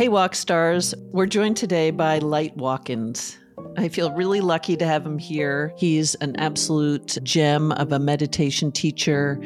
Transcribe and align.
Hey, 0.00 0.08
Walk 0.08 0.34
Stars. 0.34 0.94
We're 1.12 1.26
joined 1.26 1.58
today 1.58 1.90
by 1.90 2.20
Light 2.20 2.56
Watkins. 2.56 3.36
I 3.76 3.90
feel 3.90 4.10
really 4.12 4.40
lucky 4.40 4.74
to 4.78 4.86
have 4.86 5.04
him 5.04 5.18
here. 5.18 5.74
He's 5.76 6.14
an 6.22 6.36
absolute 6.36 7.18
gem 7.22 7.70
of 7.72 7.92
a 7.92 7.98
meditation 7.98 8.72
teacher. 8.72 9.38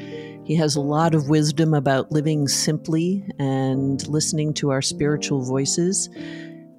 He 0.45 0.55
has 0.55 0.77
a 0.77 0.81
lot 0.81 1.13
of 1.13 1.29
wisdom 1.29 1.75
about 1.75 2.13
living 2.13 2.47
simply 2.47 3.27
and 3.41 4.07
listening 4.07 4.55
to 4.55 4.71
our 4.71 4.81
spiritual 4.81 5.43
voices. 5.43 6.09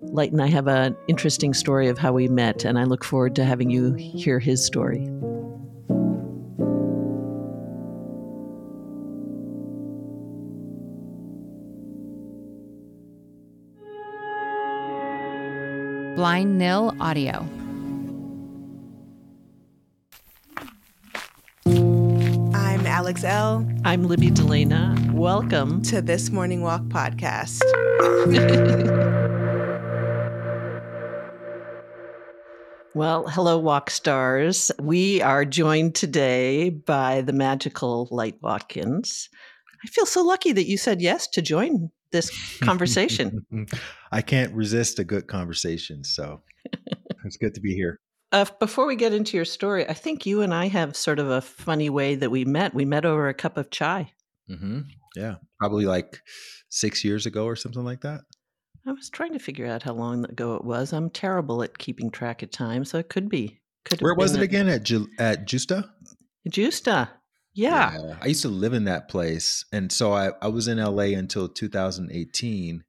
Light 0.04 0.32
and 0.32 0.42
I 0.42 0.48
have 0.48 0.70
an 0.70 0.96
interesting 1.10 1.54
story 1.54 1.90
of 1.90 1.98
how 1.98 2.14
we 2.14 2.30
met, 2.30 2.64
and 2.64 2.80
I 2.80 2.86
look 2.86 3.04
forward 3.04 3.36
to 3.36 3.44
having 3.44 3.72
you 3.72 3.92
hear 3.96 4.40
his 4.40 4.66
story. 4.66 5.06
Blind 16.36 16.58
Nil 16.58 16.94
Audio. 17.00 17.48
I'm 22.54 22.86
Alex 22.86 23.24
Elle. 23.24 23.66
I'm 23.86 24.04
Libby 24.04 24.32
DeLana. 24.32 25.14
Welcome 25.14 25.82
to 25.84 26.02
this 26.02 26.32
Morning 26.32 26.62
Walk 26.62 26.82
podcast. 26.90 27.62
well, 32.94 33.30
hello, 33.30 33.58
Walk 33.58 33.90
Stars. 33.90 34.74
We 34.78 35.22
are 35.22 35.46
joined 35.46 35.96
today 35.96 36.70
by 36.70 37.22
the 37.22 37.32
magical 37.32 38.10
Light 38.12 38.36
Watkins. 38.42 39.30
I 39.86 39.88
feel 39.88 40.06
so 40.06 40.22
lucky 40.22 40.52
that 40.52 40.68
you 40.68 40.78
said 40.78 41.02
yes 41.02 41.28
to 41.28 41.42
join 41.42 41.92
this 42.16 42.60
conversation. 42.60 43.46
I 44.12 44.22
can't 44.22 44.54
resist 44.54 45.00
a 45.00 45.04
good 45.04 45.28
conversation. 45.28 46.04
So 46.04 46.42
it's 47.26 47.38
good 47.38 47.54
to 47.56 47.62
be 47.62 47.74
here. 47.74 48.00
Uh, 48.32 48.46
before 48.60 48.88
we 48.88 48.96
get 48.96 49.14
into 49.14 49.38
your 49.38 49.46
story, 49.46 49.88
I 49.88 49.94
think 49.94 50.26
you 50.26 50.42
and 50.42 50.54
I 50.54 50.68
have 50.68 50.96
sort 50.96 51.20
of 51.20 51.30
a 51.30 51.42
funny 51.42 51.90
way 51.90 52.16
that 52.16 52.32
we 52.32 52.44
met. 52.44 52.74
We 52.74 52.86
met 52.86 53.06
over 53.06 53.30
a 53.30 53.34
cup 53.34 53.58
of 53.58 53.70
chai. 53.70 54.12
Mm-hmm. 54.50 54.82
Yeah, 55.16 55.36
probably 55.60 55.86
like 55.86 56.20
six 56.70 57.04
years 57.04 57.26
ago 57.26 57.46
or 57.46 57.56
something 57.56 57.84
like 57.84 58.02
that. 58.02 58.22
I 58.88 58.92
was 58.92 59.10
trying 59.10 59.34
to 59.34 59.40
figure 59.40 59.66
out 59.66 59.84
how 59.84 59.94
long 59.94 60.26
ago 60.26 60.56
it 60.56 60.64
was. 60.64 60.94
I'm 60.94 61.10
terrible 61.10 61.64
at 61.64 61.78
keeping 61.78 62.12
track 62.12 62.44
of 62.44 62.52
time, 62.52 62.86
so 62.86 62.98
it 62.98 63.10
could 63.10 63.30
be. 63.30 63.62
Could 63.86 64.02
Where 64.02 64.16
was 64.16 64.36
it 64.36 64.42
again? 64.42 64.68
At 64.68 64.84
Ju- 64.84 65.08
at 65.20 65.48
Gjusta. 65.48 65.90
Gjusta. 66.50 67.10
Yeah. 67.56 67.98
yeah. 67.98 68.16
I 68.22 68.28
used 68.28 68.42
to 68.44 68.50
live 68.50 68.74
in 68.74 68.84
that 68.86 69.08
place. 69.08 69.66
And 69.72 69.92
so 69.92 70.14
I, 70.14 70.32
I 70.42 70.50
was 70.50 70.68
in 70.68 70.78
LA 70.78 71.16
until 71.18 71.48
2018, 71.48 72.84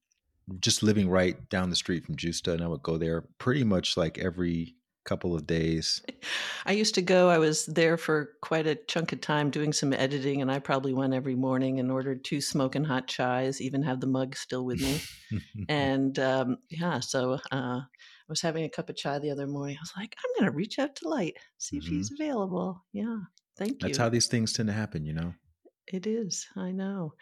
just 0.61 0.83
living 0.83 1.09
right 1.09 1.49
down 1.49 1.71
the 1.71 1.77
street 1.77 2.05
from 2.05 2.17
Gjusta. 2.17 2.53
And 2.53 2.63
I 2.63 2.67
would 2.67 2.83
go 2.83 2.99
there 2.99 3.25
pretty 3.39 3.65
much 3.65 3.97
like 3.97 4.19
every 4.19 4.75
couple 5.07 5.35
of 5.35 5.47
days. 5.47 6.03
I 6.67 6.73
used 6.73 6.97
to 6.97 7.03
go, 7.03 7.31
I 7.31 7.39
was 7.39 7.65
there 7.67 7.97
for 7.97 8.33
quite 8.43 8.67
a 8.67 8.75
chunk 8.75 9.13
of 9.13 9.21
time 9.21 9.51
doing 9.51 9.73
some 9.73 9.93
editing, 9.93 10.43
and 10.43 10.51
I 10.51 10.59
probably 10.59 10.93
went 10.93 11.15
every 11.15 11.37
morning 11.37 11.79
and 11.81 11.91
ordered 11.91 12.25
two 12.25 12.41
smoking 12.41 12.85
hot 12.85 13.07
chais, 13.07 13.61
even 13.61 13.83
have 13.85 14.01
the 14.01 14.09
mug 14.09 14.37
still 14.37 14.65
with 14.65 14.81
me. 14.81 15.01
and 15.69 16.19
um, 16.19 16.59
yeah, 16.69 17.01
so 17.01 17.35
uh, 17.53 17.81
I 17.81 18.29
was 18.29 18.43
having 18.43 18.65
a 18.65 18.69
cup 18.69 18.91
of 18.91 18.97
chai 18.97 19.19
the 19.21 19.31
other 19.31 19.47
morning. 19.47 19.77
I 19.79 19.83
was 19.83 19.93
like, 19.97 20.17
I'm 20.19 20.41
going 20.41 20.51
to 20.51 20.57
reach 20.57 20.79
out 20.79 20.97
to 20.97 21.09
Light, 21.09 21.37
see 21.57 21.79
mm-hmm. 21.79 21.87
if 21.87 21.91
he's 21.91 22.11
mm-hmm. 22.11 22.23
available. 22.23 22.85
Yeah. 22.93 23.19
Thank 23.57 23.83
you. 23.83 23.89
That's 23.89 23.99
how 23.99 24.09
these 24.09 24.27
things 24.27 24.53
tend 24.53 24.69
to 24.69 24.73
happen, 24.73 25.05
you 25.05 25.15
know? 25.15 25.35
It 25.87 26.07
is. 26.07 26.47
I 26.57 26.73
know. 26.73 27.15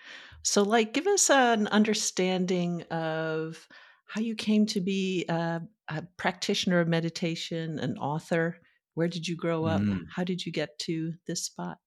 So, 0.43 0.63
like, 0.63 0.93
give 0.93 1.07
us 1.07 1.31
an 1.31 1.69
understanding 1.69 2.83
of 2.91 3.69
how 4.07 4.21
you 4.21 4.35
came 4.35 4.67
to 4.67 4.81
be 4.81 5.27
a, 5.29 5.61
a 5.89 6.03
practitioner 6.17 6.81
of 6.81 6.89
meditation, 6.89 7.79
an 7.79 7.99
author. 7.99 8.59
Where 8.95 9.09
did 9.09 9.29
you 9.29 9.37
grow 9.37 9.65
up? 9.65 9.83
Mm. 9.83 10.05
How 10.15 10.25
did 10.25 10.45
you 10.45 10.53
get 10.53 10.79
to 10.81 11.13
this 11.27 11.45
spot? 11.45 11.79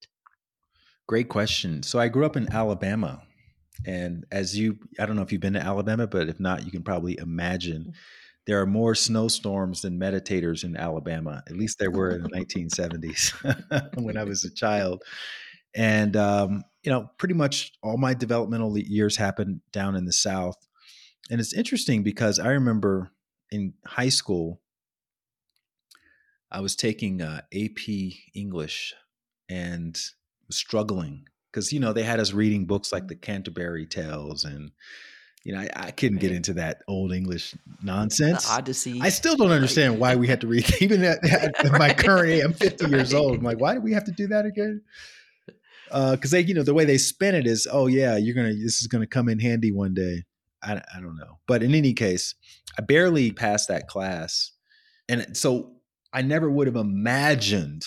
Great 1.07 1.29
question. 1.29 1.83
So, 1.83 1.99
I 1.99 2.07
grew 2.07 2.25
up 2.25 2.37
in 2.37 2.51
Alabama. 2.51 3.23
And 3.85 4.25
as 4.31 4.57
you, 4.57 4.77
I 4.99 5.05
don't 5.05 5.15
know 5.15 5.21
if 5.21 5.31
you've 5.31 5.41
been 5.41 5.53
to 5.53 5.59
Alabama, 5.59 6.07
but 6.07 6.29
if 6.29 6.39
not, 6.39 6.65
you 6.65 6.71
can 6.71 6.83
probably 6.83 7.17
imagine 7.19 7.85
mm 7.89 7.93
there 8.47 8.61
are 8.61 8.65
more 8.65 8.95
snowstorms 8.95 9.81
than 9.81 9.99
meditators 9.99 10.63
in 10.63 10.77
Alabama. 10.77 11.43
At 11.47 11.57
least 11.57 11.79
there 11.79 11.91
were 11.91 12.11
in 12.11 12.23
the 12.23 12.29
1970s 12.29 13.95
when 14.01 14.17
I 14.17 14.23
was 14.23 14.45
a 14.45 14.53
child. 14.53 15.03
And, 15.75 16.15
um, 16.15 16.63
you 16.81 16.89
know, 16.89 17.11
pretty 17.17 17.33
much 17.33 17.73
all 17.83 17.97
my 17.97 18.13
developmental 18.13 18.75
years 18.77 19.17
happened 19.17 19.59
down 19.73 19.97
in 19.97 20.05
the 20.05 20.13
South. 20.13 20.55
And 21.29 21.41
it's 21.41 21.53
interesting 21.53 22.03
because 22.03 22.39
I 22.39 22.47
remember 22.47 23.11
in 23.51 23.73
high 23.85 24.09
school, 24.09 24.61
I 26.49 26.61
was 26.61 26.77
taking 26.77 27.21
uh, 27.21 27.41
AP 27.53 27.89
English 28.33 28.95
and 29.49 29.99
struggling 30.49 31.25
because, 31.51 31.73
you 31.73 31.81
know, 31.81 31.91
they 31.91 32.03
had 32.03 32.21
us 32.21 32.31
reading 32.31 32.65
books 32.65 32.93
like 32.93 33.09
the 33.09 33.15
Canterbury 33.15 33.85
Tales 33.85 34.45
and 34.45 34.71
you 35.47 35.53
know, 35.53 35.61
I, 35.61 35.69
I 35.77 35.91
couldn't 35.91 36.17
get 36.17 36.33
into 36.33 36.55
that 36.55 36.83
old 36.89 37.13
English 37.13 37.55
nonsense. 37.81 38.45
The 38.45 38.51
Odyssey. 38.51 38.99
I 39.01 39.07
still 39.07 39.37
don't 39.37 39.51
understand 39.51 39.97
why 39.97 40.17
we 40.17 40.27
had 40.27 40.41
to 40.41 40.47
read, 40.47 40.69
even 40.81 41.05
at, 41.05 41.23
at 41.23 41.71
my 41.79 41.93
current 41.93 42.31
age, 42.31 42.43
I'm 42.43 42.51
50 42.51 42.89
years 42.89 43.13
old. 43.13 43.37
I'm 43.37 43.43
like, 43.43 43.61
why 43.61 43.73
do 43.73 43.79
we 43.79 43.93
have 43.93 44.03
to 44.03 44.11
do 44.11 44.27
that 44.27 44.45
again? 44.45 44.81
Because 45.85 46.33
uh, 46.33 46.37
they, 46.37 46.41
you 46.41 46.53
know, 46.53 46.63
the 46.63 46.73
way 46.73 46.83
they 46.83 46.97
spin 46.97 47.33
it 47.33 47.47
is, 47.47 47.65
oh 47.71 47.87
yeah, 47.87 48.17
you're 48.17 48.35
gonna, 48.35 48.55
this 48.55 48.81
is 48.81 48.87
gonna 48.87 49.07
come 49.07 49.29
in 49.29 49.39
handy 49.39 49.71
one 49.71 49.93
day. 49.93 50.25
I, 50.61 50.81
I 50.93 50.99
don't 50.99 51.15
know, 51.15 51.39
but 51.47 51.63
in 51.63 51.73
any 51.73 51.93
case, 51.93 52.35
I 52.77 52.81
barely 52.81 53.31
passed 53.31 53.69
that 53.69 53.87
class, 53.87 54.51
and 55.07 55.37
so 55.37 55.77
I 56.11 56.23
never 56.23 56.49
would 56.49 56.67
have 56.67 56.75
imagined 56.75 57.85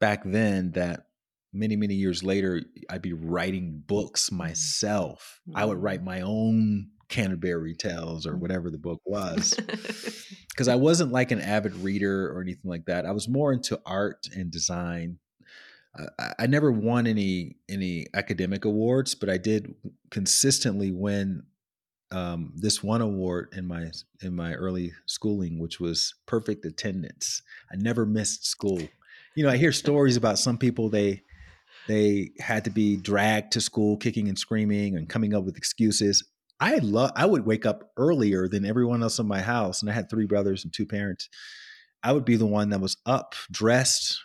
back 0.00 0.22
then 0.24 0.70
that 0.70 1.08
many 1.52 1.76
many 1.76 1.94
years 1.94 2.22
later 2.22 2.62
i'd 2.90 3.02
be 3.02 3.12
writing 3.12 3.82
books 3.86 4.26
mm-hmm. 4.26 4.38
myself 4.38 5.40
mm-hmm. 5.48 5.58
i 5.58 5.64
would 5.64 5.78
write 5.78 5.98
mm-hmm. 5.98 6.06
my 6.06 6.20
own 6.22 6.88
canterbury 7.08 7.74
tales 7.74 8.26
or 8.26 8.32
mm-hmm. 8.32 8.40
whatever 8.40 8.70
the 8.70 8.78
book 8.78 9.00
was 9.04 9.54
because 10.50 10.68
i 10.68 10.74
wasn't 10.74 11.12
like 11.12 11.30
an 11.30 11.40
avid 11.40 11.74
reader 11.76 12.32
or 12.32 12.40
anything 12.40 12.70
like 12.70 12.86
that 12.86 13.04
i 13.04 13.10
was 13.10 13.28
more 13.28 13.52
into 13.52 13.80
art 13.84 14.28
and 14.34 14.50
design 14.50 15.18
I, 16.18 16.32
I 16.40 16.46
never 16.46 16.72
won 16.72 17.06
any 17.06 17.56
any 17.68 18.06
academic 18.14 18.64
awards 18.64 19.14
but 19.14 19.28
i 19.28 19.36
did 19.36 19.74
consistently 20.10 20.90
win 20.90 21.44
um, 22.10 22.52
this 22.54 22.82
one 22.82 23.00
award 23.00 23.48
in 23.56 23.66
my 23.66 23.90
in 24.22 24.36
my 24.36 24.52
early 24.52 24.92
schooling 25.06 25.58
which 25.58 25.80
was 25.80 26.14
perfect 26.26 26.64
attendance 26.66 27.42
i 27.72 27.76
never 27.76 28.04
missed 28.04 28.46
school 28.46 28.80
you 29.34 29.42
know 29.42 29.50
i 29.50 29.56
hear 29.56 29.72
stories 29.72 30.16
about 30.16 30.38
some 30.38 30.58
people 30.58 30.90
they 30.90 31.22
they 31.88 32.30
had 32.38 32.64
to 32.64 32.70
be 32.70 32.96
dragged 32.96 33.52
to 33.52 33.60
school 33.60 33.96
kicking 33.96 34.28
and 34.28 34.38
screaming 34.38 34.96
and 34.96 35.08
coming 35.08 35.34
up 35.34 35.44
with 35.44 35.56
excuses. 35.56 36.24
I 36.60 36.76
love 36.76 37.12
I 37.16 37.26
would 37.26 37.44
wake 37.44 37.66
up 37.66 37.90
earlier 37.96 38.48
than 38.48 38.64
everyone 38.64 39.02
else 39.02 39.18
in 39.18 39.26
my 39.26 39.40
house 39.40 39.82
and 39.82 39.90
I 39.90 39.94
had 39.94 40.08
three 40.08 40.26
brothers 40.26 40.64
and 40.64 40.72
two 40.72 40.86
parents. 40.86 41.28
I 42.02 42.12
would 42.12 42.24
be 42.24 42.36
the 42.36 42.46
one 42.46 42.70
that 42.70 42.80
was 42.80 42.96
up, 43.06 43.34
dressed, 43.50 44.18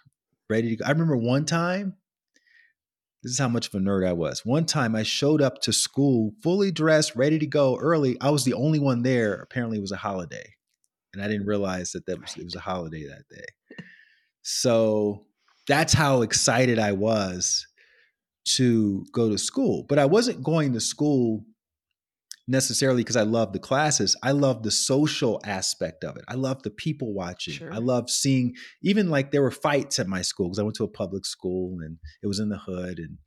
ready 0.50 0.70
to 0.70 0.76
go. 0.78 0.86
I 0.86 0.92
remember 0.92 1.18
one 1.18 1.46
time 1.46 1.96
this 3.24 3.34
is 3.34 3.40
how 3.40 3.50
much 3.50 3.68
of 3.68 3.74
a 3.74 3.80
nerd 3.80 4.08
I 4.08 4.14
was. 4.14 4.46
One 4.46 4.66
time 4.66 4.96
I 4.96 5.04
showed 5.04 5.42
up 5.42 5.62
to 5.64 5.74
school 5.74 6.32
fully 6.44 6.72
dressed, 6.72 7.16
ready 7.16 7.40
to 7.40 7.48
go 7.48 7.78
early. 7.78 8.16
I 8.22 8.30
was 8.30 8.46
the 8.46 8.54
only 8.54 8.80
one 8.80 9.02
there. 9.02 9.34
Apparently 9.34 9.80
it 9.80 9.82
was 9.82 9.92
a 9.92 9.98
holiday. 9.98 10.54
And 11.14 11.22
I 11.22 11.28
didn't 11.28 11.48
realize 11.48 11.92
that, 11.92 12.06
that 12.06 12.22
was, 12.22 12.38
it 12.38 12.44
was 12.44 12.56
a 12.56 12.60
holiday 12.60 13.06
that 13.08 13.28
day. 13.30 13.46
So 14.44 15.27
that's 15.68 15.94
how 15.94 16.22
excited 16.22 16.80
I 16.80 16.94
was 16.94 17.68
to 18.56 19.06
go 19.12 19.30
to 19.30 19.38
school. 19.38 19.86
But 19.88 20.00
I 20.00 20.06
wasn't 20.06 20.44
going 20.44 20.74
to 20.74 20.80
school 20.80 21.44
necessarily 22.48 23.02
because 23.02 23.18
I 23.18 23.24
loved 23.24 23.54
the 23.54 23.60
classes. 23.60 24.16
I 24.24 24.32
loved 24.32 24.64
the 24.64 24.72
social 24.72 25.42
aspect 25.44 26.04
of 26.04 26.16
it. 26.16 26.24
I 26.28 26.36
loved 26.36 26.64
the 26.64 26.70
people 26.70 27.14
watching. 27.14 27.56
Sure. 27.56 27.74
I 27.74 27.78
loved 27.78 28.10
seeing 28.10 28.54
even 28.82 29.10
like 29.10 29.32
there 29.32 29.42
were 29.42 29.52
fights 29.52 30.00
at 30.00 30.08
my 30.08 30.22
school 30.22 30.48
because 30.48 30.60
I 30.60 30.64
went 30.64 30.76
to 30.78 30.86
a 30.86 30.90
public 30.90 31.26
school 31.26 31.78
and 31.82 31.98
it 32.24 32.28
was 32.28 32.40
in 32.40 32.50
the 32.50 32.58
hood 32.58 33.00
and 33.00 33.18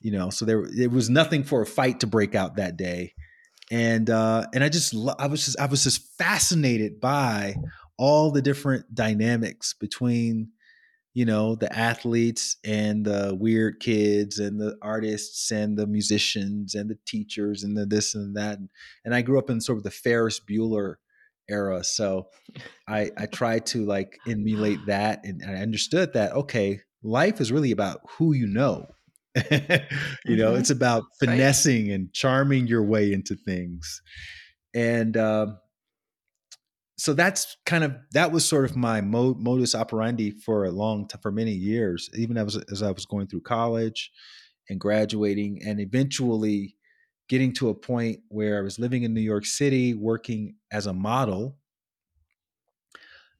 you 0.00 0.10
know, 0.10 0.30
so 0.30 0.44
there 0.44 0.66
there 0.76 0.90
was 0.90 1.08
nothing 1.08 1.44
for 1.44 1.62
a 1.62 1.66
fight 1.66 2.00
to 2.00 2.06
break 2.08 2.34
out 2.34 2.56
that 2.56 2.76
day. 2.76 3.14
And 3.70 4.08
uh 4.10 4.46
and 4.54 4.62
I 4.62 4.68
just 4.68 4.94
I 5.18 5.26
was 5.26 5.44
just 5.44 5.60
I 5.60 5.66
was 5.66 5.84
just 5.84 6.16
fascinated 6.18 7.00
by 7.00 7.56
all 7.98 8.30
the 8.30 8.42
different 8.42 8.94
dynamics 8.94 9.74
between 9.78 10.50
you 11.14 11.24
know 11.24 11.54
the 11.54 11.72
athletes 11.76 12.56
and 12.64 13.04
the 13.04 13.36
weird 13.38 13.80
kids 13.80 14.38
and 14.38 14.60
the 14.60 14.76
artists 14.82 15.50
and 15.50 15.76
the 15.76 15.86
musicians 15.86 16.74
and 16.74 16.90
the 16.90 16.98
teachers 17.06 17.62
and 17.62 17.76
the 17.76 17.84
this 17.86 18.14
and 18.14 18.36
that 18.36 18.58
and 19.04 19.14
i 19.14 19.22
grew 19.22 19.38
up 19.38 19.50
in 19.50 19.60
sort 19.60 19.78
of 19.78 19.84
the 19.84 19.90
ferris 19.90 20.40
bueller 20.40 20.96
era 21.48 21.82
so 21.84 22.28
i 22.88 23.10
i 23.18 23.26
tried 23.26 23.66
to 23.66 23.84
like 23.84 24.20
emulate 24.26 24.86
that 24.86 25.20
and, 25.24 25.40
and 25.42 25.56
i 25.56 25.60
understood 25.60 26.12
that 26.12 26.32
okay 26.32 26.80
life 27.02 27.40
is 27.40 27.52
really 27.52 27.70
about 27.72 28.00
who 28.10 28.32
you 28.32 28.46
know 28.46 28.86
you 30.26 30.36
know, 30.36 30.54
Mhm. 30.54 30.58
it's 30.58 30.68
about 30.68 31.04
Right. 31.26 31.38
finessing 31.38 31.90
and 31.90 32.12
charming 32.12 32.66
your 32.66 32.82
way 32.84 33.12
into 33.14 33.34
things. 33.34 34.02
And 34.74 35.16
um, 35.16 35.58
so 37.02 37.14
that's 37.14 37.56
kind 37.66 37.82
of 37.82 37.96
that 38.12 38.30
was 38.30 38.48
sort 38.48 38.64
of 38.64 38.76
my 38.76 39.00
mo- 39.00 39.34
modus 39.34 39.74
operandi 39.74 40.30
for 40.30 40.64
a 40.64 40.70
long 40.70 41.08
time, 41.08 41.20
for 41.20 41.32
many 41.32 41.50
years, 41.50 42.08
even 42.14 42.36
as 42.36 42.56
as 42.70 42.80
I 42.80 42.92
was 42.92 43.06
going 43.06 43.26
through 43.26 43.40
college 43.40 44.12
and 44.70 44.78
graduating, 44.78 45.62
and 45.66 45.80
eventually 45.80 46.76
getting 47.28 47.52
to 47.54 47.70
a 47.70 47.74
point 47.74 48.20
where 48.28 48.56
I 48.56 48.60
was 48.60 48.78
living 48.78 49.02
in 49.02 49.14
New 49.14 49.20
York 49.20 49.46
City, 49.46 49.94
working 49.94 50.54
as 50.70 50.86
a 50.86 50.92
model, 50.92 51.56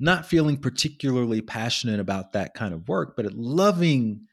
not 0.00 0.26
feeling 0.26 0.56
particularly 0.56 1.40
passionate 1.40 2.00
about 2.00 2.32
that 2.32 2.54
kind 2.54 2.74
of 2.74 2.88
work, 2.88 3.14
but 3.16 3.32
loving 3.32 4.26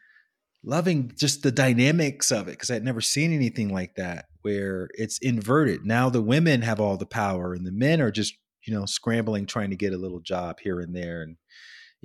loving 0.64 1.12
just 1.16 1.44
the 1.44 1.52
dynamics 1.52 2.32
of 2.32 2.48
it 2.48 2.54
because 2.54 2.72
I'd 2.72 2.84
never 2.84 3.00
seen 3.00 3.32
anything 3.32 3.72
like 3.72 3.94
that 3.96 4.26
where 4.42 4.90
it's 4.96 5.20
inverted. 5.20 5.86
Now 5.86 6.10
the 6.10 6.20
women 6.20 6.64
have 6.64 6.80
all 6.80 6.98
the 6.98 7.06
power 7.06 7.54
and 7.54 7.64
the 7.64 7.72
men 7.72 8.02
are 8.02 8.10
just, 8.10 8.34
you 8.66 8.74
know, 8.74 8.86
scrambling 8.86 9.46
trying 9.46 9.70
to 9.70 9.76
get 9.76 9.94
a 9.94 9.98
little 9.98 10.20
job 10.20 10.60
here 10.60 10.80
and 10.80 10.96
there 10.96 11.22
and 11.24 11.38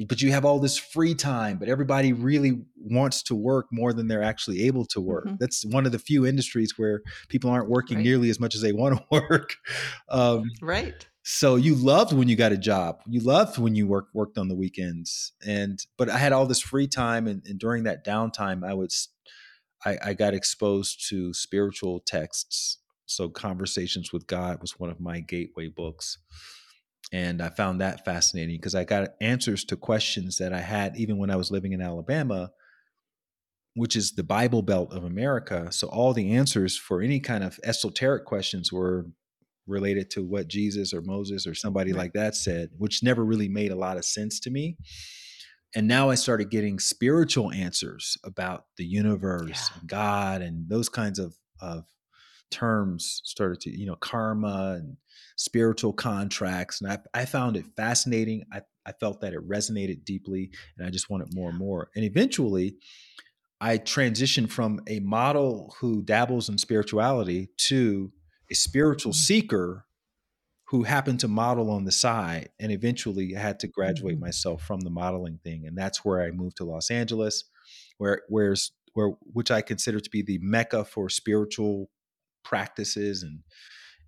but 0.08 0.20
you 0.20 0.32
have 0.32 0.44
all 0.44 0.58
this 0.58 0.76
free 0.76 1.14
time, 1.14 1.56
but 1.56 1.68
everybody 1.68 2.12
really 2.12 2.60
wants 2.76 3.22
to 3.24 3.34
work 3.36 3.66
more 3.70 3.92
than 3.92 4.08
they're 4.08 4.24
actually 4.24 4.64
able 4.66 4.84
to 4.86 5.00
work. 5.00 5.26
Mhm. 5.26 5.38
That's 5.38 5.64
one 5.64 5.86
of 5.86 5.92
the 5.92 6.00
few 6.00 6.26
industries 6.26 6.76
where 6.76 7.00
people 7.28 7.48
aren't 7.48 7.68
working 7.70 7.98
Right. 7.98 8.04
nearly 8.04 8.28
as 8.28 8.40
much 8.40 8.56
as 8.56 8.60
they 8.60 8.72
want 8.72 8.98
to 8.98 9.04
work. 9.12 9.54
Um, 10.08 10.50
Right. 10.60 11.06
so 11.22 11.54
you 11.54 11.76
loved 11.76 12.12
when 12.12 12.28
you 12.28 12.36
got 12.36 12.52
a 12.52 12.56
job 12.58 13.00
you 13.08 13.20
loved 13.20 13.56
when 13.58 13.74
you 13.74 13.86
worked 13.86 14.14
worked 14.14 14.36
on 14.36 14.48
the 14.48 14.54
weekends 14.54 15.32
and 15.46 15.86
but 15.96 16.10
i 16.10 16.18
had 16.18 16.32
all 16.32 16.44
this 16.46 16.60
free 16.60 16.86
time 16.86 17.26
and, 17.26 17.42
and 17.46 17.58
during 17.58 17.84
that 17.84 18.04
downtime 18.04 18.62
i 18.66 18.74
would 18.74 18.90
I 19.86 20.14
got 20.14 20.32
exposed 20.34 21.08
to 21.10 21.34
spiritual 21.34 22.00
texts 22.00 22.78
so 23.06 23.28
conversations 23.28 24.12
with 24.12 24.26
god 24.26 24.60
was 24.60 24.78
one 24.78 24.90
of 24.90 25.00
my 25.00 25.20
gateway 25.20 25.68
books 25.68 26.18
and 27.12 27.42
i 27.42 27.48
found 27.48 27.80
that 27.80 28.04
fascinating 28.04 28.56
because 28.56 28.74
i 28.74 28.84
got 28.84 29.10
answers 29.20 29.64
to 29.64 29.76
questions 29.76 30.38
that 30.38 30.52
i 30.52 30.60
had 30.60 30.96
even 30.96 31.18
when 31.18 31.30
i 31.30 31.36
was 31.36 31.50
living 31.50 31.72
in 31.72 31.80
alabama 31.82 32.50
which 33.74 33.96
is 33.96 34.12
the 34.12 34.22
bible 34.22 34.62
belt 34.62 34.92
of 34.92 35.04
america 35.04 35.70
so 35.72 35.88
all 35.88 36.12
the 36.12 36.32
answers 36.32 36.76
for 36.78 37.02
any 37.02 37.20
kind 37.20 37.44
of 37.44 37.58
esoteric 37.64 38.24
questions 38.24 38.72
were 38.72 39.06
related 39.66 40.10
to 40.10 40.22
what 40.22 40.46
Jesus 40.46 40.92
or 40.92 41.00
Moses 41.00 41.46
or 41.46 41.54
somebody 41.54 41.90
Right. 41.94 42.00
like 42.00 42.12
that 42.12 42.34
said, 42.34 42.68
which 42.76 43.02
never 43.02 43.24
really 43.24 43.48
made 43.48 43.70
a 43.72 43.74
lot 43.74 43.96
of 43.96 44.04
sense 44.04 44.38
to 44.40 44.50
me. 44.50 44.76
And 45.74 45.88
now 45.88 46.10
I 46.10 46.16
started 46.16 46.50
getting 46.50 46.78
spiritual 46.78 47.50
answers 47.50 48.18
about 48.24 48.66
the 48.76 48.84
universe, 48.84 49.70
Yeah. 49.70 49.78
and 49.80 49.88
God, 49.88 50.42
and 50.42 50.68
those 50.68 50.90
kinds 50.90 51.18
of 51.18 51.34
of 51.62 51.86
terms 52.50 53.20
started 53.24 53.60
to, 53.62 53.70
you 53.78 53.86
know, 53.86 53.96
karma 53.96 54.76
and 54.78 54.96
spiritual 55.36 55.92
contracts. 55.92 56.80
And 56.80 56.90
I, 56.92 56.98
I 57.14 57.24
found 57.26 57.56
it 57.56 57.66
fascinating. 57.76 58.44
I, 58.52 58.62
I 58.86 58.92
felt 58.92 59.20
that 59.22 59.32
it 59.32 59.46
resonated 59.48 60.04
deeply, 60.04 60.52
and 60.76 60.86
I 60.86 60.90
just 60.90 61.10
wanted 61.10 61.34
more 61.34 61.50
and 61.50 61.58
more. 61.58 61.90
And 61.96 62.04
eventually, 62.04 62.78
I 63.60 63.78
transitioned 63.78 64.50
from 64.50 64.80
a 64.88 65.00
model 65.00 65.74
who 65.80 66.02
dabbles 66.02 66.48
in 66.48 66.58
spirituality 66.58 67.48
to 67.58 68.12
a 68.50 68.54
spiritual 68.54 69.12
Mhm. 69.12 69.14
seeker 69.14 69.86
who 70.68 70.82
happened 70.84 71.20
to 71.20 71.28
model 71.28 71.70
on 71.70 71.84
the 71.84 71.92
side 71.92 72.50
and 72.58 72.72
eventually 72.72 73.36
I 73.36 73.40
had 73.40 73.60
to 73.60 73.68
graduate 73.68 74.18
Mhm. 74.18 74.20
myself 74.20 74.62
from 74.62 74.80
the 74.80 74.90
modeling 74.90 75.38
thing 75.44 75.66
and 75.66 75.76
that's 75.76 76.04
where 76.04 76.22
I 76.22 76.30
moved 76.30 76.56
to 76.58 76.64
Los 76.64 76.90
Angeles 76.90 77.44
where 77.98 78.22
where's 78.28 78.72
where 78.94 79.08
which 79.32 79.50
I 79.50 79.60
consider 79.62 80.00
to 80.00 80.10
be 80.10 80.22
the 80.22 80.38
mecca 80.40 80.84
for 80.84 81.08
spiritual 81.08 81.90
practices 82.44 83.22
and 83.22 83.42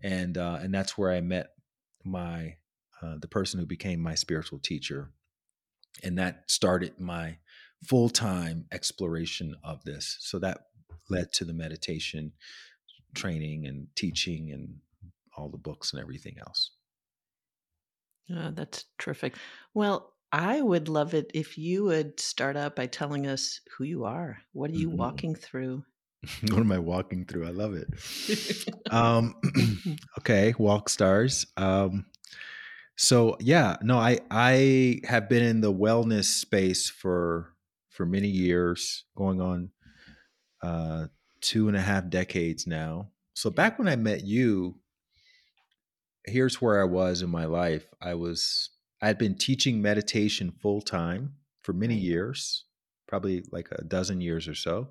and 0.03 0.39
uh, 0.39 0.59
and 0.63 0.75
that's 0.75 0.99
where 0.99 1.13
I 1.13 1.21
met 1.21 1.55
my 2.05 2.59
uh, 3.03 3.19
the 3.21 3.29
person 3.29 3.61
who 3.61 3.67
became 3.67 4.01
my 4.01 4.15
spiritual 4.15 4.61
teacher 4.61 5.13
and 6.03 6.19
that 6.19 6.51
started 6.51 6.99
my 7.01 7.39
full-time 7.85 8.67
exploration 8.73 9.57
of 9.65 9.85
this 9.85 10.17
so 10.21 10.39
that 10.39 10.69
led 11.11 11.33
to 11.35 11.45
the 11.45 11.53
meditation 11.53 12.33
training 13.15 13.67
and 13.67 13.89
teaching 13.97 14.53
and 14.53 14.81
all 15.37 15.51
the 15.51 15.59
books 15.59 15.93
and 15.93 16.01
everything 16.03 16.39
else 16.39 16.73
Oh, 18.31 18.51
that's 18.53 18.85
terrific. 18.99 19.37
Well, 19.75 20.15
I 20.33 20.61
would 20.61 20.89
love 20.89 21.15
it 21.15 21.31
if 21.35 21.57
you 21.59 21.85
would 21.85 22.19
start 22.21 22.57
out 22.57 22.77
by 22.77 22.87
telling 22.87 23.27
us 23.27 23.61
who 23.77 23.85
you 23.85 24.05
are. 24.05 24.43
What 24.53 24.71
are 24.71 24.75
you 24.75 24.91
Mhm. 24.91 24.91
walking 24.91 25.35
through? 25.35 25.85
what 26.51 26.59
am 26.59 26.73
i 26.73 26.79
walking 26.79 27.25
through? 27.25 27.47
I 27.47 27.51
love 27.51 27.75
it. 27.75 27.89
Um 28.91 29.35
okay 30.19 30.55
walk 30.59 30.89
stars. 30.89 31.47
Um 31.57 32.07
so 32.97 33.37
yeah 33.41 33.77
no 33.83 33.99
i 33.99 34.19
i 34.31 35.01
have 35.05 35.29
been 35.29 35.43
in 35.43 35.61
the 35.61 35.73
wellness 35.73 36.25
space 36.25 36.89
for 36.89 37.53
for 37.91 38.07
many 38.07 38.29
years 38.29 39.05
going 39.17 39.41
on 39.41 39.71
uh 40.63 41.07
two 41.41 41.69
and 41.69 41.77
a 41.77 41.81
half 41.81 42.09
decades 42.09 42.67
now. 42.67 43.11
So 43.35 43.51
back 43.51 43.79
when 43.79 43.89
i 43.89 43.97
met 43.97 44.25
you 44.25 44.77
here's 46.25 46.61
where 46.61 46.81
i 46.81 46.85
was 46.85 47.23
in 47.23 47.31
my 47.31 47.45
life. 47.45 47.87
I 48.01 48.15
was 48.15 48.71
i 49.03 49.09
had 49.09 49.19
been 49.19 49.37
teaching 49.37 49.83
meditation 49.83 50.53
full 50.53 50.81
time 50.81 51.35
for 51.61 51.73
many 51.73 51.97
years 51.97 52.65
probably 53.07 53.45
like 53.53 53.69
a 53.73 53.85
dozen 53.85 54.21
years 54.21 54.49
or 54.49 54.55
so 54.55 54.89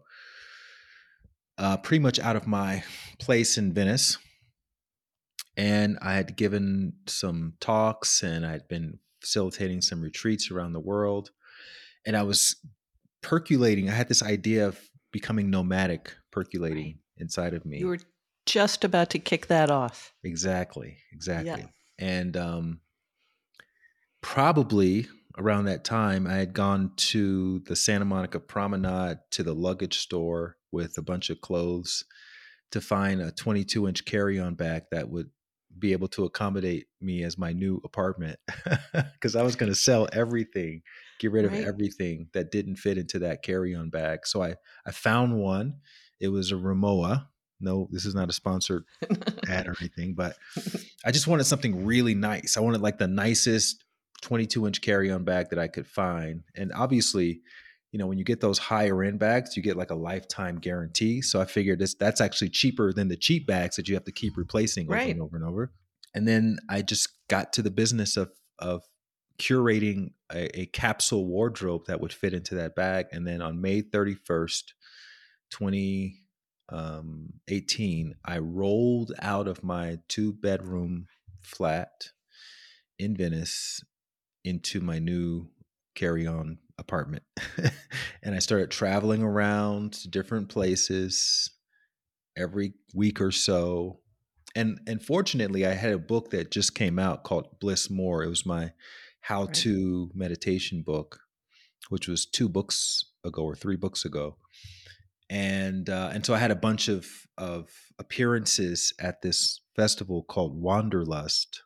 uh, 1.57 1.77
pretty 1.77 2.01
much 2.01 2.19
out 2.19 2.35
of 2.35 2.47
my 2.47 2.83
place 3.19 3.57
in 3.57 3.73
Venice. 3.73 4.17
And 5.57 5.97
I 6.01 6.13
had 6.13 6.35
given 6.35 6.93
some 7.07 7.53
talks 7.59 8.23
and 8.23 8.45
I'd 8.45 8.67
been 8.67 8.99
facilitating 9.21 9.81
some 9.81 10.01
retreats 10.01 10.51
around 10.51 10.73
the 10.73 10.79
world. 10.79 11.31
And 12.05 12.15
I 12.15 12.23
was 12.23 12.57
percolating. 13.21 13.89
I 13.89 13.93
had 13.93 14.09
this 14.09 14.21
idea 14.21 14.67
of 14.67 14.79
becoming 15.11 15.49
nomadic 15.49 16.13
percolating 16.31 16.99
inside 17.17 17.53
of 17.53 17.65
me. 17.65 17.79
You 17.79 17.87
were 17.87 17.99
just 18.45 18.83
about 18.83 19.09
to 19.11 19.19
kick 19.19 19.47
that 19.47 19.71
off. 19.71 20.13
Exactly, 20.23 20.97
exactly. 21.11 21.65
And 21.97 22.35
um, 22.35 22.81
probably 24.21 25.07
around 25.37 25.65
that 25.65 25.83
time, 25.83 26.27
I 26.27 26.33
had 26.33 26.53
gone 26.53 26.91
to 26.97 27.59
the 27.59 27.75
Santa 27.75 28.05
Monica 28.05 28.39
Promenade 28.39 29.19
to 29.31 29.43
the 29.43 29.55
luggage 29.55 29.97
store 29.97 30.57
with 30.75 30.97
a 30.99 31.01
bunch 31.01 31.29
of 31.31 31.41
clothes 31.41 32.03
to 32.71 32.81
find 32.81 33.21
a 33.21 33.31
22 33.31 33.87
inch 33.87 34.05
carry 34.05 34.39
on 34.39 34.53
bag 34.55 34.83
that 34.91 35.09
would 35.09 35.29
be 35.77 35.91
able 35.91 36.07
to 36.09 36.23
accommodate 36.23 36.87
me 37.01 37.23
as 37.23 37.37
my 37.37 37.51
new 37.51 37.81
apartment 37.83 38.37
because 39.13 39.35
I 39.35 39.41
was 39.43 39.55
going 39.55 39.71
to 39.71 39.75
sell 39.75 40.07
everything, 40.13 40.81
get 41.19 41.31
rid 41.31 41.45
of 41.45 41.51
Right. 41.51 41.65
everything 41.65 42.27
that 42.33 42.51
didn't 42.51 42.77
fit 42.77 42.97
into 42.97 43.19
that 43.19 43.43
carry 43.43 43.75
on 43.75 43.89
bag. 43.89 44.25
So 44.25 44.41
I, 44.41 44.55
I 44.85 44.91
found 44.91 45.37
one. 45.37 45.75
It 46.19 46.29
was 46.29 46.51
a 46.51 46.55
Rimowa. 46.55 47.27
No, 47.59 47.87
this 47.91 48.05
is 48.05 48.15
not 48.15 48.29
a 48.29 48.33
sponsored 48.33 48.83
ad 49.49 49.67
or 49.67 49.75
anything, 49.81 50.13
but 50.13 50.37
I 51.05 51.11
just 51.11 51.27
wanted 51.27 51.43
something 51.45 51.85
really 51.85 52.13
nice. 52.15 52.55
I 52.57 52.61
wanted 52.61 52.81
like 52.81 52.97
the 52.97 53.07
nicest 53.07 53.83
22 54.21 54.67
inch 54.67 54.81
carry 54.81 55.11
on 55.11 55.23
bag 55.23 55.49
that 55.49 55.59
I 55.59 55.67
could 55.67 55.87
find. 55.87 56.43
And 56.55 56.71
obviously, 56.73 57.41
you 57.95 57.99
know, 57.99 58.07
when 58.07 58.17
you 58.17 58.25
get 58.25 58.41
those 58.41 58.57
higher 58.57 59.03
end 59.03 59.19
bags, 59.19 59.55
you 59.55 59.63
get 59.63 59.77
like 59.77 59.89
a 59.89 59.95
lifetime 59.95 60.57
guarantee. 60.57 61.21
So 61.21 61.39
I 61.39 61.45
figured 61.45 61.79
this 61.79 61.93
that's 61.93 62.19
actually 62.19 62.49
cheaper 62.49 62.91
than 62.91 63.07
the 63.07 63.15
cheap 63.15 63.47
bags 63.47 63.77
that 63.77 63.87
you 63.87 63.93
have 63.93 64.03
to 64.03 64.11
keep 64.11 64.33
mm-hmm. 64.33 64.41
replacing 64.41 64.87
over 64.87 64.97
Right. 64.97 65.11
and 65.11 65.21
over 65.21 65.37
and 65.37 65.45
over. 65.45 65.71
And 66.13 66.27
then 66.27 66.57
I 66.69 66.81
just 66.81 67.07
got 67.29 67.53
to 67.53 67.61
the 67.61 67.71
business 67.71 68.17
of 68.17 68.31
of 68.59 68.83
curating 69.39 70.11
a, 70.29 70.59
a 70.59 70.65
capsule 70.65 71.25
wardrobe 71.25 71.85
that 71.87 72.01
would 72.01 72.11
fit 72.11 72.33
into 72.33 72.55
that 72.55 72.75
bag. 72.75 73.05
And 73.13 73.25
then 73.25 73.41
on 73.41 73.61
May 73.61 73.81
31st, 73.81 74.73
2018, 75.51 78.07
um, 78.07 78.15
I 78.25 78.39
rolled 78.39 79.13
out 79.21 79.47
of 79.47 79.63
my 79.63 79.99
two 80.09 80.33
bedroom 80.33 81.07
flat 81.39 82.09
in 82.99 83.15
Venice 83.15 83.79
into 84.43 84.81
my 84.81 84.99
new 84.99 85.47
carry 85.95 86.27
on 86.27 86.57
apartment. 86.77 87.23
and 88.23 88.35
I 88.35 88.39
started 88.39 88.71
traveling 88.71 89.23
around 89.23 89.93
to 89.93 90.09
different 90.09 90.49
places 90.49 91.49
every 92.37 92.73
week 92.93 93.21
or 93.21 93.31
so. 93.31 93.99
And 94.55 94.79
and 94.87 95.03
fortunately 95.03 95.65
I 95.65 95.73
had 95.73 95.93
a 95.93 95.97
book 95.97 96.31
that 96.31 96.51
just 96.51 96.75
came 96.75 96.99
out 96.99 97.23
called 97.23 97.59
Bliss 97.59 97.89
More. 97.89 98.23
It 98.23 98.29
was 98.29 98.45
my 98.45 98.71
how 99.21 99.47
to 99.47 100.11
meditation 100.13 100.83
book, 100.85 101.19
which 101.89 102.07
was 102.07 102.25
two 102.25 102.47
books 102.47 103.03
ago 103.23 103.43
or 103.43 103.55
three 103.55 103.75
books 103.75 104.05
ago. 104.05 104.37
And 105.29 105.89
uh, 105.89 106.11
and 106.13 106.25
so 106.25 106.33
I 106.33 106.37
had 106.37 106.51
a 106.51 106.55
bunch 106.55 106.87
of 106.87 107.07
of 107.37 107.69
appearances 107.99 108.93
at 108.99 109.21
this 109.21 109.61
festival 109.75 110.23
called 110.23 110.61
Wanderlust. 110.61 111.63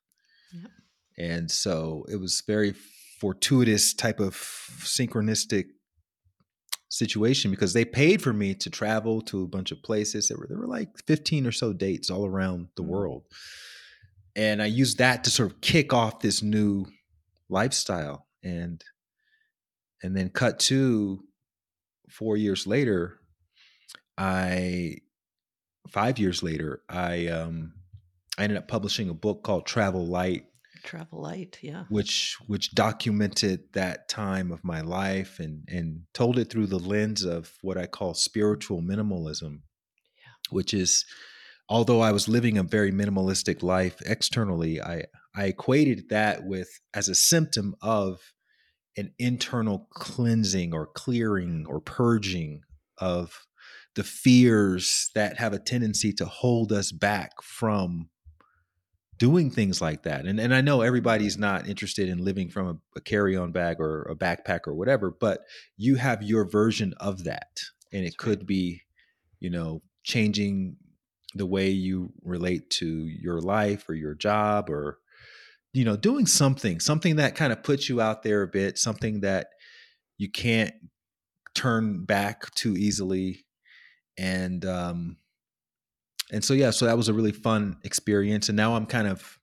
Yep. 0.53 0.71
And 1.17 1.51
so 1.51 2.05
it 2.09 2.15
was 2.15 2.41
very 2.47 2.73
fortuitous 3.19 3.93
type 3.93 4.19
of 4.19 4.33
synchronistic 4.35 5.65
situation 6.89 7.51
because 7.51 7.73
they 7.73 7.85
paid 7.85 8.21
for 8.21 8.33
me 8.33 8.55
to 8.55 8.69
travel 8.69 9.21
to 9.21 9.43
a 9.43 9.47
bunch 9.47 9.71
of 9.71 9.81
places. 9.83 10.27
There 10.27 10.37
were 10.37 10.47
there 10.47 10.57
were 10.57 10.67
like 10.67 10.89
15 11.05 11.45
or 11.45 11.51
so 11.51 11.73
dates 11.73 12.09
all 12.09 12.25
around 12.25 12.69
the 12.75 12.83
Mm. 12.83 12.87
world. 12.87 13.23
And 14.35 14.61
I 14.61 14.67
used 14.67 14.97
that 14.99 15.23
to 15.25 15.29
sort 15.31 15.51
of 15.51 15.61
kick 15.61 15.93
off 15.93 16.21
this 16.21 16.41
new 16.41 16.85
lifestyle 17.49 18.27
and 18.43 18.83
and 20.01 20.15
then 20.15 20.29
cut 20.29 20.59
to 20.59 21.23
4 22.09 22.37
years 22.37 22.65
later 22.65 23.19
I 24.17 24.97
5 25.89 26.19
years 26.19 26.41
later 26.43 26.81
I 26.89 27.27
um 27.27 27.73
I 28.37 28.43
ended 28.43 28.57
up 28.57 28.67
publishing 28.67 29.09
a 29.09 29.13
book 29.13 29.43
called 29.43 29.65
Travel 29.65 30.07
Light 30.07 30.45
Travel 30.83 31.21
light, 31.21 31.59
yeah. 31.61 31.85
which 31.89 32.37
which 32.47 32.71
documented 32.71 33.73
that 33.73 34.09
time 34.09 34.51
of 34.51 34.63
my 34.63 34.81
life 34.81 35.39
and 35.39 35.67
and 35.67 36.03
told 36.13 36.37
it 36.37 36.49
through 36.49 36.67
the 36.67 36.79
lens 36.79 37.23
of 37.23 37.53
what 37.61 37.77
I 37.77 37.85
call 37.85 38.13
spiritual 38.13 38.81
minimalism, 38.81 39.61
which 40.49 40.73
is 40.73 41.05
although 41.67 42.01
I 42.01 42.11
was 42.11 42.27
living 42.27 42.57
a 42.57 42.63
very 42.63 42.91
minimalistic 42.91 43.61
life 43.63 44.01
externally, 44.05 44.81
I 44.81 45.05
I 45.35 45.45
equated 45.45 46.09
that 46.09 46.43
with 46.43 46.69
as 46.93 47.07
a 47.07 47.15
symptom 47.15 47.75
of 47.81 48.19
an 48.97 49.13
internal 49.19 49.87
cleansing 49.91 50.73
or 50.73 50.87
clearing 50.87 51.65
or 51.67 51.79
purging 51.79 52.61
of 52.97 53.45
the 53.95 54.03
fears 54.03 55.09
that 55.15 55.39
have 55.39 55.53
a 55.53 55.59
tendency 55.59 56.13
to 56.13 56.25
hold 56.25 56.71
us 56.71 56.91
back 56.91 57.41
from 57.41 58.09
doing 59.19 59.51
things 59.51 59.81
like 59.81 60.03
that. 60.03 60.25
And 60.25 60.39
and 60.39 60.55
I 60.55 60.61
know 60.61 60.81
everybody's 60.81 61.37
not 61.37 61.67
interested 61.67 62.09
in 62.09 62.25
living 62.25 62.49
from 62.49 62.67
a, 62.67 62.97
a 62.97 63.01
carry-on 63.01 63.51
bag 63.51 63.79
or 63.79 64.03
a 64.03 64.15
backpack 64.15 64.61
or 64.65 64.73
whatever, 64.73 65.11
but 65.11 65.41
you 65.77 65.95
have 65.95 66.23
your 66.23 66.45
version 66.49 66.93
of 66.99 67.25
that. 67.25 67.59
And 67.93 68.03
it 68.03 68.15
That's 68.17 68.25
right. 68.25 68.37
could 68.37 68.47
be, 68.47 68.81
you 69.39 69.49
know, 69.51 69.81
changing 70.03 70.77
the 71.35 71.45
way 71.45 71.69
you 71.69 72.11
relate 72.23 72.69
to 72.71 72.87
your 72.87 73.39
life 73.41 73.87
or 73.87 73.93
your 73.93 74.15
job 74.15 74.69
or 74.69 74.97
you 75.71 75.85
know, 75.85 75.95
doing 75.95 76.25
something, 76.25 76.79
something 76.79 77.17
that 77.17 77.35
kind 77.35 77.53
of 77.53 77.61
puts 77.61 77.89
you 77.89 78.01
out 78.01 78.23
there 78.23 78.41
a 78.41 78.47
bit, 78.47 78.79
something 78.79 79.21
that 79.21 79.49
you 80.17 80.27
can't 80.27 80.73
turn 81.53 82.05
back 82.05 82.49
too 82.55 82.75
easily. 82.75 83.45
And 84.17 84.65
um 84.65 85.17
and 86.31 86.43
so 86.43 86.53
yeah 86.53 86.69
so 86.69 86.85
that 86.85 86.97
was 86.97 87.09
a 87.09 87.13
really 87.13 87.31
fun 87.31 87.77
experience 87.83 88.49
and 88.49 88.55
now 88.55 88.75
i'm 88.75 88.85
kind 88.85 89.07
of 89.07 89.39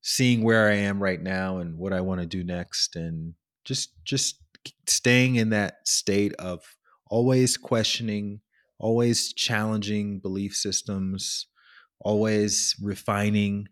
seeing 0.00 0.42
where 0.42 0.68
i 0.68 0.74
am 0.74 1.02
right 1.02 1.22
now 1.22 1.58
and 1.58 1.78
what 1.78 1.92
i 1.92 2.00
want 2.00 2.20
to 2.20 2.26
do 2.26 2.42
next 2.44 2.96
and 2.96 3.34
just 3.64 4.04
just 4.04 4.42
staying 4.88 5.36
in 5.36 5.50
that 5.50 5.86
state 5.86 6.34
of 6.34 6.76
always 7.08 7.56
questioning 7.56 8.40
always 8.78 9.32
challenging 9.32 10.18
belief 10.18 10.54
systems 10.54 11.46
always 12.00 12.74
refining 12.80 13.66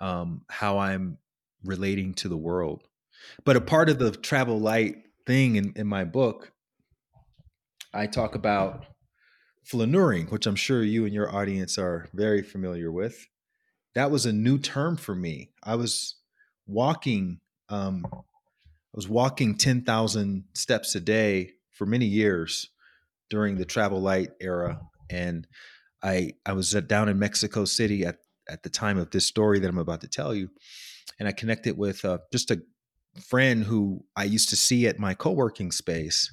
um, 0.00 0.42
how 0.48 0.78
i'm 0.78 1.18
relating 1.64 2.14
to 2.14 2.28
the 2.28 2.36
world. 2.36 2.82
But 3.44 3.56
a 3.56 3.60
part 3.60 3.88
of 3.88 3.98
the 3.98 4.10
travel 4.10 4.58
light 4.58 4.96
thing 5.26 5.56
in, 5.56 5.72
in 5.76 5.86
my 5.86 6.04
book 6.04 6.50
i 7.94 8.06
talk 8.06 8.34
about 8.34 8.86
flaneuring, 9.66 10.30
which 10.30 10.46
I'm 10.46 10.56
sure 10.56 10.82
you 10.82 11.04
and 11.04 11.14
your 11.14 11.34
audience 11.34 11.78
are 11.78 12.08
very 12.12 12.42
familiar 12.42 12.90
with. 12.90 13.28
That 13.94 14.10
was 14.10 14.26
a 14.26 14.32
new 14.32 14.58
term 14.58 14.96
for 14.96 15.14
me. 15.14 15.50
I 15.62 15.76
was 15.76 16.16
walking, 16.66 17.40
um, 17.68 18.06
I 18.12 18.18
was 18.94 19.08
walking 19.08 19.56
10,000 19.56 20.44
steps 20.54 20.94
a 20.94 21.00
day 21.00 21.52
for 21.70 21.86
many 21.86 22.06
years 22.06 22.70
during 23.30 23.56
the 23.56 23.64
travel 23.64 24.00
light 24.00 24.30
era. 24.40 24.80
And 25.10 25.46
I, 26.02 26.34
I 26.44 26.54
was 26.54 26.72
down 26.72 27.08
in 27.08 27.18
Mexico 27.18 27.64
City 27.64 28.04
at, 28.04 28.18
at 28.48 28.62
the 28.62 28.70
time 28.70 28.98
of 28.98 29.10
this 29.10 29.26
story 29.26 29.60
that 29.60 29.68
I'm 29.68 29.78
about 29.78 30.00
to 30.00 30.08
tell 30.08 30.34
you. 30.34 30.48
And 31.18 31.28
I 31.28 31.32
connected 31.32 31.76
with 31.76 32.04
uh, 32.04 32.18
just 32.32 32.50
a 32.50 32.62
friend 33.20 33.62
who 33.62 34.04
I 34.16 34.24
used 34.24 34.48
to 34.48 34.56
see 34.56 34.86
at 34.86 34.98
my 34.98 35.14
co 35.14 35.30
working 35.30 35.70
space 35.70 36.32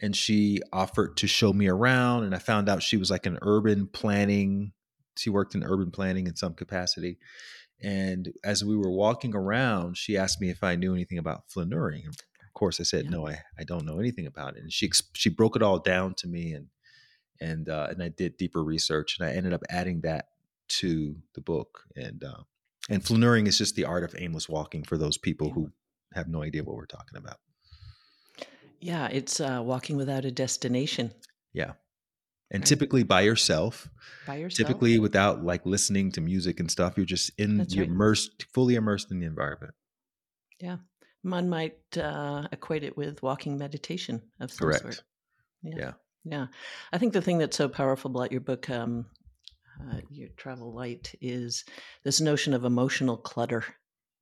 and 0.00 0.16
she 0.16 0.60
offered 0.72 1.16
to 1.16 1.26
show 1.26 1.52
me 1.52 1.68
around 1.68 2.24
and 2.24 2.34
i 2.34 2.38
found 2.38 2.68
out 2.68 2.82
she 2.82 2.96
was 2.96 3.10
like 3.10 3.26
an 3.26 3.38
urban 3.42 3.86
planning 3.86 4.72
she 5.16 5.30
worked 5.30 5.54
in 5.54 5.62
urban 5.64 5.90
planning 5.90 6.26
in 6.26 6.34
some 6.36 6.54
capacity 6.54 7.18
and 7.82 8.32
as 8.44 8.64
we 8.64 8.76
were 8.76 8.90
walking 8.90 9.34
around 9.34 9.96
she 9.96 10.16
asked 10.16 10.40
me 10.40 10.48
if 10.50 10.62
i 10.62 10.74
knew 10.74 10.94
anything 10.94 11.18
about 11.18 11.48
flaneuring 11.48 12.06
of 12.08 12.16
course 12.54 12.80
i 12.80 12.84
said 12.84 13.04
Yeah. 13.04 13.10
no 13.10 13.28
I, 13.28 13.38
I 13.58 13.64
don't 13.64 13.84
know 13.84 13.98
anything 13.98 14.26
about 14.26 14.56
it 14.56 14.62
and 14.62 14.72
she 14.72 14.90
she 15.12 15.28
broke 15.28 15.56
it 15.56 15.62
all 15.62 15.78
down 15.78 16.14
to 16.14 16.28
me 16.28 16.52
and 16.52 16.68
and 17.40 17.68
uh, 17.68 17.88
and 17.90 18.02
i 18.02 18.08
did 18.08 18.36
deeper 18.36 18.62
research 18.62 19.18
and 19.18 19.28
i 19.28 19.32
ended 19.32 19.52
up 19.52 19.62
adding 19.68 20.00
that 20.02 20.28
to 20.68 21.16
the 21.34 21.40
book 21.40 21.84
and 21.96 22.24
uh, 22.24 22.42
and 22.88 23.02
flaneuring 23.04 23.46
is 23.46 23.58
just 23.58 23.74
the 23.74 23.84
art 23.84 24.04
of 24.04 24.14
aimless 24.18 24.48
walking 24.48 24.84
for 24.84 24.96
those 24.96 25.18
people 25.18 25.50
who 25.50 25.70
have 26.14 26.28
no 26.28 26.42
idea 26.42 26.62
what 26.62 26.76
we're 26.76 26.86
talking 26.86 27.16
about 27.18 27.38
Yeah, 28.82 29.08
it's 29.08 29.40
uh, 29.40 29.62
walking 29.64 29.96
without 29.96 30.24
a 30.24 30.30
destination 30.30 31.12
yeah 31.54 31.72
and 32.50 32.62
Right. 32.62 32.68
typically 32.68 33.02
by 33.02 33.20
yourself 33.22 33.88
by 34.26 34.36
yourself. 34.36 34.68
typically 34.68 34.98
without 34.98 35.44
like 35.44 35.64
listening 35.66 36.10
to 36.12 36.20
music 36.20 36.60
and 36.60 36.70
stuff 36.70 36.94
you're 36.96 37.06
just 37.06 37.30
in 37.38 37.58
That's 37.58 37.74
you're 37.74 37.84
right. 37.84 37.90
immersed 37.92 38.44
fully 38.54 38.74
immersed 38.74 39.10
in 39.10 39.20
the 39.20 39.26
environment 39.26 39.74
Yeah. 40.60 40.78
One 41.22 41.48
might 41.48 41.78
uh, 41.96 42.48
equate 42.52 42.84
it 42.84 42.96
with 42.96 43.22
walking 43.22 43.56
meditation 43.58 44.22
of 44.40 44.50
some 44.50 44.66
correct 44.66 44.82
sort. 44.82 45.02
Yeah. 45.62 45.76
Yeah. 45.76 45.92
Yeah. 46.24 46.46
I 46.92 46.98
think 46.98 47.12
the 47.12 47.22
thing 47.22 47.38
that's 47.38 47.56
so 47.56 47.68
powerful 47.68 48.10
about 48.10 48.32
your 48.32 48.40
book, 48.40 48.68
um, 48.70 49.06
uh, 49.80 50.00
your 50.10 50.28
travel 50.30 50.72
light, 50.72 51.14
is 51.20 51.64
this 52.04 52.20
notion 52.20 52.54
of 52.54 52.64
emotional 52.64 53.16
clutter. 53.16 53.64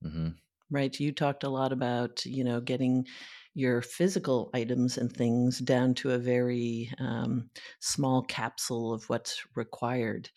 hmm 0.02 0.31
right 0.71 1.00
you 1.00 1.11
talked 1.12 1.43
a 1.45 1.49
lot 1.49 1.73
about 1.73 2.25
you 2.25 2.45
know 2.45 2.61
getting 2.61 3.07
your 3.54 3.83
physical 3.83 4.50
items 4.54 4.97
and 4.97 5.12
things 5.12 5.59
down 5.59 5.95
to 5.95 6.12
a 6.12 6.19
very 6.19 6.90
um, 6.99 7.50
small 7.80 8.23
capsule 8.23 8.92
of 8.92 9.09
what's 9.09 9.42
required. 9.57 10.30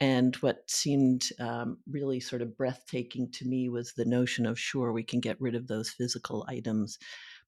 And 0.00 0.34
what 0.36 0.68
seemed 0.68 1.28
um, 1.38 1.78
really 1.88 2.20
sort 2.20 2.42
of 2.42 2.56
breathtaking 2.56 3.30
to 3.32 3.46
me 3.46 3.68
was 3.68 3.92
the 3.92 4.04
notion 4.04 4.44
of 4.44 4.58
sure 4.58 4.92
we 4.92 5.04
can 5.04 5.20
get 5.20 5.40
rid 5.40 5.54
of 5.54 5.68
those 5.68 5.90
physical 5.90 6.44
items. 6.48 6.98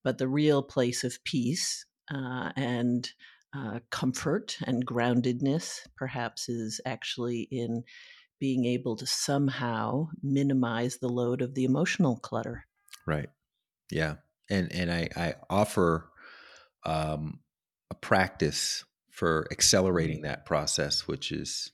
But 0.04 0.18
the 0.18 0.28
real 0.28 0.62
place 0.62 1.02
of 1.02 1.22
peace 1.24 1.84
uh, 2.14 2.52
and 2.54 3.10
uh, 3.56 3.80
comfort 3.90 4.56
and 4.64 4.86
groundedness 4.86 5.80
perhaps 5.96 6.48
is 6.48 6.80
actually 6.84 7.48
in 7.50 7.82
being 8.38 8.66
able 8.66 8.96
to 8.96 9.06
somehow 9.06 10.08
minimize 10.22 10.98
the 10.98 11.08
load 11.08 11.40
of 11.40 11.54
the 11.54 11.64
emotional 11.64 12.16
clutter. 12.16 12.66
right. 13.06 13.30
Yeah 13.90 14.16
and 14.50 14.72
and 14.72 14.92
i 14.92 15.08
i 15.16 15.34
offer 15.50 16.10
um 16.84 17.40
a 17.90 17.94
practice 17.94 18.84
for 19.10 19.46
accelerating 19.50 20.22
that 20.22 20.44
process 20.44 21.06
which 21.06 21.32
is 21.32 21.72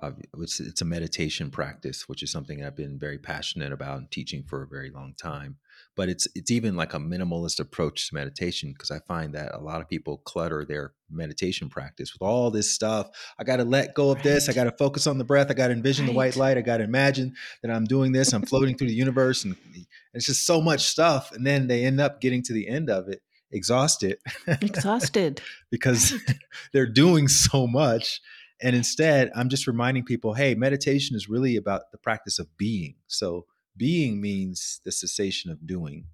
uh, 0.00 0.12
which 0.34 0.60
it's 0.60 0.80
a 0.80 0.84
meditation 0.84 1.50
practice 1.50 2.08
which 2.08 2.22
is 2.22 2.30
something 2.30 2.64
i've 2.64 2.76
been 2.76 2.98
very 2.98 3.18
passionate 3.18 3.72
about 3.72 3.98
and 3.98 4.10
teaching 4.10 4.44
for 4.44 4.62
a 4.62 4.68
very 4.68 4.90
long 4.90 5.14
time 5.20 5.56
but 5.98 6.08
it's 6.08 6.26
it's 6.34 6.50
even 6.50 6.76
like 6.76 6.94
a 6.94 6.98
minimalist 6.98 7.60
approach 7.60 8.08
to 8.08 8.14
meditation 8.14 8.72
because 8.72 8.90
i 8.90 8.98
find 9.00 9.34
that 9.34 9.54
a 9.54 9.58
lot 9.58 9.82
of 9.82 9.88
people 9.88 10.18
clutter 10.18 10.64
their 10.64 10.92
meditation 11.10 11.68
practice 11.68 12.12
with 12.12 12.22
all 12.22 12.50
this 12.50 12.70
stuff. 12.70 13.10
I 13.38 13.44
got 13.44 13.56
to 13.56 13.64
let 13.64 13.94
go 13.94 14.10
of 14.10 14.22
this. 14.22 14.48
I 14.48 14.52
got 14.52 14.64
to 14.64 14.72
focus 14.72 15.06
on 15.06 15.18
the 15.18 15.24
breath. 15.24 15.50
I 15.50 15.54
got 15.54 15.68
to 15.68 15.72
envision 15.72 16.06
the 16.06 16.12
white 16.12 16.36
light. 16.36 16.58
I 16.58 16.60
got 16.60 16.78
to 16.78 16.84
imagine 16.84 17.34
that 17.62 17.70
i'm 17.70 17.84
doing 17.84 18.12
this. 18.12 18.32
I'm 18.32 18.42
floating 18.42 18.76
through 18.76 18.88
the 18.88 18.94
universe 18.94 19.44
and 19.44 19.56
it's 20.14 20.26
just 20.26 20.46
so 20.46 20.60
much 20.60 20.80
stuff. 20.80 21.32
And 21.32 21.46
then 21.46 21.66
they 21.66 21.84
end 21.84 22.00
up 22.00 22.20
getting 22.20 22.42
to 22.44 22.52
the 22.52 22.68
end 22.68 22.90
of 22.90 23.08
it 23.08 23.22
exhausted 23.50 24.18
Exhausted. 24.46 25.40
because 25.70 26.12
they're 26.72 26.86
doing 26.86 27.28
so 27.28 27.66
much. 27.66 28.20
And 28.60 28.74
instead 28.74 29.30
i'm 29.34 29.48
just 29.48 29.66
reminding 29.66 30.04
people 30.04 30.34
hey 30.34 30.54
meditation 30.54 31.16
is 31.16 31.28
really 31.28 31.56
about 31.56 31.90
the 31.92 31.98
practice 31.98 32.38
of 32.38 32.56
being. 32.56 32.96
So 33.06 33.46
being 33.78 34.20
means 34.20 34.80
the 34.84 34.92
cessation 34.92 35.50
of 35.50 35.66
doing. 35.66 36.06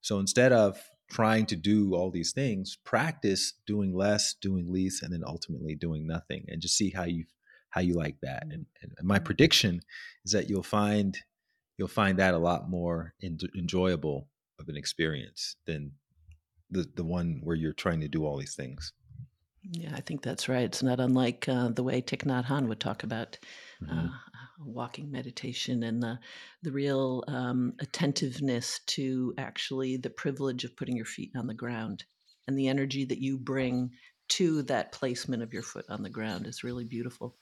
So 0.00 0.18
instead 0.18 0.52
of 0.52 0.80
trying 1.10 1.46
to 1.46 1.56
do 1.56 1.94
all 1.94 2.10
these 2.10 2.32
things 2.32 2.78
practice 2.84 3.52
doing 3.66 3.94
less 3.94 4.34
doing 4.40 4.72
least 4.72 5.02
and 5.02 5.12
then 5.12 5.22
ultimately 5.26 5.74
doing 5.74 6.06
nothing 6.06 6.44
and 6.48 6.62
just 6.62 6.76
see 6.76 6.90
how 6.90 7.04
you 7.04 7.24
how 7.70 7.80
you 7.80 7.94
like 7.94 8.16
that. 8.22 8.44
And, 8.44 8.66
and 8.82 8.92
my 9.02 9.18
prediction 9.18 9.80
is 10.24 10.32
that 10.32 10.48
you'll 10.48 10.62
find 10.62 11.18
you'll 11.76 11.88
find 11.88 12.18
that 12.18 12.34
a 12.34 12.38
lot 12.38 12.70
more 12.70 13.14
en- 13.22 13.38
enjoyable 13.56 14.28
of 14.58 14.68
an 14.68 14.76
experience 14.76 15.56
than 15.66 15.92
the 16.70 16.90
the 16.96 17.04
one 17.04 17.40
where 17.42 17.56
you're 17.56 17.72
trying 17.72 18.00
to 18.00 18.08
do 18.08 18.24
all 18.24 18.38
these 18.38 18.54
things. 18.56 18.92
Yeah, 19.62 19.92
I 19.94 20.00
think 20.00 20.22
that's 20.22 20.48
right. 20.48 20.64
It's 20.64 20.82
not 20.82 21.00
unlike 21.00 21.48
uh, 21.48 21.68
the 21.68 21.82
way 21.82 22.02
Thich 22.02 22.24
Nhat 22.24 22.44
Hanh 22.46 22.68
would 22.68 22.80
talk 22.80 23.02
about 23.02 23.38
Mhm. 23.82 24.08
uh, 24.08 24.08
walking 24.60 25.10
meditation 25.10 25.82
and 25.82 26.02
the 26.02 26.18
the 26.62 26.72
real 26.72 27.24
um, 27.28 27.74
attentiveness 27.80 28.80
to 28.86 29.34
actually 29.38 29.96
the 29.96 30.10
privilege 30.10 30.64
of 30.64 30.76
putting 30.76 30.96
your 30.96 31.06
feet 31.06 31.32
on 31.36 31.46
the 31.46 31.54
ground. 31.54 32.04
and 32.46 32.58
the 32.58 32.68
energy 32.68 33.06
that 33.06 33.18
you 33.18 33.38
bring 33.38 33.90
to 34.28 34.62
that 34.64 34.92
placement 34.92 35.42
of 35.42 35.52
your 35.52 35.62
foot 35.62 35.86
on 35.88 36.02
the 36.02 36.10
ground 36.10 36.46
is 36.46 36.64
really 36.64 36.84
beautiful. 36.84 37.36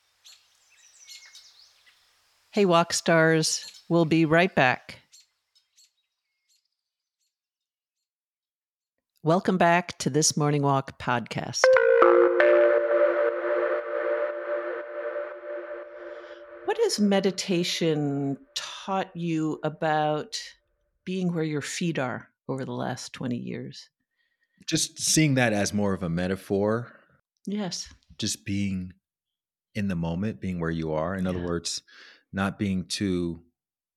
Hey, 2.52 2.66
walk 2.66 2.92
stars, 2.92 3.82
we'll 3.88 4.04
be 4.04 4.24
right 4.26 4.54
back. 4.54 4.98
Welcome 9.24 9.56
back 9.56 9.96
to 9.98 10.10
this 10.10 10.36
Morning 10.36 10.62
Walk 10.62 10.98
podcast. 10.98 11.62
What 16.72 16.84
has 16.84 16.98
meditation 16.98 18.38
taught 18.54 19.14
you 19.14 19.60
about 19.62 20.38
being 21.04 21.34
where 21.34 21.44
your 21.44 21.60
feet 21.60 21.98
are 21.98 22.30
over 22.48 22.64
the 22.64 22.72
last 22.72 23.12
20 23.12 23.36
years? 23.36 23.90
Just 24.66 24.98
seeing 24.98 25.34
that 25.34 25.52
as 25.52 25.74
more 25.74 25.92
of 25.92 26.02
a 26.02 26.08
metaphor. 26.08 26.90
Yes. 27.44 27.92
Just 28.16 28.46
being 28.46 28.94
in 29.74 29.88
the 29.88 29.94
moment, 29.94 30.40
being 30.40 30.60
where 30.60 30.70
you 30.70 30.94
are. 30.94 31.14
In 31.14 31.24
yeah. 31.24 31.30
other 31.32 31.44
words, 31.44 31.82
not 32.32 32.58
being 32.58 32.86
too 32.86 33.42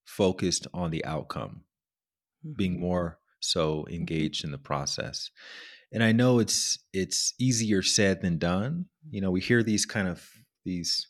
focused 0.03 0.67
on 0.73 0.91
the 0.91 1.05
outcome, 1.05 1.61
mm-hmm. 2.45 2.57
being 2.57 2.77
more 2.77 3.19
so 3.39 3.83
mm-hmm. 3.83 3.93
engaged 3.93 4.43
in 4.43 4.51
the 4.51 4.57
process. 4.57 5.31
And 5.93 6.03
I 6.03 6.11
know 6.11 6.39
it's 6.39 6.79
it's 6.91 7.35
easier 7.39 7.81
said 7.81 8.21
than 8.21 8.37
done. 8.37 8.87
You 9.09 9.21
know, 9.21 9.31
we 9.31 9.39
hear 9.39 9.63
these 9.63 9.85
kind 9.85 10.09
of 10.09 10.29
these 10.65 11.07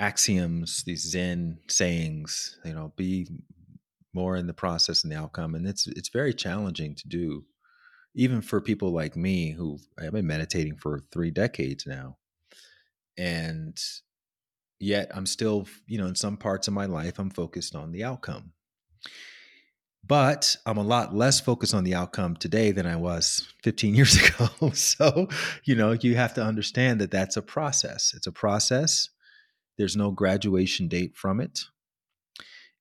axioms, 0.00 0.82
these 0.84 1.02
Zen 1.02 1.58
sayings, 1.68 2.58
you 2.64 2.72
know, 2.72 2.92
be 2.96 3.28
more 4.14 4.34
in 4.34 4.46
the 4.46 4.54
process 4.54 5.04
and 5.04 5.12
the 5.12 5.16
outcome. 5.16 5.54
And 5.54 5.66
it's 5.66 5.86
it's 5.86 6.08
very 6.08 6.34
challenging 6.34 6.94
to 6.96 7.08
do, 7.08 7.44
even 8.14 8.40
for 8.40 8.60
people 8.60 8.90
like 8.90 9.14
me 9.14 9.52
who 9.52 9.78
I've 9.98 10.12
been 10.12 10.26
meditating 10.26 10.78
for 10.78 11.00
three 11.12 11.30
decades 11.30 11.86
now. 11.86 12.16
And 13.18 13.78
yet 14.78 15.10
I'm 15.14 15.26
still, 15.26 15.68
you 15.86 15.98
know, 15.98 16.06
in 16.06 16.16
some 16.16 16.38
parts 16.38 16.66
of 16.66 16.74
my 16.74 16.86
life, 16.86 17.18
I'm 17.18 17.30
focused 17.30 17.76
on 17.76 17.92
the 17.92 18.02
outcome. 18.02 18.52
But 20.02 20.56
I'm 20.64 20.78
a 20.78 20.82
lot 20.82 21.14
less 21.14 21.40
focused 21.40 21.74
on 21.74 21.84
the 21.84 21.94
outcome 21.94 22.34
today 22.34 22.72
than 22.72 22.86
I 22.86 22.96
was 22.96 23.52
15 23.62 23.94
years 23.98 24.16
ago. 24.16 24.70
so, 24.72 25.28
you 25.64 25.76
know, 25.76 25.92
you 25.92 26.16
have 26.16 26.32
to 26.34 26.42
understand 26.42 27.02
that 27.02 27.10
that's 27.10 27.36
a 27.36 27.42
process. 27.42 28.14
It's 28.16 28.26
a 28.26 28.32
process. 28.32 29.10
There's 29.80 29.96
no 29.96 30.10
graduation 30.10 30.88
date 30.88 31.16
from 31.16 31.40
it. 31.40 31.60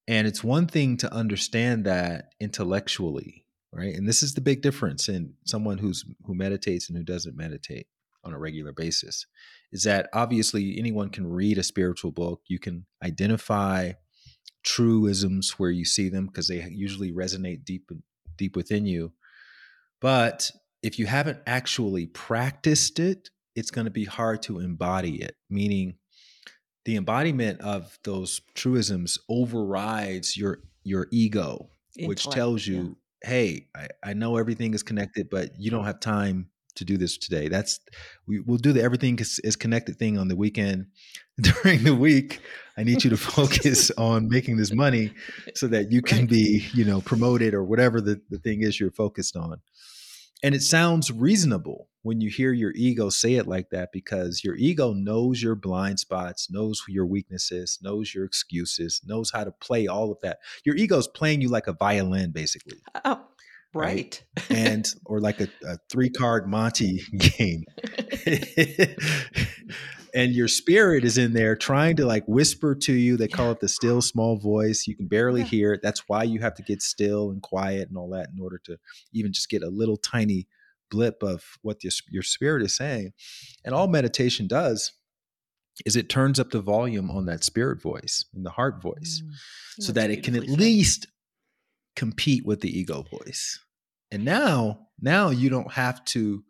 And 0.06 0.28
it's 0.28 0.44
one 0.44 0.68
thing 0.68 0.98
to 0.98 1.14
understand 1.14 1.86
that 1.86 2.34
intellectually, 2.42 3.46
right? 3.72 3.96
And 3.96 4.06
this 4.06 4.22
is 4.22 4.34
the 4.34 4.42
big 4.42 4.62
difference 4.62 5.08
in 5.08 5.36
someone 5.46 5.78
who's 5.78 6.04
who 6.26 6.36
meditates 6.36 6.90
and 6.90 6.98
who 6.98 7.06
doesn't 7.06 7.38
meditate 7.38 7.88
on 8.26 8.34
a 8.34 8.38
regular 8.38 8.74
basis 8.74 9.26
is 9.72 9.84
that 9.84 10.10
obviously 10.12 10.78
anyone 10.78 11.10
can 11.10 11.26
read 11.26 11.58
a 11.58 11.64
spiritual 11.64 12.12
book. 12.12 12.42
You 12.48 12.60
can 12.60 12.86
identify 13.02 13.94
truisms 14.64 15.52
where 15.52 15.72
you 15.72 15.86
see 15.86 16.10
them 16.10 16.26
because 16.26 16.50
they 16.50 16.62
usually 16.70 17.14
resonate 17.14 17.64
deep 17.64 17.90
deep 18.36 18.58
within 18.58 18.86
you. 18.86 19.14
But 20.02 20.52
if 20.84 21.00
you 21.00 21.06
haven't 21.06 21.40
actually 21.48 22.08
practiced 22.08 23.00
it, 23.00 23.30
it's 23.56 23.72
going 23.72 23.86
to 23.86 23.92
be 23.92 24.04
hard 24.04 24.42
to 24.44 24.60
embody 24.60 25.22
it, 25.22 25.38
meaning 25.50 25.96
the 26.86 26.96
embodiment 26.96 27.62
of 27.62 28.00
those 28.04 28.42
truisms 28.56 29.18
overrides 29.30 30.38
your 30.38 30.60
your 30.84 31.08
ego, 31.12 31.70
Intellect, 31.96 32.10
which 32.10 32.28
tells 32.30 32.66
you, 32.66 32.98
yeah. 33.24 33.30
hey, 33.30 33.68
I, 33.76 33.88
I 34.04 34.14
know 34.14 34.38
everything 34.38 34.74
is 34.74 34.84
connected, 34.84 35.30
but 35.30 35.52
you 35.60 35.72
don't 35.72 35.86
have 35.86 36.00
time 36.00 36.50
to 36.76 36.86
do 36.86 36.98
this 36.98 37.18
today. 37.18 37.48
That's 37.48 37.80
we, 38.28 38.40
will 38.40 38.58
do 38.58 38.74
the 38.74 38.82
everything 38.82 39.20
is, 39.20 39.40
is, 39.44 39.56
connected 39.56 39.98
thing 39.98 40.18
on 40.18 40.28
the 40.28 40.36
weekend. 40.36 40.88
During 41.42 41.84
the 41.84 41.96
week, 41.96 42.42
I 42.78 42.84
need 42.84 43.04
you 43.04 43.10
to 43.12 43.18
focus 43.18 43.92
on 43.98 44.28
making 44.28 44.58
this 44.58 44.74
money 44.74 45.14
so 45.56 45.68
that 45.68 45.92
you 45.92 46.02
can 46.02 46.20
right. 46.20 46.30
be, 46.30 46.68
you 46.74 46.84
know, 46.84 47.02
promoted 47.02 47.54
or 47.54 47.64
whatever 47.64 48.02
the, 48.02 48.22
the 48.30 48.40
thing 48.40 48.62
is 48.62 48.80
you're 48.80 48.92
focused 48.92 49.38
on. 49.38 49.62
And 50.44 50.56
it 50.56 50.62
sounds 50.62 51.12
reasonable 51.12 51.90
when 52.02 52.22
you 52.22 52.30
hear 52.30 52.54
your 52.54 52.72
ego 52.76 53.10
say 53.10 53.34
it 53.36 53.48
like 53.48 53.70
that 53.72 53.92
because 53.92 54.44
your 54.44 54.56
ego 54.56 54.94
knows 54.94 55.42
your 55.44 55.56
blind 55.56 56.00
spots, 56.00 56.50
knows 56.50 56.82
your 56.88 57.06
weaknesses, 57.06 57.78
knows 57.82 58.16
your 58.16 58.24
excuses, 58.24 59.02
knows 59.06 59.32
how 59.32 59.44
to 59.44 59.52
play 59.52 59.88
all 59.88 60.12
of 60.12 60.18
that. 60.22 60.40
Your 60.64 60.76
ego 60.76 60.98
is 60.98 61.08
playing 61.08 61.42
you 61.42 61.50
like 61.50 61.68
a 61.68 61.74
violin, 61.74 62.32
basically. 62.32 62.78
Uh, 62.96 63.02
oh, 63.06 63.22
right. 63.74 64.24
right? 64.38 64.50
and 64.58 64.94
or 65.06 65.20
like 65.20 65.42
a, 65.42 65.50
a 65.66 65.78
three 65.90 66.10
card 66.10 66.48
Monty 66.48 67.02
game. 67.18 67.66
and 70.14 70.34
your 70.34 70.48
spirit 70.48 71.04
is 71.04 71.18
in 71.18 71.34
there 71.34 71.56
trying 71.56 71.96
to 71.98 72.06
like 72.06 72.24
whisper 72.28 72.76
to 72.76 72.94
you. 72.94 73.18
They 73.18 73.28
call 73.28 73.52
it 73.52 73.60
the 73.60 73.68
still 73.68 74.02
small 74.02 74.38
voice. 74.38 74.86
You 74.88 74.96
can 74.96 75.08
barely 75.08 75.42
yeah. 75.42 75.48
hear 75.48 75.74
it. 75.74 75.82
That's 75.82 76.08
why 76.08 76.24
you 76.24 76.40
have 76.40 76.56
to 76.56 76.64
get 76.64 76.82
still 76.82 77.32
and 77.32 77.42
quiet 77.42 77.90
and 77.90 77.98
all 77.98 78.10
that 78.12 78.30
in 78.36 78.42
order 78.42 78.60
to 78.66 78.78
even 79.14 79.34
just 79.34 79.50
get 79.50 79.64
a 79.64 79.70
little 79.70 79.98
tiny 79.98 80.48
blip 80.90 81.22
of 81.22 81.44
what 81.62 81.84
your, 81.84 81.92
your 82.10 82.24
spirit 82.24 82.64
is 82.64 82.76
saying. 82.76 83.14
And 83.64 83.74
all 83.74 83.88
meditation 83.88 84.48
does 84.48 84.94
is 85.86 85.96
it 85.96 86.10
turns 86.10 86.40
up 86.40 86.52
the 86.52 86.62
volume 86.62 87.10
on 87.10 87.26
that 87.26 87.44
spirit 87.44 87.82
voice 87.82 88.26
and 88.34 88.46
the 88.46 88.52
heart 88.52 88.82
voice 88.82 89.22
mm, 89.24 89.32
so 89.80 89.94
that 89.94 90.10
it 90.10 90.24
can 90.24 90.36
at 90.36 90.48
least 90.48 91.08
compete 91.96 92.46
with 92.46 92.62
the 92.62 92.78
ego 92.78 93.04
voice. 93.04 93.60
And 94.12 94.26
now, 94.26 94.88
now 95.00 95.30
you 95.30 95.50
don't 95.50 95.74
have 95.74 96.04
to 96.06 96.44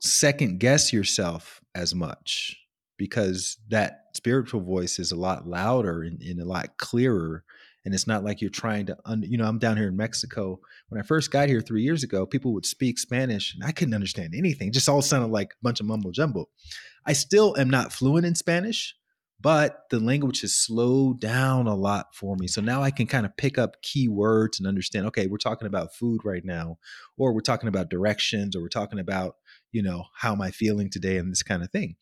second 0.00 0.60
guess 0.60 0.92
yourself 0.92 1.60
as 1.78 1.94
much 1.94 2.56
because 2.96 3.56
that 3.68 4.00
spiritual 4.14 4.60
voice 4.60 4.98
is 4.98 5.12
a 5.12 5.16
lot 5.16 5.46
louder 5.46 6.02
and, 6.02 6.20
and 6.20 6.40
a 6.40 6.44
lot 6.44 6.76
clearer 6.76 7.44
and 7.84 7.94
it's 7.94 8.06
not 8.06 8.24
like 8.24 8.40
you're 8.40 8.50
trying 8.50 8.84
to 8.86 8.96
un, 9.06 9.22
you 9.22 9.38
know 9.38 9.46
i'm 9.46 9.58
down 9.58 9.76
here 9.76 9.88
in 9.88 9.96
mexico. 9.96 10.60
When 10.88 11.00
i 11.00 11.04
first 11.04 11.30
got 11.30 11.48
here 11.48 11.60
three 11.60 11.82
years 11.82 12.02
ago 12.02 12.26
people 12.26 12.52
would 12.54 12.66
speak 12.66 12.98
spanish 12.98 13.54
and 13.54 13.64
i 13.64 13.72
couldn't 13.72 13.94
understand 13.94 14.34
anything. 14.34 14.72
Just 14.72 14.88
all 14.88 15.02
sounded 15.02 15.30
like 15.30 15.52
a 15.52 15.62
bunch 15.62 15.80
of 15.80 15.86
mumbo 15.86 16.10
jumbo. 16.10 16.48
I 17.06 17.12
still 17.12 17.56
am 17.56 17.70
not 17.70 17.92
fluent 17.92 18.26
in 18.26 18.34
spanish 18.34 18.94
but 19.40 19.84
the 19.90 20.00
language 20.00 20.40
has 20.40 20.52
slowed 20.52 21.20
down 21.20 21.68
a 21.68 21.74
lot 21.74 22.06
for 22.12 22.34
me. 22.36 22.48
So 22.48 22.60
now 22.60 22.82
i 22.82 22.90
can 22.90 23.06
kind 23.06 23.24
of 23.24 23.36
pick 23.36 23.56
up 23.56 23.80
key 23.82 24.08
words 24.08 24.58
and 24.58 24.66
understand 24.66 25.06
okay 25.06 25.28
we're 25.28 25.38
talking 25.38 25.68
about 25.68 25.94
food 25.94 26.22
right 26.24 26.44
now 26.44 26.78
or 27.16 27.32
we're 27.32 27.40
talking 27.40 27.68
about 27.68 27.90
directions 27.90 28.56
or 28.56 28.60
we're 28.60 28.68
talking 28.68 28.98
about 28.98 29.36
you 29.72 29.82
know 29.82 30.04
how 30.16 30.32
am 30.32 30.40
i 30.40 30.50
feeling 30.50 30.90
today 30.90 31.16
and 31.16 31.30
this 31.30 31.42
kind 31.42 31.62
of 31.62 31.70
thing 31.70 31.96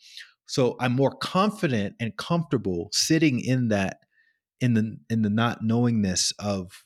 so 0.47 0.77
i'm 0.81 0.93
more 0.93 1.11
confident 1.11 1.95
and 2.01 2.17
comfortable 2.17 2.89
sitting 2.93 3.41
in 3.41 3.69
that 3.69 3.99
in 4.61 4.75
the 4.75 4.97
in 5.11 5.23
the 5.23 5.31
not 5.31 5.63
knowingness 5.63 6.33
of 6.39 6.85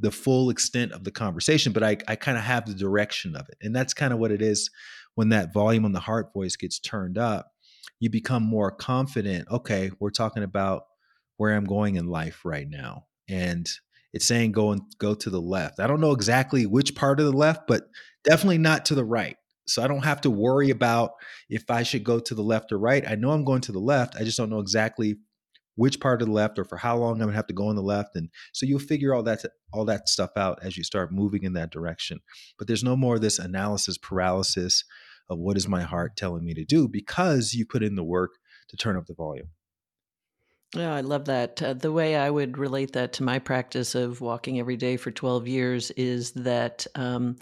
the 0.00 0.10
full 0.12 0.50
extent 0.50 0.92
of 0.92 1.04
the 1.04 1.10
conversation, 1.10 1.72
but 1.72 1.82
I, 1.82 1.96
I 2.06 2.16
kind 2.16 2.38
of 2.38 2.44
have 2.44 2.66
the 2.66 2.74
direction 2.74 3.34
of 3.34 3.48
it. 3.48 3.56
And 3.60 3.74
that's 3.74 3.94
kind 3.94 4.12
of 4.12 4.18
what 4.18 4.30
it 4.30 4.40
is 4.40 4.70
when 5.14 5.30
that 5.30 5.52
volume 5.52 5.84
on 5.84 5.92
the 5.92 6.00
heart 6.00 6.32
voice 6.32 6.56
gets 6.56 6.78
turned 6.78 7.18
up. 7.18 7.50
You 7.98 8.10
become 8.10 8.44
more 8.44 8.70
confident. 8.70 9.48
Okay, 9.50 9.90
we're 9.98 10.10
talking 10.10 10.44
about 10.44 10.84
where 11.36 11.54
I'm 11.54 11.64
going 11.64 11.96
in 11.96 12.06
life 12.06 12.44
right 12.44 12.68
now. 12.68 13.06
And 13.28 13.68
it's 14.12 14.26
saying 14.26 14.52
go 14.52 14.70
and 14.70 14.82
go 14.98 15.14
to 15.14 15.30
the 15.30 15.40
left. 15.40 15.80
I 15.80 15.86
don't 15.86 16.00
know 16.00 16.12
exactly 16.12 16.64
which 16.64 16.94
part 16.94 17.18
of 17.18 17.26
the 17.26 17.36
left, 17.36 17.66
but 17.66 17.88
definitely 18.22 18.58
not 18.58 18.86
to 18.86 18.94
the 18.94 19.04
right. 19.04 19.36
So 19.68 19.82
I 19.82 19.88
don't 19.88 20.04
have 20.04 20.20
to 20.22 20.30
worry 20.30 20.70
about 20.70 21.12
if 21.48 21.70
I 21.70 21.82
should 21.82 22.04
go 22.04 22.18
to 22.20 22.34
the 22.34 22.42
left 22.42 22.72
or 22.72 22.78
right. 22.78 23.06
I 23.08 23.14
know 23.14 23.30
I'm 23.30 23.44
going 23.44 23.60
to 23.62 23.72
the 23.72 23.78
left. 23.78 24.16
I 24.16 24.24
just 24.24 24.36
don't 24.36 24.50
know 24.50 24.60
exactly 24.60 25.16
which 25.78 26.00
part 26.00 26.20
of 26.20 26.26
the 26.26 26.34
left 26.34 26.58
or 26.58 26.64
for 26.64 26.76
how 26.76 26.96
long 26.96 27.12
I'm 27.12 27.28
gonna 27.28 27.36
have 27.36 27.46
to 27.46 27.54
go 27.54 27.68
on 27.68 27.76
the 27.76 27.82
left. 27.82 28.16
And 28.16 28.30
so 28.52 28.66
you'll 28.66 28.80
figure 28.80 29.14
all 29.14 29.22
that 29.22 29.44
all 29.72 29.84
that 29.84 30.08
stuff 30.08 30.30
out 30.36 30.58
as 30.62 30.76
you 30.76 30.82
start 30.82 31.12
moving 31.12 31.44
in 31.44 31.52
that 31.52 31.70
direction. 31.70 32.18
But 32.58 32.66
there's 32.66 32.82
no 32.82 32.96
more 32.96 33.18
this 33.18 33.38
analysis 33.38 33.96
paralysis 33.96 34.82
of 35.30 35.38
what 35.38 35.56
is 35.56 35.68
my 35.68 35.82
heart 35.82 36.16
telling 36.16 36.44
me 36.44 36.52
to 36.54 36.64
do 36.64 36.88
because 36.88 37.54
you 37.54 37.64
put 37.64 37.84
in 37.84 37.94
the 37.94 38.02
work 38.02 38.32
to 38.68 38.76
turn 38.76 38.96
up 38.96 39.06
the 39.06 39.14
volume. 39.14 39.50
Yeah, 40.74 40.94
I 40.94 41.00
love 41.00 41.26
that. 41.26 41.62
Uh, 41.62 41.74
the 41.74 41.92
way 41.92 42.16
I 42.16 42.28
would 42.28 42.58
relate 42.58 42.92
that 42.92 43.14
to 43.14 43.22
my 43.22 43.38
practice 43.38 43.94
of 43.94 44.20
walking 44.20 44.58
every 44.58 44.76
day 44.76 44.96
for 44.96 45.10
12 45.10 45.48
years 45.48 45.90
is 45.92 46.32
that 46.32 46.86
um, 46.94 47.36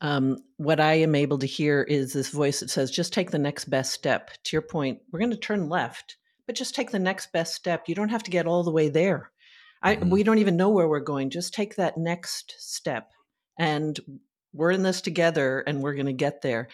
um, 0.00 0.38
what 0.56 0.80
I 0.80 0.94
am 0.94 1.14
able 1.14 1.38
to 1.38 1.46
hear 1.46 1.82
is 1.82 2.12
this 2.12 2.30
voice 2.30 2.60
that 2.60 2.70
says, 2.70 2.90
just 2.90 3.12
take 3.12 3.30
the 3.30 3.38
next 3.38 3.66
best 3.66 3.92
step. 3.92 4.30
To 4.44 4.56
your 4.56 4.62
point, 4.62 5.00
we're 5.10 5.18
going 5.18 5.30
to 5.30 5.36
turn 5.36 5.68
left 5.68 6.16
but 6.50 6.56
just 6.56 6.74
take 6.74 6.90
the 6.90 6.98
next 6.98 7.30
best 7.30 7.54
step. 7.54 7.84
You 7.86 7.94
don't 7.94 8.08
have 8.08 8.24
to 8.24 8.30
get 8.32 8.44
all 8.44 8.64
the 8.64 8.72
way 8.72 8.88
there. 8.88 9.30
I, 9.84 9.94
mm-hmm. 9.94 10.10
We 10.10 10.24
don't 10.24 10.38
even 10.38 10.56
know 10.56 10.68
where 10.68 10.88
we're 10.88 10.98
going. 10.98 11.30
Just 11.30 11.54
take 11.54 11.76
that 11.76 11.96
next 11.96 12.56
step. 12.58 13.12
And 13.56 14.00
we're 14.52 14.72
in 14.72 14.82
this 14.82 15.00
together 15.00 15.60
and 15.60 15.80
we're 15.80 15.94
going 15.94 16.06
to 16.06 16.12
get 16.12 16.42
there. 16.42 16.66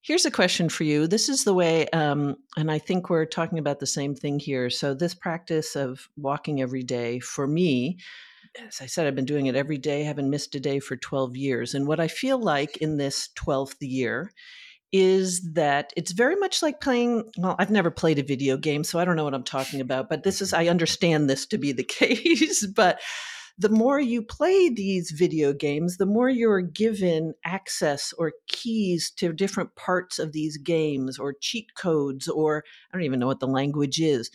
Here's 0.00 0.24
a 0.24 0.30
question 0.32 0.68
for 0.68 0.82
you. 0.82 1.06
This 1.06 1.28
is 1.28 1.44
the 1.44 1.54
way, 1.54 1.86
um, 1.90 2.34
and 2.56 2.68
I 2.68 2.80
think 2.80 3.10
we're 3.10 3.24
talking 3.24 3.60
about 3.60 3.78
the 3.78 3.86
same 3.86 4.16
thing 4.16 4.40
here. 4.40 4.70
So, 4.70 4.92
this 4.92 5.14
practice 5.14 5.76
of 5.76 6.08
walking 6.16 6.60
every 6.60 6.82
day 6.82 7.20
for 7.20 7.46
me 7.46 7.98
as 8.58 8.80
I 8.80 8.86
said, 8.86 9.06
I've 9.06 9.14
been 9.14 9.24
doing 9.24 9.46
it 9.46 9.56
every 9.56 9.78
day, 9.78 10.02
haven't 10.02 10.30
missed 10.30 10.54
a 10.54 10.60
day 10.60 10.80
for 10.80 10.96
12 10.96 11.36
years. 11.36 11.74
And 11.74 11.86
what 11.86 12.00
I 12.00 12.08
feel 12.08 12.38
like 12.38 12.76
in 12.78 12.96
this 12.96 13.30
12th 13.36 13.76
year 13.80 14.32
is 14.92 15.40
that 15.54 15.92
it's 15.96 16.12
very 16.12 16.36
much 16.36 16.62
like 16.62 16.80
playing. 16.80 17.24
Well, 17.38 17.56
I've 17.58 17.70
never 17.70 17.90
played 17.90 18.18
a 18.18 18.22
video 18.22 18.56
game, 18.56 18.84
so 18.84 18.98
I 18.98 19.04
don't 19.04 19.16
know 19.16 19.24
what 19.24 19.34
I'm 19.34 19.44
talking 19.44 19.80
about, 19.80 20.08
but 20.08 20.22
this 20.22 20.42
is, 20.42 20.52
I 20.52 20.66
understand 20.66 21.30
this 21.30 21.46
to 21.46 21.58
be 21.58 21.72
the 21.72 21.84
case. 21.84 22.66
but 22.66 23.00
the 23.58 23.68
more 23.68 24.00
you 24.00 24.22
play 24.22 24.68
these 24.68 25.10
video 25.10 25.52
games, 25.52 25.96
the 25.96 26.06
more 26.06 26.28
you're 26.28 26.60
given 26.60 27.34
access 27.44 28.12
or 28.18 28.32
keys 28.48 29.10
to 29.16 29.32
different 29.32 29.74
parts 29.76 30.18
of 30.18 30.32
these 30.32 30.56
games 30.56 31.18
or 31.18 31.34
cheat 31.40 31.74
codes, 31.74 32.28
or 32.28 32.64
I 32.90 32.96
don't 32.96 33.04
even 33.04 33.20
know 33.20 33.26
what 33.26 33.40
the 33.40 33.46
language 33.46 34.00
is. 34.00 34.30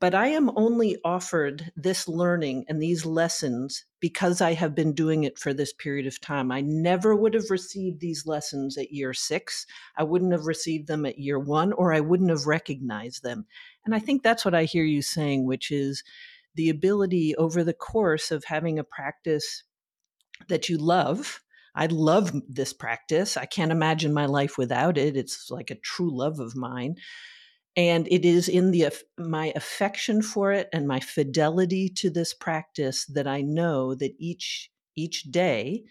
But 0.00 0.14
I 0.14 0.28
am 0.28 0.50
only 0.56 0.96
offered 1.04 1.72
this 1.74 2.06
learning 2.06 2.64
and 2.68 2.80
these 2.80 3.04
lessons 3.04 3.84
because 4.00 4.40
I 4.40 4.54
have 4.54 4.74
been 4.74 4.92
doing 4.92 5.24
it 5.24 5.38
for 5.38 5.52
this 5.52 5.72
period 5.72 6.06
of 6.06 6.20
time. 6.20 6.52
I 6.52 6.60
never 6.60 7.16
would 7.16 7.34
have 7.34 7.50
received 7.50 8.00
these 8.00 8.26
lessons 8.26 8.78
at 8.78 8.92
year 8.92 9.12
six. 9.12 9.66
I 9.96 10.04
wouldn't 10.04 10.32
have 10.32 10.46
received 10.46 10.86
them 10.86 11.04
at 11.04 11.18
year 11.18 11.38
one, 11.38 11.72
or 11.72 11.92
I 11.92 12.00
wouldn't 12.00 12.30
have 12.30 12.46
recognized 12.46 13.24
them. 13.24 13.46
And 13.84 13.94
I 13.94 13.98
think 13.98 14.22
that's 14.22 14.44
what 14.44 14.54
I 14.54 14.64
hear 14.64 14.84
you 14.84 15.02
saying, 15.02 15.46
which 15.46 15.70
is 15.70 16.04
the 16.54 16.70
ability 16.70 17.34
over 17.36 17.64
the 17.64 17.74
course 17.74 18.30
of 18.30 18.44
having 18.44 18.78
a 18.78 18.84
practice 18.84 19.64
that 20.48 20.68
you 20.68 20.78
love. 20.78 21.40
I 21.74 21.86
love 21.86 22.32
this 22.48 22.72
practice. 22.72 23.36
I 23.36 23.46
can't 23.46 23.72
imagine 23.72 24.12
my 24.12 24.26
life 24.26 24.58
without 24.58 24.96
it. 24.96 25.16
It's 25.16 25.50
like 25.50 25.70
a 25.70 25.76
true 25.76 26.16
love 26.16 26.38
of 26.38 26.54
mine 26.54 26.96
and 27.78 28.08
it 28.10 28.24
is 28.24 28.48
in 28.48 28.72
the 28.72 28.92
my 29.16 29.52
affection 29.54 30.20
for 30.20 30.50
it 30.50 30.68
and 30.72 30.88
my 30.88 30.98
fidelity 30.98 31.88
to 31.88 32.10
this 32.10 32.34
practice 32.34 33.06
that 33.06 33.26
i 33.26 33.40
know 33.40 33.94
that 33.94 34.12
each 34.18 34.70
each 34.96 35.22
day 35.30 35.84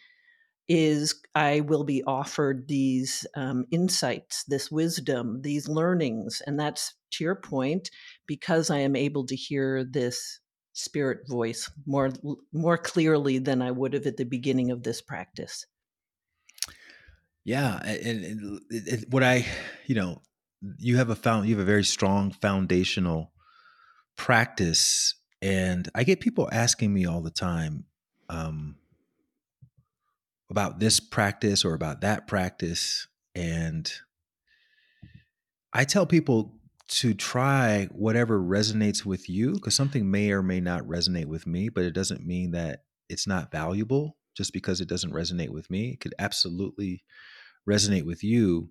is 0.67 1.15
i 1.33 1.61
will 1.61 1.85
be 1.85 2.03
offered 2.03 2.67
these 2.67 3.25
um, 3.35 3.65
insights 3.71 4.43
this 4.43 4.69
wisdom 4.69 5.41
these 5.41 5.67
learnings 5.69 6.41
and 6.45 6.59
that's 6.59 6.93
to 7.09 7.23
your 7.23 7.35
point 7.35 7.89
because 8.27 8.69
i 8.69 8.77
am 8.77 8.95
able 8.95 9.25
to 9.25 9.35
hear 9.35 9.85
this 9.85 10.41
spirit 10.73 11.19
voice 11.27 11.71
more 11.85 12.11
more 12.51 12.77
clearly 12.77 13.39
than 13.39 13.61
i 13.61 13.71
would 13.71 13.93
have 13.93 14.05
at 14.05 14.17
the 14.17 14.25
beginning 14.25 14.69
of 14.69 14.83
this 14.83 15.01
practice. 15.01 15.65
Yeah 17.45 17.79
and, 17.83 18.25
and, 18.25 18.59
and 18.69 19.05
what 19.09 19.23
i 19.23 19.45
you 19.85 19.95
know 19.95 20.21
you 20.77 20.97
have 20.97 21.09
a 21.09 21.15
found 21.15 21.47
you 21.47 21.55
have 21.55 21.61
a 21.61 21.65
very 21.65 21.83
strong 21.83 22.31
foundational 22.31 23.31
practice 24.15 25.15
and 25.41 25.89
i 25.93 26.03
get 26.03 26.19
people 26.19 26.49
asking 26.51 26.93
me 26.93 27.05
all 27.05 27.21
the 27.21 27.29
time 27.29 27.85
um, 28.29 28.75
about 30.49 30.79
this 30.79 30.99
practice 30.99 31.63
or 31.63 31.73
about 31.73 32.01
that 32.01 32.27
practice 32.27 33.07
and 33.35 33.91
i 35.73 35.83
tell 35.83 36.05
people 36.05 36.57
to 36.87 37.13
try 37.13 37.87
whatever 37.91 38.39
resonates 38.39 39.05
with 39.05 39.29
you 39.29 39.53
because 39.53 39.75
something 39.75 40.09
may 40.09 40.31
or 40.31 40.41
may 40.41 40.59
not 40.59 40.83
resonate 40.83 41.25
with 41.25 41.45
me 41.45 41.69
but 41.69 41.83
it 41.83 41.93
doesn't 41.93 42.25
mean 42.25 42.51
that 42.51 42.83
it's 43.09 43.27
not 43.27 43.51
valuable. 43.51 44.17
Just 44.35 44.53
because 44.53 44.81
it 44.81 44.87
doesn't 44.87 45.13
resonate 45.13 45.49
with 45.49 45.69
me 45.71 45.89
it 45.89 45.99
could 45.99 46.13
absolutely 46.19 47.03
resonate 47.67 48.05
with 48.05 48.23
you 48.23 48.69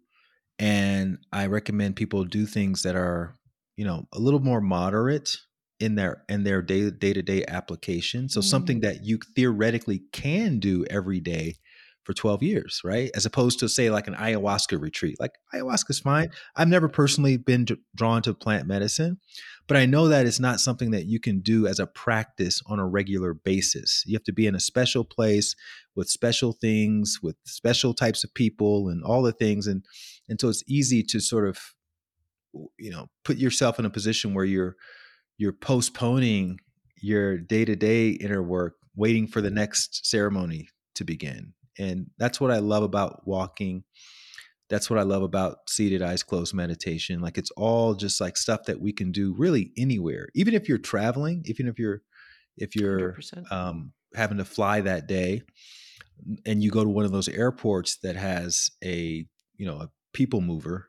and 0.59 1.19
I 1.33 1.47
recommend 1.47 1.97
people 1.97 2.25
do 2.25 2.47
things 2.47 2.83
that 2.83 2.97
are, 2.97 3.35
you 3.77 3.85
know, 3.85 4.07
a 4.13 4.19
little 4.19 4.41
more 4.41 4.61
moderate 4.61 5.37
in 5.81 5.95
their 5.95 6.25
in 6.29 6.45
their 6.45 6.63
day 6.63 6.91
day 6.91 7.13
to 7.13 7.23
day 7.23 7.45
application. 7.47 8.29
So 8.29 8.41
mm 8.41 8.45
something 8.45 8.81
that 8.81 9.05
you 9.05 9.19
theoretically 9.35 10.03
can 10.13 10.59
do 10.59 10.85
every 10.91 11.21
day 11.21 11.57
for 12.07 12.15
12 12.15 12.43
years, 12.43 12.81
right? 12.85 13.11
As 13.15 13.27
opposed 13.27 13.59
to 13.59 13.69
say 13.69 13.91
like 13.91 14.07
an 14.07 14.15
ayahuasca 14.15 14.81
retreat. 14.81 15.19
Like 15.19 15.33
ayahuasca's 15.53 15.99
fine. 15.99 16.31
I've 16.55 16.69
never 16.69 16.89
personally 16.89 17.37
been 17.37 17.65
d- 17.65 17.77
drawn 17.95 18.23
to 18.23 18.33
plant 18.33 18.67
medicine, 18.67 19.19
but 19.67 19.77
I 19.77 19.87
know 19.87 20.07
that 20.09 20.25
it's 20.25 20.41
not 20.41 20.61
something 20.61 20.93
that 20.93 21.07
you 21.07 21.19
can 21.19 21.41
do 21.41 21.67
as 21.67 21.81
a 21.81 21.87
practice 21.87 22.63
on 22.67 22.79
a 22.79 22.87
regular 22.87 23.35
basis. 23.35 24.05
You 24.07 24.15
have 24.15 24.25
to 24.25 24.33
be 24.33 24.47
in 24.47 24.55
a 24.55 24.61
special 24.61 25.05
place 25.05 25.57
with 25.97 26.09
special 26.09 26.53
things, 26.53 27.19
with 27.23 27.37
special 27.45 27.93
types 27.93 28.23
of 28.23 28.33
people 28.33 28.89
and 28.89 29.03
all 29.03 29.23
the 29.23 29.33
things 29.33 29.67
and 29.67 29.85
and 30.29 30.41
so 30.41 30.49
it's 30.49 30.65
easy 30.67 31.03
to 31.05 31.21
sort 31.21 31.49
of 31.49 31.59
you 32.79 32.91
know, 32.91 33.09
put 33.25 33.37
yourself 33.37 33.79
in 33.79 33.85
a 33.85 33.91
position 33.91 34.35
where 34.35 34.45
you're 34.45 34.77
you're 35.39 35.53
postponing 35.53 36.59
your 36.97 37.37
day-to-day 37.37 38.11
inner 38.11 38.43
work 38.43 38.77
waiting 38.95 39.27
for 39.27 39.43
the 39.43 39.51
next 39.51 40.07
ceremony 40.07 40.69
to 40.95 41.05
begin 41.05 41.53
and 41.79 42.11
that's 42.19 42.41
what 42.41 42.51
I 42.51 42.59
love 42.59 42.83
about 42.83 43.27
walking. 43.27 43.85
That's 44.69 44.91
what 44.91 44.99
I 44.99 45.03
love 45.03 45.23
about 45.23 45.69
seated 45.69 46.03
eyes 46.03 46.23
closed 46.23 46.53
meditation. 46.55 47.21
Like 47.21 47.39
it's 47.39 47.53
all 47.53 47.95
just 47.95 48.21
like 48.21 48.37
stuff 48.37 48.65
that 48.65 48.81
we 48.81 48.93
can 48.93 49.13
do 49.13 49.35
really 49.35 49.73
anywhere. 49.77 50.29
Even 50.35 50.55
if 50.55 50.69
you're 50.69 50.79
traveling, 50.79 51.43
even 51.47 51.69
if 51.69 51.79
you're 51.79 52.03
if 52.57 52.75
you're 52.75 53.17
um, 53.51 53.93
having 54.15 54.39
to 54.39 54.45
fly 54.45 54.81
that 54.81 55.07
day 55.07 55.43
and 56.45 56.63
you 56.63 56.71
go 56.71 56.83
to 56.83 56.91
one 56.91 57.05
of 57.05 57.13
those 57.13 57.29
airports 57.29 57.97
that 58.03 58.17
has 58.17 58.71
a 58.83 59.27
you 59.57 59.67
know 59.67 59.77
a 59.77 59.91
people 60.13 60.41
mover 60.41 60.89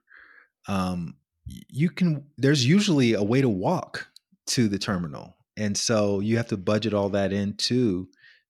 um, 0.68 1.16
you 1.46 1.90
can 1.90 2.26
there's 2.38 2.66
usually 2.66 3.14
a 3.14 3.24
way 3.24 3.42
to 3.42 3.50
walk 3.50 4.08
to 4.46 4.68
the 4.68 4.80
terminal 4.80 5.36
and 5.58 5.76
so 5.78 6.20
you 6.20 6.38
have 6.38 6.48
to 6.48 6.58
budget 6.58 6.94
all 6.94 7.10
that 7.10 7.34
into 7.34 8.08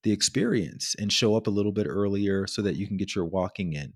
the 0.08 0.13
experience 0.13 0.96
and 0.98 1.12
show 1.12 1.36
up 1.36 1.48
a 1.48 1.50
little 1.52 1.74
bit 1.74 1.86
earlier 1.86 2.48
so 2.48 2.62
that 2.62 2.78
you 2.78 2.88
can 2.88 2.96
get 2.96 3.13
your 3.13 3.26
walking 3.26 3.74
in. 3.74 3.91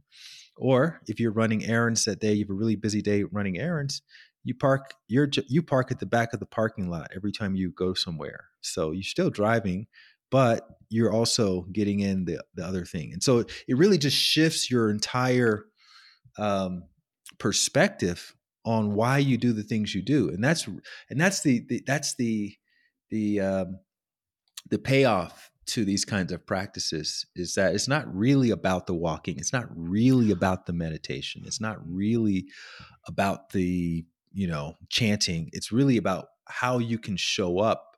Or 0.57 0.99
if 1.07 1.21
you're 1.21 1.31
running 1.31 1.63
errands 1.63 2.03
that 2.03 2.19
day, 2.19 2.33
you 2.33 2.43
have 2.43 2.49
a 2.49 2.53
really 2.53 2.75
busy 2.75 3.01
day 3.01 3.23
running 3.23 3.57
errands, 3.57 4.01
you 4.43 4.53
park 4.53 4.93
you're 5.07 5.29
you 5.47 5.63
park 5.63 5.89
at 5.89 5.99
the 5.99 6.05
back 6.05 6.33
of 6.33 6.41
the 6.41 6.45
parking 6.45 6.89
lot 6.89 7.11
every 7.15 7.31
time 7.31 7.55
you 7.55 7.71
go 7.71 7.93
somewhere. 7.93 8.47
So 8.59 8.91
you're 8.91 9.03
still 9.03 9.29
driving, 9.29 9.87
but 10.29 10.67
you're 10.89 11.13
also 11.13 11.61
getting 11.71 12.01
in 12.01 12.25
the 12.25 12.43
the 12.55 12.65
other 12.65 12.83
thing. 12.83 13.13
And 13.13 13.23
so 13.23 13.39
it 13.39 13.77
really 13.77 13.97
just 13.97 14.17
shifts 14.17 14.69
your 14.69 14.89
entire 14.89 15.67
um, 16.37 16.83
perspective 17.37 18.35
on 18.65 18.95
why 18.95 19.19
you 19.19 19.37
do 19.37 19.53
the 19.53 19.63
things 19.63 19.95
you 19.95 20.01
do. 20.01 20.27
And 20.27 20.43
that's 20.43 20.67
and 20.67 21.21
that's 21.21 21.41
the, 21.41 21.65
the 21.69 21.83
that's 21.87 22.15
the 22.15 22.53
the 23.09 23.39
um, 23.39 23.79
the 24.69 24.79
payoff 24.79 25.50
to 25.71 25.85
these 25.85 26.03
kinds 26.03 26.33
of 26.33 26.45
practices 26.45 27.25
is 27.33 27.55
that 27.55 27.73
it's 27.73 27.87
not 27.87 28.13
really 28.13 28.51
about 28.51 28.87
the 28.87 28.93
walking 28.93 29.37
it's 29.37 29.53
not 29.53 29.65
really 29.73 30.29
about 30.29 30.65
the 30.65 30.73
meditation 30.73 31.43
it's 31.45 31.61
not 31.61 31.77
really 31.89 32.45
about 33.07 33.51
the 33.51 34.05
you 34.33 34.47
know 34.47 34.75
chanting 34.89 35.49
it's 35.53 35.71
really 35.71 35.95
about 35.95 36.27
how 36.49 36.77
you 36.77 36.99
can 36.99 37.15
show 37.15 37.59
up 37.59 37.95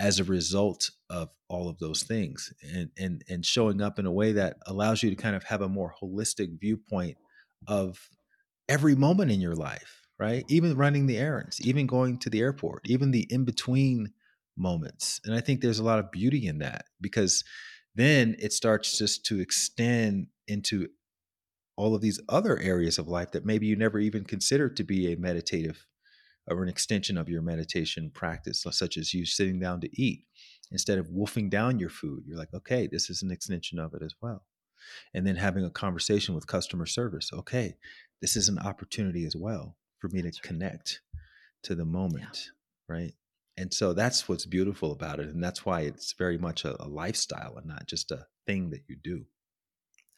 as 0.00 0.18
a 0.18 0.24
result 0.24 0.90
of 1.08 1.28
all 1.48 1.68
of 1.68 1.78
those 1.78 2.02
things 2.02 2.52
and 2.74 2.90
and 2.98 3.22
and 3.28 3.46
showing 3.46 3.80
up 3.80 4.00
in 4.00 4.06
a 4.06 4.12
way 4.12 4.32
that 4.32 4.56
allows 4.66 5.00
you 5.00 5.08
to 5.08 5.16
kind 5.16 5.36
of 5.36 5.44
have 5.44 5.62
a 5.62 5.68
more 5.68 5.94
holistic 6.02 6.58
viewpoint 6.58 7.16
of 7.68 8.10
every 8.68 8.96
moment 8.96 9.30
in 9.30 9.40
your 9.40 9.54
life 9.54 10.00
right? 10.16 10.44
Even 10.48 10.76
running 10.76 11.06
the 11.06 11.18
errands 11.18 11.60
even 11.60 11.86
going 11.86 12.18
to 12.18 12.30
the 12.30 12.40
airport 12.40 12.82
even 12.86 13.12
the 13.12 13.24
in 13.30 13.44
between 13.44 14.12
moments. 14.56 15.20
And 15.24 15.34
I 15.34 15.40
think 15.40 15.60
there's 15.60 15.78
a 15.78 15.84
lot 15.84 15.98
of 15.98 16.10
beauty 16.10 16.46
in 16.46 16.58
that 16.58 16.86
because 17.00 17.44
then 17.94 18.36
it 18.38 18.52
starts 18.52 18.98
just 18.98 19.24
to 19.26 19.40
extend 19.40 20.28
into 20.46 20.88
all 21.76 21.94
of 21.94 22.00
these 22.00 22.20
other 22.28 22.58
areas 22.58 22.98
of 22.98 23.08
life 23.08 23.32
that 23.32 23.44
maybe 23.44 23.66
you 23.66 23.76
never 23.76 23.98
even 23.98 24.24
considered 24.24 24.76
to 24.76 24.84
be 24.84 25.12
a 25.12 25.16
meditative 25.16 25.86
or 26.48 26.62
an 26.62 26.68
extension 26.68 27.16
of 27.16 27.28
your 27.28 27.42
meditation 27.42 28.10
practice, 28.12 28.64
such 28.70 28.96
as 28.96 29.14
you 29.14 29.24
sitting 29.24 29.58
down 29.58 29.80
to 29.80 30.00
eat. 30.00 30.24
Instead 30.70 30.98
of 30.98 31.10
wolfing 31.10 31.48
down 31.48 31.78
your 31.78 31.88
food, 31.88 32.24
you're 32.26 32.38
like, 32.38 32.52
okay, 32.54 32.86
this 32.90 33.10
is 33.10 33.22
an 33.22 33.30
extension 33.30 33.78
of 33.78 33.94
it 33.94 34.02
as 34.02 34.14
well. 34.20 34.44
And 35.14 35.26
then 35.26 35.36
having 35.36 35.64
a 35.64 35.70
conversation 35.70 36.34
with 36.34 36.46
customer 36.46 36.86
service. 36.86 37.30
Okay, 37.32 37.76
this 38.20 38.36
is 38.36 38.48
an 38.48 38.58
opportunity 38.58 39.24
as 39.24 39.34
well 39.34 39.76
for 39.98 40.08
me 40.08 40.22
to 40.22 40.30
connect 40.42 41.00
to 41.62 41.74
the 41.74 41.84
moment, 41.84 42.50
yeah. 42.88 42.94
right? 42.94 43.14
And 43.56 43.72
so 43.72 43.92
that's 43.92 44.28
what's 44.28 44.46
beautiful 44.46 44.92
about 44.92 45.20
it 45.20 45.28
and 45.28 45.42
that's 45.42 45.64
why 45.64 45.82
it's 45.82 46.14
very 46.18 46.38
much 46.38 46.64
a, 46.64 46.82
a, 46.82 46.88
lifestyle 46.88 47.56
and 47.56 47.66
not 47.66 47.86
just 47.86 48.10
a 48.10 48.26
thing 48.46 48.70
that 48.70 48.82
you 48.88 48.96
do 49.02 49.24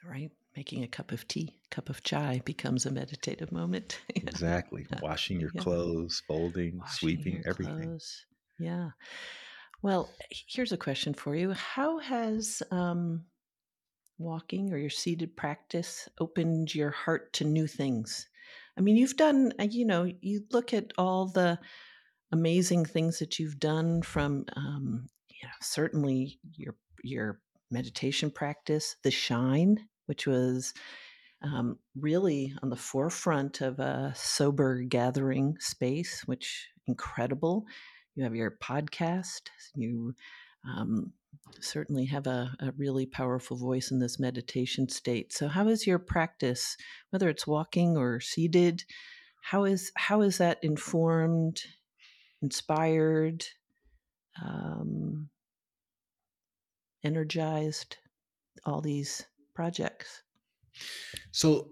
right 0.08 0.30
making 0.56 0.82
a 0.82 0.88
cup 0.88 1.12
of 1.12 1.26
tea 1.28 1.58
cup 1.70 1.88
of 1.88 2.02
chai 2.02 2.40
becomes 2.44 2.86
a 2.86 2.90
meditative 2.90 3.52
moment 3.52 4.00
exactly 4.14 4.86
washing 5.02 5.40
your 5.40 5.50
yeah. 5.54 5.62
clothes 5.62 6.22
folding 6.26 6.78
washing 6.78 6.96
sweeping 6.96 7.42
everything 7.46 7.88
clothes. 7.88 8.24
yeah 8.58 8.90
well 9.82 10.08
here's 10.30 10.72
a 10.72 10.76
question 10.76 11.12
for 11.12 11.34
you 11.34 11.52
how 11.52 11.98
has 11.98 12.62
um, 12.70 13.22
walking 14.18 14.72
or 14.72 14.78
your 14.78 14.90
seated 14.90 15.36
practice 15.36 16.08
opened 16.20 16.74
your 16.74 16.90
heart 16.90 17.32
to 17.34 17.44
new 17.44 17.66
things 17.66 18.28
i 18.78 18.80
mean 18.80 18.96
you've 18.96 19.16
done 19.16 19.52
uh, 19.60 19.64
you 19.64 19.84
know 19.84 20.10
you 20.20 20.42
look 20.52 20.72
at 20.72 20.92
all 20.96 21.26
the 21.26 21.58
amazing 22.32 22.84
things 22.84 23.18
that 23.18 23.38
you've 23.38 23.58
done 23.58 24.02
from 24.02 24.44
um, 24.56 25.08
you 25.30 25.46
know, 25.46 25.54
certainly 25.60 26.38
your 26.54 26.74
your 27.02 27.40
meditation 27.70 28.30
practice, 28.30 28.96
The 29.02 29.10
Shine, 29.10 29.88
which 30.06 30.26
was 30.26 30.72
um, 31.42 31.78
really 31.98 32.54
on 32.62 32.70
the 32.70 32.76
forefront 32.76 33.60
of 33.60 33.78
a 33.78 34.12
sober 34.16 34.82
gathering 34.82 35.56
space, 35.60 36.22
which 36.26 36.68
incredible. 36.86 37.66
You 38.14 38.24
have 38.24 38.34
your 38.34 38.56
podcast. 38.62 39.42
You 39.74 40.14
um, 40.66 41.12
certainly 41.60 42.06
have 42.06 42.26
a, 42.26 42.50
a, 42.60 42.72
really 42.76 43.06
powerful 43.06 43.56
voice 43.56 43.90
in 43.90 43.98
this 43.98 44.18
meditation 44.18 44.88
state. 44.88 45.32
So, 45.32 45.48
how 45.48 45.68
is 45.68 45.86
your 45.86 45.98
practice, 45.98 46.76
whether 47.10 47.28
it's 47.28 47.46
walking 47.46 47.96
or 47.96 48.20
seated? 48.20 48.84
How 49.42 49.64
is 49.64 49.92
how 49.96 50.22
is 50.22 50.38
that 50.38 50.58
informed, 50.62 51.60
inspired, 52.42 53.44
um, 54.42 55.28
energized? 57.04 57.96
All 58.64 58.80
these 58.80 59.24
projects. 59.54 60.22
So, 61.30 61.70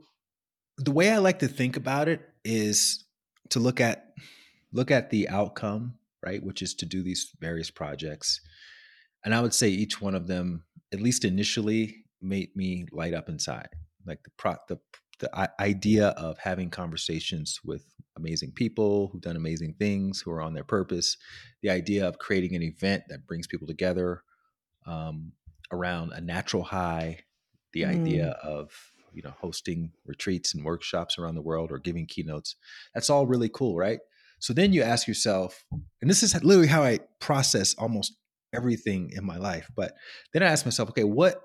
the 0.77 0.93
way 0.93 1.11
I 1.11 1.19
like 1.19 1.41
to 1.41 1.49
think 1.49 1.77
about 1.77 2.09
it 2.09 2.21
is 2.45 3.05
to 3.51 3.59
look 3.59 3.81
at 3.81 4.13
look 4.73 4.91
at 4.91 5.11
the 5.11 5.29
outcome, 5.29 5.95
right, 6.25 6.43
which 6.43 6.63
is 6.63 6.75
to 6.75 6.87
do 6.87 7.03
these 7.03 7.31
various 7.41 7.71
projects 7.71 8.41
and 9.25 9.35
I 9.35 9.41
would 9.41 9.55
say 9.55 9.69
each 9.69 10.01
one 10.01 10.15
of 10.15 10.27
them, 10.27 10.65
at 10.93 11.01
least 11.01 11.25
initially, 11.25 12.05
made 12.21 12.55
me 12.55 12.87
light 12.93 13.15
up 13.15 13.29
inside. 13.29 13.69
Like 14.07 14.23
the 14.23 14.31
pro, 14.37 14.57
the 14.69 14.79
the 15.21 15.51
idea 15.61 16.09
of 16.09 16.39
having 16.39 16.71
conversations 16.71 17.61
with 17.65 17.85
amazing 18.17 18.53
people 18.53 19.09
who've 19.09 19.23
done 19.23 19.37
amazing 19.37 19.75
things, 19.79 20.21
who 20.21 20.31
are 20.31 20.41
on 20.41 20.55
their 20.55 20.65
purpose, 20.65 21.17
the 21.63 21.71
idea 21.71 22.07
of 22.07 22.19
creating 22.19 22.55
an 22.55 22.63
event 22.63 23.05
that 23.09 23.27
brings 23.27 23.47
people 23.47 23.67
together 23.67 24.23
um, 24.87 25.33
around 25.73 26.13
a 26.13 26.21
natural 26.21 26.63
high, 26.63 27.21
the 27.73 27.83
mm. 27.83 27.89
idea 27.89 28.29
of 28.43 28.71
you 29.13 29.23
know 29.23 29.35
hosting 29.41 29.93
retreats 30.05 30.55
and 30.55 30.65
workshops 30.65 31.19
around 31.19 31.35
the 31.35 31.43
world 31.43 31.71
or 31.71 31.79
giving 31.79 32.07
keynotes. 32.07 32.57
That's 32.95 33.11
all 33.11 33.27
really 33.27 33.49
cool, 33.49 33.77
right? 33.77 34.01
So 34.39 34.53
then 34.53 34.73
you 34.73 34.83
ask 34.83 35.09
yourself, 35.09 35.65
and 36.03 36.11
this 36.11 36.23
is 36.23 36.35
literally 36.45 36.69
how 36.69 36.83
I 36.83 37.01
process 37.21 37.75
almost 37.79 38.15
everything 38.55 39.13
in 39.17 39.25
my 39.25 39.39
life. 39.39 39.71
But 39.75 39.95
then 40.33 40.43
I 40.43 40.47
ask 40.47 40.65
myself, 40.65 40.91
okay, 40.91 41.05
what 41.05 41.41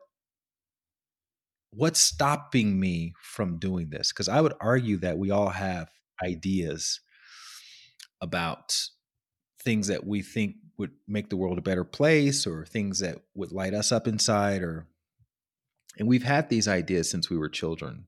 what's 1.72 2.00
stopping 2.00 2.80
me 2.80 3.14
from 3.22 3.58
doing 3.58 3.90
this? 3.90 4.12
Because 4.12 4.30
I 4.30 4.42
would 4.42 4.54
argue 4.60 4.98
that 4.98 5.18
we 5.18 5.32
all 5.32 5.50
have 5.50 5.90
ideas 6.24 7.00
about 8.22 8.76
things 9.64 9.88
that 9.88 10.06
we 10.06 10.22
think 10.22 10.56
would 10.78 10.92
make 11.08 11.30
the 11.30 11.38
world 11.38 11.58
a 11.58 11.62
better 11.62 11.84
place 11.84 12.48
or 12.48 12.66
things 12.66 13.00
that 13.00 13.18
would 13.36 13.52
light 13.52 13.74
us 13.74 13.92
up 13.92 14.08
inside 14.08 14.62
or 14.62 14.88
and 15.98 16.08
we've 16.08 16.24
had 16.24 16.50
these 16.50 16.68
ideas 16.68 17.10
since 17.10 17.30
we 17.30 17.38
were 17.38 17.50
children 17.50 18.08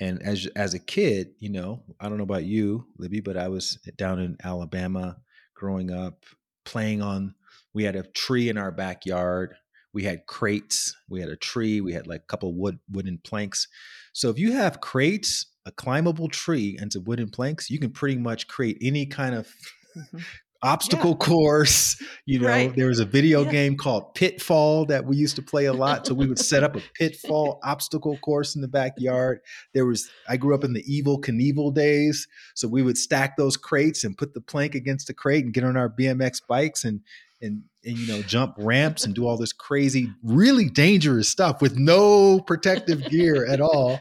and 0.00 0.22
as 0.22 0.46
as 0.54 0.74
a 0.74 0.78
kid 0.78 1.30
you 1.40 1.48
know 1.48 1.82
i 2.00 2.08
don't 2.08 2.18
know 2.18 2.24
about 2.24 2.44
you 2.44 2.86
libby 2.98 3.20
but 3.20 3.36
i 3.36 3.48
was 3.48 3.78
down 3.96 4.20
in 4.20 4.36
alabama 4.44 5.16
growing 5.54 5.90
up 5.90 6.24
playing 6.64 7.02
on 7.02 7.34
we 7.74 7.84
had 7.84 7.96
a 7.96 8.02
tree 8.02 8.48
in 8.48 8.58
our 8.58 8.70
backyard. 8.70 9.54
We 9.92 10.04
had 10.04 10.26
crates. 10.26 10.96
We 11.08 11.20
had 11.20 11.28
a 11.28 11.36
tree. 11.36 11.80
We 11.80 11.92
had 11.92 12.06
like 12.06 12.22
a 12.22 12.26
couple 12.26 12.54
wood 12.54 12.78
wooden 12.90 13.18
planks. 13.18 13.68
So 14.12 14.30
if 14.30 14.38
you 14.38 14.52
have 14.52 14.80
crates, 14.80 15.46
a 15.66 15.70
climbable 15.70 16.28
tree, 16.28 16.76
and 16.80 16.92
some 16.92 17.04
wooden 17.04 17.30
planks, 17.30 17.70
you 17.70 17.78
can 17.78 17.90
pretty 17.90 18.16
much 18.16 18.48
create 18.48 18.78
any 18.80 19.06
kind 19.06 19.34
of 19.34 19.48
mm-hmm 19.96 20.18
obstacle 20.62 21.10
yeah. 21.10 21.16
course. 21.26 22.02
You 22.26 22.40
know, 22.40 22.48
right. 22.48 22.74
there 22.74 22.88
was 22.88 23.00
a 23.00 23.04
video 23.04 23.44
yeah. 23.44 23.50
game 23.50 23.76
called 23.76 24.14
Pitfall 24.14 24.86
that 24.86 25.04
we 25.04 25.16
used 25.16 25.36
to 25.36 25.42
play 25.42 25.66
a 25.66 25.72
lot. 25.72 26.06
So 26.06 26.14
we 26.14 26.26
would 26.26 26.38
set 26.38 26.62
up 26.62 26.76
a 26.76 26.82
pitfall 26.94 27.60
obstacle 27.62 28.18
course 28.18 28.54
in 28.54 28.62
the 28.62 28.68
backyard. 28.68 29.40
There 29.74 29.86
was, 29.86 30.08
I 30.28 30.36
grew 30.36 30.54
up 30.54 30.64
in 30.64 30.72
the 30.72 30.82
Evel 30.84 31.20
Knievel 31.20 31.74
days. 31.74 32.26
So 32.54 32.68
we 32.68 32.82
would 32.82 32.98
stack 32.98 33.36
those 33.36 33.56
crates 33.56 34.04
and 34.04 34.16
put 34.16 34.34
the 34.34 34.40
plank 34.40 34.74
against 34.74 35.06
the 35.06 35.14
crate 35.14 35.44
and 35.44 35.54
get 35.54 35.64
on 35.64 35.76
our 35.76 35.88
BMX 35.88 36.40
bikes 36.46 36.84
and, 36.84 37.00
and, 37.40 37.62
and 37.84 37.98
you 37.98 38.06
know, 38.06 38.22
jump 38.22 38.54
ramps 38.58 39.04
and 39.04 39.14
do 39.14 39.26
all 39.26 39.36
this 39.36 39.52
crazy, 39.52 40.12
really 40.22 40.68
dangerous 40.68 41.28
stuff 41.28 41.60
with 41.60 41.76
no 41.76 42.40
protective 42.40 43.04
gear 43.08 43.46
at 43.46 43.60
all. 43.60 44.00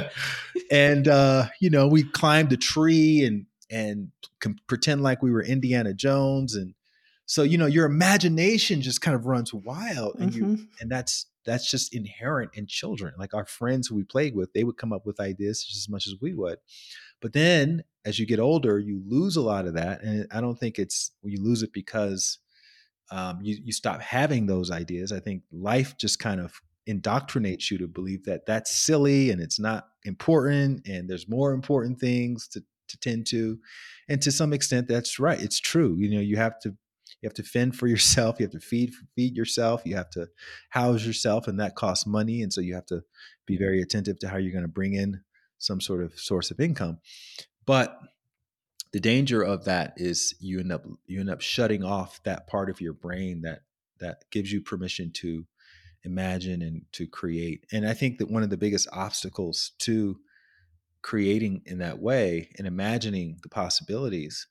and, 0.70 1.08
uh, 1.08 1.46
you 1.60 1.70
know, 1.70 1.88
we 1.88 2.02
climbed 2.02 2.52
a 2.52 2.56
tree 2.56 3.24
and, 3.24 3.46
and 3.70 4.10
com- 4.40 4.56
pretend 4.66 5.02
like 5.02 5.22
we 5.22 5.30
were 5.30 5.42
Indiana 5.42 5.94
Jones 5.94 6.54
and 6.54 6.74
so 7.26 7.42
you 7.42 7.56
know 7.56 7.66
your 7.66 7.86
imagination 7.86 8.82
just 8.82 9.00
kind 9.00 9.14
of 9.14 9.26
runs 9.26 9.54
wild 9.54 10.16
and 10.18 10.32
mm-hmm. 10.32 10.54
you 10.54 10.66
and 10.80 10.90
that's 10.90 11.26
that's 11.44 11.70
just 11.70 11.94
inherent 11.94 12.50
in 12.54 12.66
children 12.66 13.14
like 13.18 13.34
our 13.34 13.46
friends 13.46 13.88
who 13.88 13.94
we 13.94 14.04
played 14.04 14.34
with 14.34 14.52
they 14.52 14.64
would 14.64 14.76
come 14.76 14.92
up 14.92 15.06
with 15.06 15.18
ideas 15.18 15.64
just 15.64 15.78
as 15.78 15.88
much 15.88 16.06
as 16.06 16.14
we 16.20 16.34
would 16.34 16.58
but 17.20 17.32
then 17.32 17.82
as 18.04 18.18
you 18.18 18.26
get 18.26 18.38
older 18.38 18.78
you 18.78 19.02
lose 19.06 19.36
a 19.36 19.40
lot 19.40 19.66
of 19.66 19.74
that 19.74 20.02
and 20.02 20.26
i 20.30 20.40
don't 20.40 20.58
think 20.58 20.78
it's 20.78 21.12
you 21.22 21.42
lose 21.42 21.62
it 21.62 21.72
because 21.72 22.38
um, 23.10 23.38
you, 23.42 23.56
you 23.64 23.72
stop 23.72 24.00
having 24.00 24.46
those 24.46 24.70
ideas 24.70 25.12
i 25.12 25.20
think 25.20 25.42
life 25.52 25.96
just 25.98 26.18
kind 26.18 26.40
of 26.40 26.60
indoctrinates 26.88 27.70
you 27.70 27.78
to 27.78 27.86
believe 27.86 28.24
that 28.24 28.44
that's 28.46 28.74
silly 28.74 29.30
and 29.30 29.40
it's 29.40 29.60
not 29.60 29.88
important 30.04 30.86
and 30.86 31.08
there's 31.08 31.28
more 31.28 31.52
important 31.52 31.98
things 31.98 32.48
to 32.48 32.62
to 32.88 32.98
tend 32.98 33.26
to. 33.26 33.58
And 34.08 34.20
to 34.20 34.30
some 34.30 34.52
extent 34.52 34.88
that's 34.88 35.18
right 35.18 35.40
it's 35.40 35.60
true 35.60 35.94
you 35.96 36.10
know 36.10 36.20
you 36.20 36.36
have 36.36 36.58
to 36.60 36.70
you 36.70 37.28
have 37.28 37.34
to 37.34 37.42
fend 37.44 37.76
for 37.76 37.86
yourself 37.86 38.38
you 38.38 38.44
have 38.44 38.52
to 38.52 38.60
feed 38.60 38.92
feed 39.14 39.36
yourself 39.36 39.82
you 39.86 39.94
have 39.94 40.10
to 40.10 40.26
house 40.70 41.06
yourself 41.06 41.46
and 41.46 41.58
that 41.60 41.76
costs 41.76 42.06
money 42.06 42.42
and 42.42 42.52
so 42.52 42.60
you 42.60 42.74
have 42.74 42.84
to 42.86 43.02
be 43.46 43.56
very 43.56 43.80
attentive 43.80 44.18
to 44.18 44.28
how 44.28 44.36
you're 44.36 44.52
going 44.52 44.62
to 44.62 44.68
bring 44.68 44.94
in 44.94 45.22
some 45.58 45.80
sort 45.80 46.02
of 46.02 46.18
source 46.18 46.50
of 46.50 46.60
income. 46.60 46.98
But 47.64 47.98
the 48.92 49.00
danger 49.00 49.42
of 49.42 49.64
that 49.64 49.94
is 49.96 50.34
you 50.40 50.60
end 50.60 50.72
up 50.72 50.84
you 51.06 51.20
end 51.20 51.30
up 51.30 51.40
shutting 51.40 51.84
off 51.84 52.22
that 52.24 52.46
part 52.46 52.70
of 52.70 52.80
your 52.80 52.92
brain 52.92 53.42
that 53.42 53.62
that 54.00 54.24
gives 54.30 54.52
you 54.52 54.60
permission 54.60 55.10
to 55.12 55.46
imagine 56.04 56.62
and 56.62 56.82
to 56.92 57.06
create 57.06 57.64
and 57.72 57.86
i 57.86 57.94
think 57.94 58.18
that 58.18 58.30
one 58.30 58.42
of 58.42 58.50
the 58.50 58.56
biggest 58.56 58.88
obstacles 58.92 59.72
to 59.78 60.16
creating 61.02 61.62
in 61.66 61.78
that 61.78 61.98
way 61.98 62.48
and 62.58 62.66
imagining 62.66 63.38
the 63.42 63.48
possibilities 63.48 64.46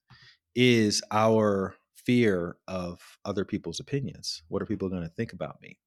is 0.55 1.01
our 1.11 1.75
fear 2.05 2.57
of 2.67 2.99
other 3.25 3.45
people's 3.45 3.79
opinions. 3.79 4.43
What 4.49 4.61
are 4.61 4.65
people 4.65 4.89
going 4.89 5.03
to 5.03 5.09
think 5.09 5.33
about 5.33 5.61
me? 5.61 5.77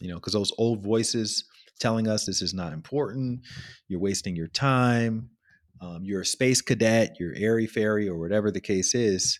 You 0.00 0.08
know, 0.08 0.16
because 0.16 0.32
those 0.32 0.52
old 0.58 0.82
voices 0.82 1.44
telling 1.78 2.08
us 2.08 2.24
this 2.24 2.42
is 2.42 2.54
not 2.54 2.72
important, 2.72 3.40
you're 3.88 4.00
wasting 4.00 4.36
your 4.36 4.48
time, 4.48 5.30
um, 5.84 6.00
you're 6.02 6.22
a 6.22 6.26
space 6.26 6.62
cadet, 6.62 7.16
you're 7.20 7.34
airy 7.36 7.66
fairy, 7.66 8.08
or 8.08 8.18
whatever 8.18 8.50
the 8.50 8.60
case 8.60 8.94
is, 8.94 9.38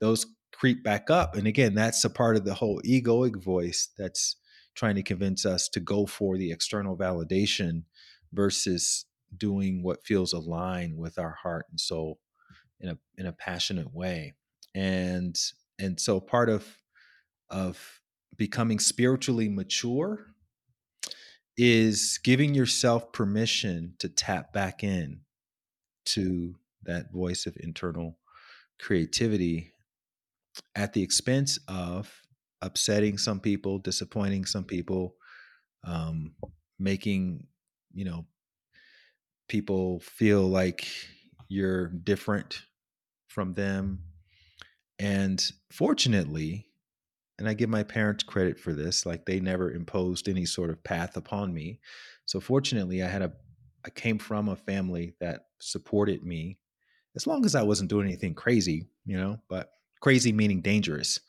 those 0.00 0.26
creep 0.52 0.84
back 0.84 1.10
up. 1.10 1.34
And 1.34 1.46
again, 1.46 1.74
that's 1.74 2.04
a 2.04 2.10
part 2.10 2.36
of 2.36 2.44
the 2.44 2.54
whole 2.54 2.80
egoic 2.86 3.42
voice 3.42 3.88
that's 3.98 4.36
trying 4.74 4.94
to 4.94 5.02
convince 5.02 5.44
us 5.44 5.68
to 5.70 5.80
go 5.80 6.06
for 6.06 6.38
the 6.38 6.52
external 6.52 6.96
validation 6.96 7.84
versus 8.32 9.06
doing 9.36 9.82
what 9.82 10.04
feels 10.04 10.32
aligned 10.32 10.96
with 10.96 11.18
our 11.18 11.36
heart 11.42 11.66
and 11.70 11.80
soul 11.80 12.18
in 12.80 12.88
a 12.88 12.98
in 13.16 13.26
a 13.26 13.32
passionate 13.32 13.92
way 13.92 14.34
and 14.74 15.36
and 15.78 16.00
so 16.00 16.18
part 16.18 16.48
of 16.48 16.66
of 17.48 18.00
becoming 18.36 18.78
spiritually 18.78 19.48
mature 19.48 20.26
is 21.56 22.18
giving 22.24 22.54
yourself 22.54 23.12
permission 23.12 23.94
to 23.98 24.08
tap 24.08 24.52
back 24.52 24.82
in 24.82 25.20
to 26.14 26.54
that 26.82 27.12
voice 27.12 27.46
of 27.46 27.56
internal 27.60 28.18
creativity 28.80 29.72
at 30.74 30.92
the 30.92 31.02
expense 31.02 31.58
of 31.68 32.22
upsetting 32.62 33.18
some 33.18 33.40
people 33.40 33.78
disappointing 33.78 34.44
some 34.44 34.64
people 34.64 35.14
um, 35.84 36.34
making 36.78 37.46
you 37.92 38.04
know 38.04 38.26
people 39.48 40.00
feel 40.00 40.42
like 40.42 40.86
you're 41.48 41.88
different 41.88 42.62
from 43.26 43.52
them. 43.52 44.00
And 44.98 45.44
fortunately, 45.72 46.66
and 47.38 47.48
I 47.48 47.54
give 47.54 47.68
my 47.68 47.82
parents 47.82 48.22
credit 48.22 48.58
for 48.58 48.72
this, 48.72 49.04
like 49.04 49.26
they 49.26 49.40
never 49.40 49.72
imposed 49.72 50.28
any 50.28 50.46
sort 50.46 50.70
of 50.70 50.84
path 50.84 51.16
upon 51.16 51.52
me. 51.52 51.80
So 52.26 52.38
fortunately, 52.38 53.02
I 53.02 53.08
had 53.08 53.22
a 53.22 53.32
I 53.84 53.90
came 53.90 54.18
from 54.18 54.50
a 54.50 54.56
family 54.56 55.14
that 55.20 55.46
supported 55.60 56.24
me 56.24 56.58
as 57.16 57.26
long 57.26 57.44
as 57.44 57.54
I 57.54 57.62
wasn't 57.62 57.90
doing 57.90 58.06
anything 58.06 58.34
crazy, 58.34 58.86
you 59.04 59.16
know, 59.16 59.38
but 59.48 59.70
crazy 60.00 60.32
meaning 60.32 60.60
dangerous. 60.60 61.20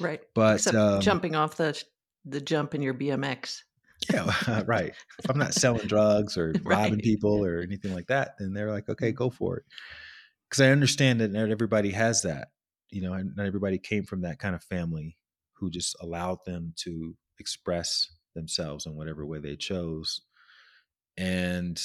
Right. 0.00 0.20
But 0.34 0.66
um, 0.74 1.00
jumping 1.00 1.34
off 1.34 1.56
the 1.56 1.82
the 2.24 2.40
jump 2.40 2.74
in 2.74 2.82
your 2.82 2.94
BMX. 2.94 3.62
Yeah, 4.12 4.62
right. 4.66 4.92
If 5.22 5.30
I'm 5.30 5.38
not 5.38 5.54
selling 5.54 5.86
drugs 5.86 6.36
or 6.36 6.54
robbing 6.62 6.94
right. 6.94 7.02
people 7.02 7.44
or 7.44 7.60
anything 7.60 7.94
like 7.94 8.06
that, 8.08 8.34
then 8.38 8.52
they're 8.52 8.70
like, 8.70 8.88
okay, 8.88 9.12
go 9.12 9.30
for 9.30 9.58
it. 9.58 9.64
Because 10.48 10.60
I 10.62 10.70
understand 10.70 11.20
that 11.20 11.32
not 11.32 11.50
everybody 11.50 11.90
has 11.90 12.22
that. 12.22 12.48
You 12.90 13.02
know, 13.02 13.16
not 13.16 13.46
everybody 13.46 13.78
came 13.78 14.04
from 14.04 14.22
that 14.22 14.38
kind 14.38 14.54
of 14.54 14.62
family 14.62 15.18
who 15.54 15.70
just 15.70 15.96
allowed 16.00 16.38
them 16.46 16.72
to 16.76 17.14
express 17.38 18.08
themselves 18.34 18.86
in 18.86 18.94
whatever 18.94 19.26
way 19.26 19.40
they 19.40 19.56
chose. 19.56 20.22
And 21.18 21.80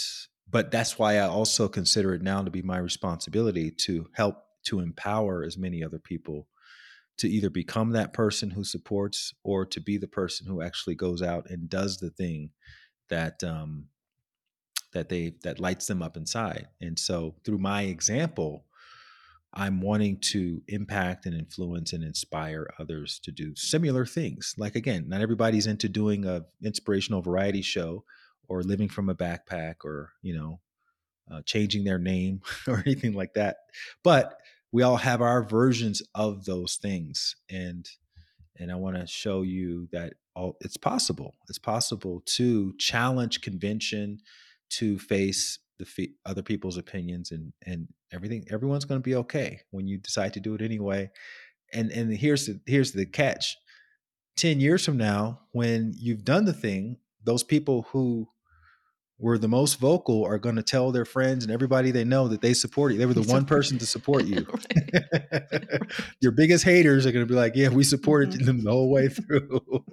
but 0.49 0.71
that's 0.71 0.99
why 0.99 1.17
I 1.17 1.27
also 1.27 1.67
consider 1.67 2.13
it 2.13 2.21
now 2.21 2.41
to 2.43 2.51
be 2.51 2.61
my 2.61 2.77
responsibility 2.77 3.71
to 3.71 4.07
help 4.13 4.37
to 4.65 4.79
empower 4.79 5.43
as 5.43 5.57
many 5.57 5.83
other 5.83 5.99
people 5.99 6.47
to 7.17 7.29
either 7.29 7.49
become 7.49 7.91
that 7.91 8.13
person 8.13 8.49
who 8.49 8.63
supports 8.63 9.33
or 9.43 9.65
to 9.65 9.79
be 9.79 9.97
the 9.97 10.07
person 10.07 10.47
who 10.47 10.61
actually 10.61 10.95
goes 10.95 11.21
out 11.21 11.49
and 11.49 11.69
does 11.69 11.97
the 11.97 12.09
thing 12.09 12.49
that 13.09 13.43
um, 13.43 13.85
that 14.93 15.09
they 15.09 15.33
that 15.43 15.59
lights 15.59 15.87
them 15.87 16.01
up 16.01 16.17
inside. 16.17 16.67
And 16.81 16.97
so 16.97 17.35
through 17.43 17.59
my 17.59 17.83
example, 17.83 18.65
I'm 19.53 19.81
wanting 19.81 20.19
to 20.31 20.63
impact 20.67 21.25
and 21.25 21.35
influence 21.35 21.93
and 21.93 22.03
inspire 22.03 22.67
others 22.79 23.19
to 23.23 23.31
do 23.31 23.53
similar 23.55 24.05
things. 24.05 24.55
Like 24.57 24.75
again, 24.75 25.05
not 25.07 25.21
everybody's 25.21 25.67
into 25.67 25.89
doing 25.89 26.25
a 26.25 26.45
inspirational 26.63 27.21
variety 27.21 27.61
show 27.61 28.03
or 28.47 28.61
living 28.63 28.89
from 28.89 29.09
a 29.09 29.15
backpack 29.15 29.85
or 29.85 30.11
you 30.21 30.35
know 30.35 30.59
uh, 31.31 31.41
changing 31.45 31.83
their 31.83 31.99
name 31.99 32.41
or 32.67 32.83
anything 32.85 33.13
like 33.13 33.33
that. 33.33 33.57
But 34.03 34.37
we 34.71 34.83
all 34.83 34.97
have 34.97 35.21
our 35.21 35.43
versions 35.43 36.01
of 36.15 36.45
those 36.45 36.75
things, 36.75 37.35
and 37.49 37.87
and 38.57 38.71
I 38.71 38.75
want 38.75 38.97
to 38.97 39.07
show 39.07 39.41
you 39.41 39.87
that 39.91 40.13
all 40.35 40.57
it's 40.61 40.77
possible. 40.77 41.35
It's 41.49 41.59
possible 41.59 42.23
to 42.25 42.73
challenge 42.77 43.41
convention, 43.41 44.19
to 44.71 44.97
face 44.99 45.59
the 45.79 45.85
fe- 45.85 46.13
other 46.25 46.41
people's 46.41 46.77
opinions, 46.77 47.31
and 47.31 47.53
and 47.65 47.87
everything. 48.11 48.45
Everyone's 48.51 48.85
going 48.85 49.01
to 49.01 49.07
be 49.07 49.15
okay 49.15 49.61
when 49.71 49.87
you 49.87 49.97
decide 49.97 50.33
to 50.33 50.39
do 50.39 50.55
it 50.55 50.61
anyway. 50.61 51.11
And 51.71 51.91
and 51.91 52.11
here's 52.15 52.47
the 52.47 52.59
here's 52.65 52.91
the 52.91 53.05
catch. 53.05 53.57
10 54.35 54.59
years 54.59 54.83
from 54.83 54.97
now 54.97 55.41
when 55.51 55.93
you've 55.95 56.25
done 56.25 56.45
the 56.45 56.53
thing 56.53 56.97
those 57.23 57.43
people 57.43 57.83
who 57.91 58.27
were 59.19 59.37
the 59.37 59.47
most 59.47 59.75
vocal 59.79 60.25
are 60.25 60.37
going 60.37 60.57
to 60.57 60.63
tell 60.63 60.91
their 60.91 61.05
friends 61.05 61.43
and 61.43 61.53
everybody 61.53 61.91
they 61.91 62.03
know 62.03 62.27
that 62.27 62.41
they 62.41 62.53
support 62.53 62.91
you. 62.91 62.97
They 62.97 63.05
were 63.05 63.13
the 63.13 63.21
one 63.21 63.45
person 63.45 63.79
to 63.79 63.85
support 63.85 64.25
you. 64.25 64.45
Your 66.19 66.31
biggest 66.31 66.65
haters 66.65 67.05
are 67.05 67.11
going 67.11 67.25
to 67.25 67.31
be 67.31 67.37
like, 67.37 67.53
"Yeah, 67.55 67.69
we 67.69 67.83
supported 67.83 68.31
mm-hmm. 68.31 68.45
them 68.45 68.63
the 68.63 68.71
whole 68.71 68.91
way 68.91 69.07
through." 69.07 69.61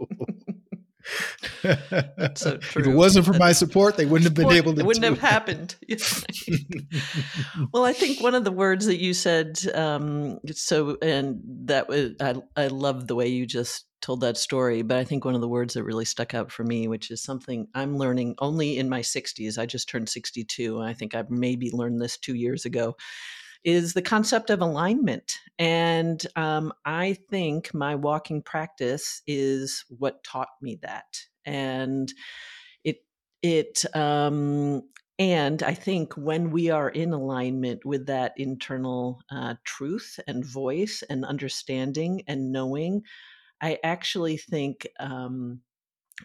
That's 1.63 2.41
so 2.41 2.57
true. 2.57 2.83
If 2.83 2.89
it 2.89 2.95
wasn't 2.95 3.27
for 3.27 3.35
my 3.35 3.53
support, 3.53 3.97
they 3.97 4.07
wouldn't 4.07 4.25
have 4.25 4.35
been 4.35 4.57
able 4.57 4.75
to. 4.75 4.81
It 4.81 4.87
wouldn't 4.87 5.05
have 5.05 5.15
it. 5.15 5.21
happened. 5.21 5.77
well, 7.73 7.85
I 7.85 7.93
think 7.93 8.21
one 8.21 8.35
of 8.35 8.45
the 8.45 8.53
words 8.53 8.87
that 8.87 9.01
you 9.01 9.15
said, 9.15 9.59
um, 9.75 10.39
so, 10.53 10.97
and 11.03 11.41
that 11.65 11.89
was, 11.89 12.13
I, 12.21 12.35
I 12.57 12.67
love 12.69 13.07
the 13.07 13.15
way 13.15 13.29
you 13.29 13.47
just 13.47 13.87
told 14.01 14.21
that 14.23 14.37
story, 14.37 14.83
but 14.83 14.97
I 14.97 15.05
think 15.05 15.25
one 15.25 15.35
of 15.35 15.41
the 15.41 15.49
words 15.49 15.75
that 15.75 15.85
really 15.85 16.05
stuck 16.05 16.35
out 16.35 16.51
for 16.51 16.65
me, 16.65 16.89
which 16.89 17.11
is 17.11 17.23
something 17.23 17.69
I'm 17.75 17.97
learning 17.97 18.35
only 18.39 18.79
in 18.79 18.89
my 18.89 19.01
60s, 19.01 19.59
I 19.59 19.67
just 19.67 19.89
turned 19.89 20.09
62, 20.09 20.79
and 20.79 20.89
I 20.89 20.95
think 20.95 21.15
I 21.15 21.25
maybe 21.29 21.71
learned 21.71 22.01
this 22.01 22.17
two 22.17 22.35
years 22.35 22.65
ago, 22.65 22.97
is 23.65 23.93
the 23.93 24.03
concept 24.03 24.51
of 24.51 24.61
alignment. 24.61 25.33
And 25.59 26.25
um, 26.37 26.73
I 26.85 27.15
think 27.31 27.75
my 27.75 27.95
walking 27.95 28.43
practice 28.43 29.23
is 29.27 29.85
what 29.89 30.25
taught 30.25 30.49
me 30.63 30.79
that. 30.83 31.21
And 31.45 32.13
it, 32.85 32.99
it, 33.43 33.85
um, 33.95 34.83
and 35.19 35.63
I 35.63 35.75
think 35.75 36.15
when 36.15 36.51
we 36.51 36.71
are 36.71 36.89
in 36.89 37.13
alignment 37.13 37.85
with 37.85 38.07
that 38.07 38.33
internal 38.39 39.21
uh, 39.31 39.55
truth 39.65 40.19
and 40.27 40.45
voice 40.45 41.03
and 41.11 41.27
understanding 41.27 42.23
and 42.27 42.53
knowing, 42.53 43.03
I 43.61 43.79
actually 43.85 44.39
think 44.39 44.89
um, 44.99 45.61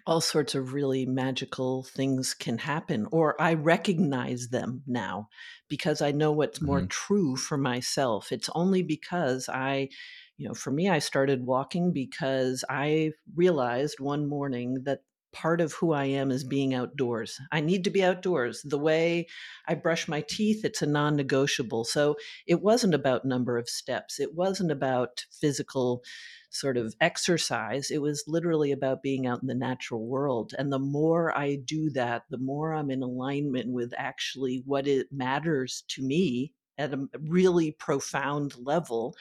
all 0.06 0.22
sorts 0.22 0.56
of 0.56 0.74
really 0.74 1.06
magical 1.06 1.84
things 1.84 2.34
can 2.34 2.58
happen, 2.58 3.08
or 3.12 3.40
I 3.42 3.54
recognize 3.54 4.50
them 4.50 4.84
now 4.88 5.30
because 5.68 6.02
I 6.02 6.12
know 6.12 6.32
what's 6.32 6.62
more 6.62 6.80
mm-hmm. 6.80 6.88
true 6.88 7.36
for 7.36 7.58
myself. 7.58 8.32
It's 8.32 8.50
only 8.56 8.84
because 8.84 9.50
I, 9.50 9.90
you 10.38 10.48
know, 10.48 10.54
for 10.54 10.72
me, 10.72 10.90
I 10.90 11.00
started 11.00 11.46
walking 11.46 11.92
because 11.92 12.64
I 12.70 13.12
realized 13.36 14.00
one 14.00 14.28
morning 14.28 14.84
that 14.84 15.02
part 15.36 15.60
of 15.60 15.74
who 15.74 15.92
I 15.92 16.06
am 16.06 16.32
is 16.32 16.44
mm-hmm. 16.44 16.50
being 16.50 16.74
outdoors. 16.74 17.40
I 17.52 17.60
need 17.60 17.84
to 17.84 17.90
be 17.90 18.04
outdoors. 18.04 18.62
The 18.64 18.80
way 18.80 19.28
I 19.68 19.76
brush 19.76 20.08
my 20.08 20.22
teeth, 20.22 20.64
it's 20.64 20.82
a 20.82 20.88
non 20.88 21.18
negotiable. 21.18 21.84
So 21.84 22.16
it 22.48 22.62
wasn't 22.62 22.96
about 22.96 23.26
number 23.26 23.58
of 23.58 23.68
steps, 23.68 24.20
it 24.20 24.34
wasn't 24.34 24.72
about 24.72 25.26
physical 25.42 26.04
sort 26.50 26.78
of 26.78 26.96
exercise. 27.02 27.92
It 27.92 28.02
was 28.02 28.24
literally 28.28 28.72
about 28.72 29.04
being 29.04 29.28
out 29.28 29.42
in 29.42 29.48
the 29.48 29.56
natural 29.56 30.08
world. 30.08 30.54
And 30.58 30.72
the 30.72 30.80
more 30.80 31.38
I 31.38 31.58
do 31.58 31.90
that, 31.90 32.24
the 32.30 32.38
more 32.38 32.74
I'm 32.74 32.90
in 32.90 33.04
alignment 33.04 33.74
with 33.74 33.94
actually 33.98 34.64
what 34.66 34.88
it 34.88 35.08
matters 35.12 35.84
to 35.90 36.02
me 36.02 36.54
at 36.78 36.94
a 36.94 37.10
really 37.28 37.72
profound 37.72 38.56
level. 38.58 39.16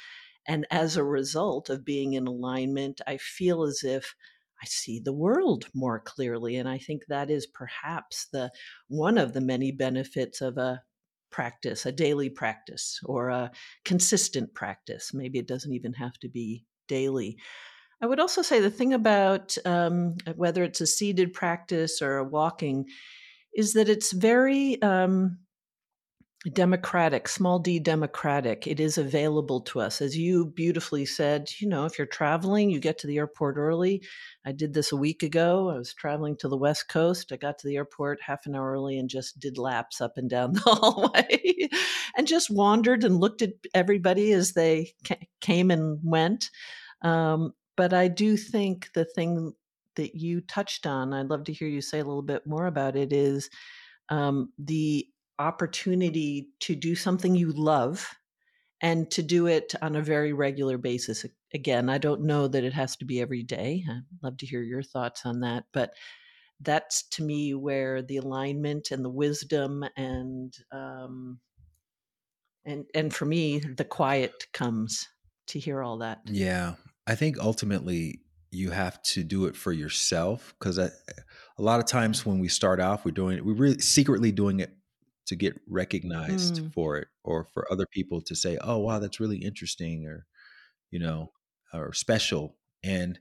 And 0.47 0.65
as 0.71 0.97
a 0.97 1.03
result 1.03 1.71
of 1.71 1.85
being 1.85 2.13
in 2.13 2.29
alignment, 2.29 3.01
I 3.05 3.17
feel 3.17 3.65
as 3.65 3.83
if 3.83 4.15
I 4.65 4.67
see 4.67 4.99
the 4.99 5.13
world 5.13 5.67
more 5.75 6.01
clearly. 6.01 6.57
And 6.57 6.67
I 6.67 6.79
think 6.79 7.03
that 7.09 7.31
is 7.31 7.47
perhaps 7.47 8.29
the 8.33 8.51
one 8.89 9.19
of 9.19 9.35
the 9.35 9.43
many 9.43 9.73
benefits 9.73 10.41
of 10.41 10.57
a 10.57 10.81
practice, 11.31 11.85
a 11.85 11.93
daily 11.93 12.31
practice, 12.31 12.99
or 13.05 13.29
a 13.29 13.51
consistent 13.85 14.55
practice. 14.55 15.13
Maybe 15.13 15.39
it 15.39 15.47
doesn't 15.49 15.75
even 15.75 15.93
have 15.93 16.15
to 16.21 16.31
be 16.31 16.65
daily. 16.89 17.37
I 18.01 18.07
would 18.07 18.21
also 18.21 18.41
say 18.41 18.59
the 18.59 18.71
thing 18.71 18.95
about 18.95 19.55
um, 19.67 20.17
whether 20.35 20.65
it's 20.65 20.81
a 20.81 20.87
seated 20.87 21.35
practice 21.35 22.01
or 22.01 22.17
a 22.17 22.25
walking 22.25 22.87
is 23.55 23.75
that 23.75 23.91
it's 23.91 24.13
very 24.13 24.81
um, 24.81 25.41
democratic, 26.53 27.27
small 27.27 27.59
d 27.59 27.79
democratic. 27.79 28.67
It 28.67 28.79
is 28.79 28.99
available 28.99 29.63
to 29.63 29.81
us. 29.81 30.03
As 30.03 30.17
you 30.17 30.47
beautifully 30.47 31.07
said, 31.07 31.51
you 31.59 31.67
know, 31.67 31.87
if 31.87 31.99
you're 31.99 32.07
traveling, 32.07 32.69
you 32.69 32.81
get 32.81 32.99
to 32.99 33.07
the 33.07 33.17
airport 33.17 33.57
early. 33.57 34.03
I 34.45 34.53
did 34.53 34.75
this 34.75 34.93
a 34.93 34.97
week 34.97 35.23
ago. 35.23 35.71
I 35.71 35.79
was 35.79 35.95
traveling 35.95 36.37
to 36.39 36.49
the 36.49 36.57
West 36.57 36.89
Coast. 36.89 37.33
I 37.33 37.37
got 37.37 37.59
to 37.59 37.67
the 37.67 37.77
airport 37.77 38.21
half 38.21 38.45
an 38.45 38.55
hour 38.55 38.73
early 38.73 38.99
and 38.99 39.09
just 39.09 39.41
did 39.41 39.57
laps 39.57 40.03
up 40.03 40.19
and 40.19 40.29
down 40.29 40.53
the 40.55 40.61
hallway 40.61 41.69
and 42.17 42.27
just 42.27 42.51
wandered 42.51 43.05
and 43.05 43.21
looked 43.21 43.41
at 43.41 43.53
everybody 43.73 44.33
as 44.33 44.53
they 44.53 44.93
came 45.41 45.71
and 45.71 45.99
went. 46.03 46.51
Um, 47.01 47.55
but 47.77 47.95
I 47.95 48.09
do 48.09 48.37
think 48.37 48.91
the 48.93 49.07
thing 49.07 49.55
that 49.97 50.15
you 50.15 50.41
touched 50.43 50.87
on, 50.87 51.15
I'd 51.15 51.31
love 51.31 51.45
to 51.45 51.53
hear 51.53 51.69
you 51.69 51.81
say 51.81 52.01
a 52.01 52.05
little 52.05 52.23
bit 52.23 52.47
more 52.47 52.67
about 52.67 52.97
it, 52.97 53.13
is 53.13 53.49
um, 54.11 54.53
the 54.59 55.07
opportunity 55.39 56.49
to 56.61 56.75
do 56.75 56.95
something 56.95 57.35
you 57.35 57.53
love 57.53 58.09
and 58.81 59.11
to 59.13 59.23
do 59.23 59.47
it 59.47 59.75
on 59.81 59.97
a 59.97 60.03
very 60.03 60.33
regular 60.33 60.79
basis. 60.79 61.25
Again, 61.53 61.89
I 61.89 61.99
don't 61.99 62.23
know 62.23 62.49
that 62.49 62.65
it 62.65 62.73
has 62.73 62.97
to 62.97 63.05
be 63.05 63.21
every 63.21 63.43
day. 63.43 63.85
I'd 63.89 64.03
love 64.23 64.37
to 64.39 64.47
hear 64.47 64.63
your 64.63 64.83
thoughts 64.83 65.25
on 65.25 65.41
that, 65.41 65.65
but 65.73 65.95
that's 66.61 67.09
to 67.11 67.23
me 67.23 67.55
where 67.55 68.03
the 68.03 68.19
alignment 68.19 68.91
and 68.91 69.05
the 69.05 69.11
wisdom 69.11 69.85
and 69.97 70.55
um, 70.73 71.41
and 72.65 72.85
and 72.95 73.13
for 73.13 73.25
me 73.25 73.59
the 73.59 73.85
quiet 73.85 74.47
comes 74.53 75.09
to 75.49 75.59
hear 75.59 75.83
all 75.83 75.99
that. 75.99 76.21
Yeah, 76.27 76.75
I 77.07 77.15
think 77.15 77.39
ultimately 77.39 78.21
you 78.51 78.71
have 78.71 79.03
to 79.03 79.25
do 79.25 79.47
it 79.47 79.57
for 79.57 79.73
yourself 79.73 80.55
because 80.59 80.79
a 80.79 80.93
lot 81.59 81.81
of 81.81 81.87
times 81.87 82.25
when 82.25 82.39
we 82.39 82.49
start 82.49 82.81
off, 82.81 83.05
we're 83.05 83.11
doing 83.11 83.39
it, 83.39 83.45
we're 83.45 83.55
really 83.55 83.81
secretly 83.81 84.31
doing 84.31 84.61
it 84.61 84.77
to 85.27 85.37
get 85.37 85.61
recognized 85.69 86.57
mm. 86.57 86.73
for 86.73 86.99
it 86.99 87.09
or 87.23 87.45
for 87.53 87.71
other 87.71 87.87
people 87.87 88.21
to 88.23 88.35
say, 88.35 88.59
oh, 88.61 88.79
wow, 88.79 88.99
that's 88.99 89.21
really 89.21 89.39
interesting 89.39 90.07
or, 90.07 90.27
you 90.91 90.99
know, 90.99 91.33
or 91.73 91.93
special. 91.93 92.57
And 92.83 93.19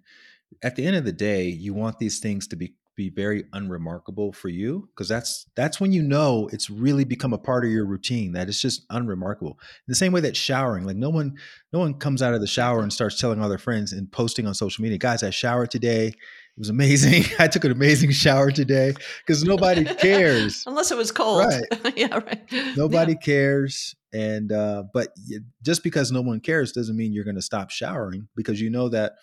at 0.62 0.76
the 0.76 0.86
end 0.86 0.96
of 0.96 1.06
the 1.06 1.12
day, 1.12 1.48
you 1.48 1.74
want 1.74 2.00
these 2.00 2.20
things 2.20 2.48
to 2.48 2.56
be 2.56 2.74
be 2.96 3.10
very 3.10 3.46
unremarkable 3.54 4.32
for 4.32 4.50
you 4.50 4.88
because 4.92 5.08
that's 5.08 5.46
that's 5.56 5.80
when 5.80 5.92
you 5.92 6.02
know 6.02 6.50
it's 6.54 6.70
really 6.70 7.04
become 7.04 7.34
a 7.34 7.38
part 7.38 7.66
of 7.66 7.72
your 7.72 7.86
routine 7.86 8.34
that 8.34 8.48
it's 8.48 8.62
just 8.62 8.86
unremarkable 8.90 9.58
in 9.60 9.92
the 9.92 9.96
same 9.96 10.12
way 10.12 10.22
that 10.22 10.36
showering 10.36 10.86
like 10.86 10.96
no 10.96 11.10
one 11.10 11.36
no 11.72 11.80
one 11.80 11.94
comes 11.96 12.22
out 12.22 12.34
of 12.34 12.42
the 12.42 12.48
shower 12.48 12.82
and 12.82 12.94
starts 12.94 13.20
telling 13.20 13.42
all 13.42 13.50
their 13.50 13.58
friends 13.58 13.94
and 13.94 14.12
posting 14.12 14.46
on 14.46 14.54
social 14.54 14.84
media 14.84 14.98
guys 14.98 15.24
i 15.24 15.30
showered 15.30 15.72
today 15.72 16.14
it 16.56 16.60
was 16.60 16.70
amazing. 16.70 17.24
I 17.40 17.48
took 17.48 17.66
an 17.66 17.72
amazing 17.72 18.12
shower 18.12 18.52
today 18.52 18.94
because 19.26 19.44
nobody 19.44 19.86
cares. 19.86 20.64
Unless 20.68 20.92
it 20.92 20.98
was 20.98 21.12
cold. 21.12 21.46
Right. 21.46 21.64
yeah, 21.98 22.16
right. 22.16 22.44
Nobody 22.78 23.14
yeah. 23.14 23.20
cares. 23.20 23.96
And, 24.14 24.52
uh, 24.52 24.84
but 24.94 25.16
just 25.64 25.84
because 25.84 26.12
no 26.12 26.22
one 26.22 26.40
cares 26.40 26.72
doesn't 26.72 26.96
mean 26.96 27.12
you're 27.12 27.24
going 27.24 27.38
to 27.38 27.42
stop 27.42 27.72
showering 27.72 28.28
because 28.36 28.62
you 28.62 28.70
know 28.70 28.90
that, 28.90 29.14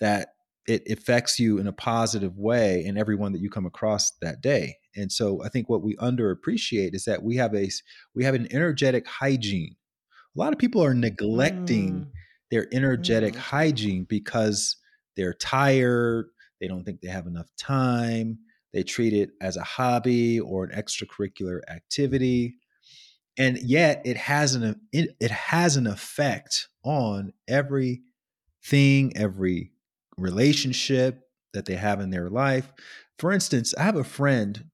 that 0.00 0.34
it 0.66 0.82
affects 0.90 1.38
you 1.38 1.58
in 1.58 1.66
a 1.66 1.72
positive 1.72 2.38
way 2.38 2.84
in 2.84 2.96
everyone 2.96 3.32
that 3.32 3.40
you 3.40 3.50
come 3.50 3.66
across 3.66 4.12
that 4.20 4.40
day. 4.40 4.76
And 4.94 5.10
so 5.10 5.42
I 5.42 5.48
think 5.48 5.68
what 5.68 5.82
we 5.82 5.96
underappreciate 5.96 6.94
is 6.94 7.04
that 7.04 7.22
we 7.22 7.36
have 7.36 7.54
a, 7.54 7.68
we 8.14 8.24
have 8.24 8.34
an 8.34 8.46
energetic 8.52 9.06
hygiene. 9.06 9.76
A 10.36 10.38
lot 10.38 10.52
of 10.52 10.58
people 10.58 10.84
are 10.84 10.94
neglecting 10.94 11.92
mm. 11.92 12.06
their 12.50 12.68
energetic 12.72 13.34
mm. 13.34 13.38
hygiene 13.38 14.04
because 14.08 14.76
they're 15.16 15.34
tired 15.34 16.26
They 16.60 16.68
don't 16.68 16.84
think 16.84 17.00
they 17.00 17.08
have 17.08 17.26
enough 17.26 17.48
time. 17.58 18.38
They 18.72 18.82
treat 18.82 19.12
it 19.12 19.30
as 19.40 19.56
a 19.56 19.62
hobby 19.62 20.40
or 20.40 20.64
an 20.64 20.70
extracurricular 20.70 21.60
activity. 21.68 22.56
And 23.36 23.58
yet 23.58 24.02
it 24.04 24.16
has 24.16 24.54
an 24.54 24.80
it, 24.92 25.16
it 25.20 25.30
has 25.30 25.76
an 25.76 25.86
effect 25.86 26.68
on 26.84 27.32
everything, 27.48 29.16
every 29.16 29.71
relationship 30.16 31.20
that 31.52 31.66
they 31.66 31.76
have 31.76 32.00
in 32.00 32.10
their 32.10 32.28
life. 32.28 32.72
For 33.18 33.32
instance, 33.32 33.74
I 33.76 33.82
have 33.82 33.96
a 33.96 34.04
friend 34.04 34.64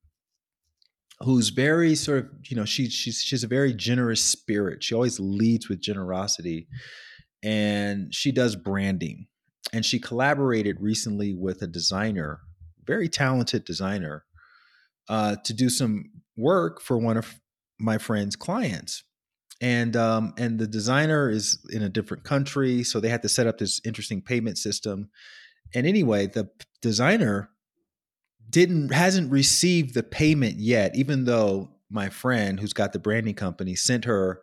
who's 1.21 1.49
very 1.49 1.95
sort 1.95 2.19
of, 2.19 2.31
you 2.49 2.57
know, 2.57 2.65
she 2.65 2.89
she's 2.89 3.21
she's 3.21 3.45
a 3.45 3.49
very 3.49 3.75
generous 3.75 4.25
spirit. 4.25 4.85
She 4.85 4.95
always 4.95 5.19
leads 5.19 5.69
with 5.69 5.81
generosity 5.81 6.69
and 7.43 8.15
she 8.15 8.33
does 8.33 8.57
branding. 8.57 9.27
And 9.73 9.85
she 9.85 9.99
collaborated 9.99 10.81
recently 10.81 11.35
with 11.35 11.61
a 11.61 11.67
designer, 11.67 12.41
very 12.85 13.09
talented 13.09 13.65
designer, 13.65 14.25
uh, 15.09 15.37
to 15.45 15.53
do 15.53 15.69
some 15.69 16.05
work 16.37 16.81
for 16.81 16.97
one 16.97 17.17
of 17.17 17.39
my 17.79 17.99
friend's 17.99 18.35
clients. 18.35 19.05
And 19.61 19.97
um, 19.97 20.35
and 20.39 20.59
the 20.59 20.69
designer 20.69 21.29
is 21.29 21.59
in 21.71 21.83
a 21.83 21.89
different 21.89 22.23
country, 22.23 22.85
so 22.85 23.01
they 23.01 23.09
had 23.09 23.23
to 23.23 23.29
set 23.29 23.47
up 23.49 23.59
this 23.59 23.81
interesting 23.85 24.23
payment 24.23 24.57
system. 24.57 25.11
And 25.75 25.87
anyway, 25.87 26.27
the 26.27 26.49
designer 26.81 27.51
didn't 28.49 28.93
hasn't 28.93 29.33
received 29.33 29.95
the 29.95 30.05
payment 30.05 30.59
yet, 30.59 30.95
even 30.95 31.25
though 31.25 31.71
my 31.91 32.09
friend 32.09 32.61
who's 32.61 32.73
got 32.73 32.93
the 32.93 32.99
branding 32.99 33.35
company 33.35 33.75
sent 33.75 34.05
her 34.05 34.41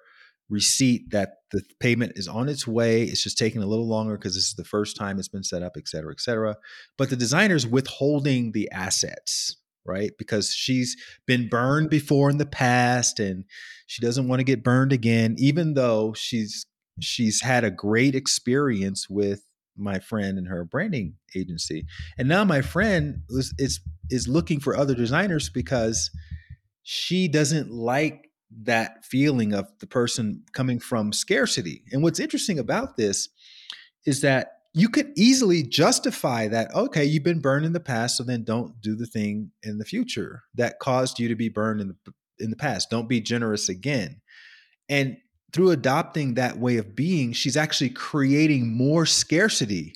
receipt 0.49 1.09
that 1.11 1.37
the 1.51 1.63
payment 1.79 2.13
is 2.15 2.27
on 2.27 2.49
its 2.49 2.67
way. 2.67 3.03
It's 3.03 3.23
just 3.23 3.37
taking 3.37 3.63
a 3.63 3.67
little 3.67 3.87
longer 3.87 4.17
because 4.17 4.35
this 4.35 4.47
is 4.47 4.53
the 4.55 4.63
first 4.63 4.97
time 4.97 5.17
it's 5.17 5.27
been 5.27 5.43
set 5.43 5.63
up, 5.63 5.73
et 5.77 5.87
cetera, 5.87 6.11
et 6.11 6.19
cetera. 6.19 6.57
But 6.97 7.09
the 7.09 7.15
designer's 7.15 7.65
withholding 7.65 8.51
the 8.51 8.69
assets, 8.71 9.57
right? 9.85 10.11
Because 10.17 10.53
she's 10.53 10.95
been 11.25 11.47
burned 11.49 11.89
before 11.89 12.29
in 12.29 12.37
the 12.37 12.45
past 12.45 13.19
and 13.19 13.45
she 13.85 14.01
doesn't 14.01 14.27
want 14.27 14.39
to 14.39 14.43
get 14.43 14.63
burned 14.63 14.91
again, 14.91 15.35
even 15.37 15.73
though 15.73 16.13
she's 16.13 16.65
she's 16.99 17.41
had 17.41 17.63
a 17.63 17.71
great 17.71 18.15
experience 18.15 19.09
with 19.09 19.41
my 19.77 19.99
friend 19.99 20.37
and 20.37 20.47
her 20.47 20.63
branding 20.63 21.15
agency. 21.35 21.85
And 22.17 22.27
now 22.27 22.43
my 22.43 22.61
friend 22.61 23.21
is 23.29 23.53
is, 23.57 23.79
is 24.09 24.27
looking 24.27 24.59
for 24.59 24.75
other 24.75 24.95
designers 24.95 25.49
because 25.49 26.09
she 26.83 27.27
doesn't 27.27 27.71
like 27.71 28.29
that 28.63 29.03
feeling 29.03 29.53
of 29.53 29.67
the 29.79 29.87
person 29.87 30.43
coming 30.53 30.79
from 30.79 31.11
scarcity. 31.11 31.83
And 31.91 32.03
what's 32.03 32.19
interesting 32.19 32.59
about 32.59 32.95
this 32.95 33.29
is 34.05 34.21
that 34.21 34.51
you 34.73 34.89
could 34.89 35.11
easily 35.15 35.63
justify 35.63 36.49
that 36.49 36.73
okay 36.75 37.05
you've 37.05 37.23
been 37.23 37.39
burned 37.39 37.65
in 37.65 37.71
the 37.71 37.79
past 37.79 38.17
so 38.17 38.23
then 38.23 38.43
don't 38.43 38.81
do 38.81 38.93
the 38.93 39.05
thing 39.05 39.49
in 39.63 39.77
the 39.77 39.85
future 39.85 40.43
that 40.53 40.79
caused 40.79 41.17
you 41.17 41.29
to 41.29 41.35
be 41.35 41.47
burned 41.47 41.79
in 41.79 41.87
the 41.87 42.13
in 42.39 42.49
the 42.49 42.55
past 42.55 42.89
don't 42.89 43.09
be 43.09 43.21
generous 43.21 43.69
again 43.69 44.21
and 44.89 45.17
through 45.55 45.71
adopting 45.71 46.33
that 46.33 46.57
way 46.57 46.77
of 46.77 46.95
being, 46.95 47.31
she's 47.31 47.55
actually 47.55 47.89
creating 47.89 48.75
more 48.75 49.05
scarcity. 49.05 49.95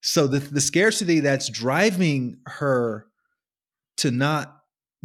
So 0.00 0.28
the, 0.28 0.38
the 0.38 0.60
scarcity 0.60 1.18
that's 1.18 1.48
driving 1.48 2.38
her 2.46 3.06
to 3.96 4.12
not 4.12 4.54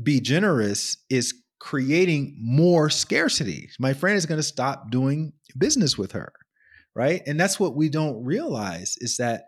be 0.02 0.20
generous 0.20 0.98
is 1.10 1.34
creating 1.60 2.38
more 2.40 2.92
scarcity. 2.92 3.70
My 3.80 3.94
friend 3.94 4.18
is 4.18 4.28
going 4.28 4.38
to 4.38 4.44
stop 4.44 4.92
doing 4.92 5.34
business 5.58 5.98
with 5.98 6.12
her, 6.12 6.32
right? 6.96 7.24
And 7.26 7.40
that's 7.40 7.60
what 7.60 7.76
we 7.76 7.90
don't 7.90 8.24
realize 8.24 8.96
is 9.00 9.18
that 9.18 9.46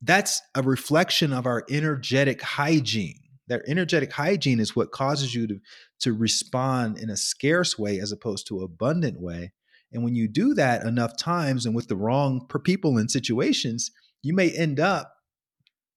that's 0.00 0.42
a 0.56 0.62
reflection 0.62 1.32
of 1.32 1.46
our 1.46 1.64
energetic 1.70 2.42
hygiene 2.42 3.21
that 3.52 3.62
energetic 3.66 4.12
hygiene 4.12 4.60
is 4.60 4.74
what 4.74 4.92
causes 4.92 5.34
you 5.34 5.46
to 5.46 5.60
to 6.00 6.12
respond 6.12 6.98
in 6.98 7.10
a 7.10 7.16
scarce 7.16 7.78
way 7.78 8.00
as 8.00 8.10
opposed 8.10 8.46
to 8.48 8.62
abundant 8.62 9.20
way. 9.20 9.52
And 9.92 10.02
when 10.02 10.14
you 10.14 10.26
do 10.26 10.54
that 10.54 10.84
enough 10.84 11.16
times 11.18 11.66
and 11.66 11.74
with 11.74 11.88
the 11.88 11.96
wrong 11.96 12.48
people 12.64 12.96
and 12.96 13.10
situations 13.10 13.90
you 14.22 14.34
may 14.34 14.50
end 14.50 14.80
up 14.80 15.14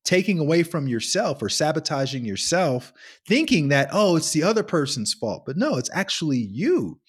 taking 0.04 0.38
away 0.38 0.64
from 0.64 0.88
yourself 0.88 1.42
or 1.42 1.50
sabotaging 1.50 2.26
yourself 2.26 2.92
thinking 3.28 3.70
that 3.70 3.90
oh 3.92 4.18
it's 4.18 4.32
the 4.32 4.44
other 4.44 4.64
person's 4.64 5.14
fault. 5.14 5.44
But 5.46 5.58
no 5.58 5.78
it's 5.78 5.90
actually 5.94 6.40
you 6.40 7.00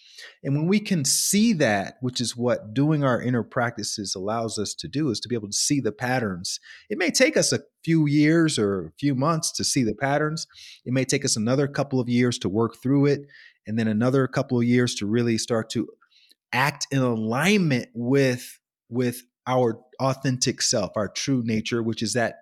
and 0.42 0.54
when 0.54 0.66
we 0.66 0.80
can 0.80 1.04
see 1.04 1.52
that, 1.54 1.96
which 2.00 2.20
is 2.20 2.36
what 2.36 2.74
doing 2.74 3.04
our 3.04 3.20
inner 3.20 3.42
practices 3.42 4.14
allows 4.14 4.58
us 4.58 4.74
to 4.74 4.88
do, 4.88 5.10
is 5.10 5.20
to 5.20 5.28
be 5.28 5.34
able 5.34 5.48
to 5.48 5.56
see 5.56 5.80
the 5.80 5.92
patterns. 5.92 6.60
It 6.88 6.98
may 6.98 7.10
take 7.10 7.36
us 7.36 7.52
a 7.52 7.60
few 7.84 8.06
years 8.06 8.58
or 8.58 8.86
a 8.86 8.92
few 8.98 9.14
months 9.14 9.52
to 9.52 9.64
see 9.64 9.82
the 9.82 9.94
patterns. 9.94 10.46
It 10.84 10.92
may 10.92 11.04
take 11.04 11.24
us 11.24 11.36
another 11.36 11.68
couple 11.68 12.00
of 12.00 12.08
years 12.08 12.38
to 12.40 12.48
work 12.48 12.76
through 12.82 13.06
it, 13.06 13.20
and 13.66 13.78
then 13.78 13.88
another 13.88 14.26
couple 14.26 14.58
of 14.58 14.64
years 14.64 14.94
to 14.96 15.06
really 15.06 15.38
start 15.38 15.70
to 15.70 15.88
act 16.52 16.86
in 16.90 16.98
alignment 16.98 17.88
with 17.94 18.58
with 18.88 19.22
our 19.46 19.80
authentic 20.00 20.62
self, 20.62 20.92
our 20.96 21.08
true 21.08 21.42
nature, 21.44 21.82
which 21.82 22.02
is 22.02 22.12
that 22.14 22.36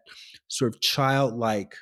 sort 0.49 0.75
of 0.75 0.81
childlike 0.81 1.75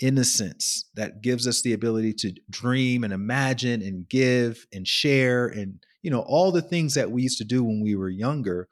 innocence 0.00 0.86
that 0.94 1.22
gives 1.22 1.46
us 1.46 1.62
the 1.62 1.72
ability 1.72 2.12
to 2.12 2.34
dream 2.50 3.04
and 3.04 3.12
imagine 3.12 3.80
and 3.82 4.08
give 4.08 4.66
and 4.72 4.88
share 4.88 5.46
and 5.46 5.84
you 6.02 6.10
know 6.10 6.20
all 6.20 6.52
the 6.52 6.62
things 6.62 6.94
that 6.94 7.10
we 7.10 7.22
used 7.22 7.38
to 7.38 7.44
do 7.44 7.62
when 7.64 7.80
we 7.80 7.94
were 7.94 8.10
younger. 8.10 8.68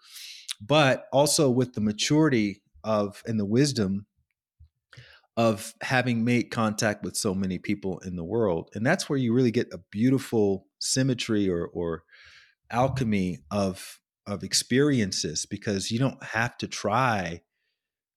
But 0.60 1.06
also 1.12 1.50
with 1.50 1.74
the 1.74 1.80
maturity 1.80 2.62
of 2.84 3.22
and 3.26 3.38
the 3.38 3.46
wisdom 3.46 4.06
of 5.36 5.74
having 5.80 6.24
made 6.24 6.50
contact 6.50 7.02
with 7.02 7.16
so 7.16 7.34
many 7.34 7.58
people 7.58 7.98
in 8.00 8.16
the 8.16 8.24
world. 8.24 8.68
And 8.74 8.84
that's 8.84 9.08
where 9.08 9.18
you 9.18 9.32
really 9.32 9.50
get 9.50 9.72
a 9.72 9.78
beautiful 9.90 10.66
symmetry 10.78 11.48
or 11.48 11.66
or 11.66 12.04
alchemy 12.70 13.38
of 13.50 14.00
of 14.26 14.44
experiences 14.44 15.46
because 15.46 15.90
you 15.90 15.98
don't 15.98 16.22
have 16.22 16.56
to 16.58 16.68
try 16.68 17.42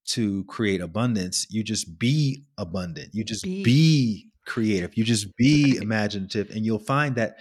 to 0.08 0.43
create 0.45 0.82
abundance. 0.82 1.47
You 1.49 1.64
just 1.64 1.97
be 1.97 2.45
abundant. 2.58 3.10
You 3.14 3.24
just 3.24 3.43
be, 3.43 3.64
be 3.64 4.30
creative. 4.45 4.95
You 4.97 5.03
just 5.03 5.36
be 5.36 5.78
imaginative. 5.78 6.49
And 6.49 6.66
you'll 6.66 6.80
find 6.80 7.16
that 7.16 7.36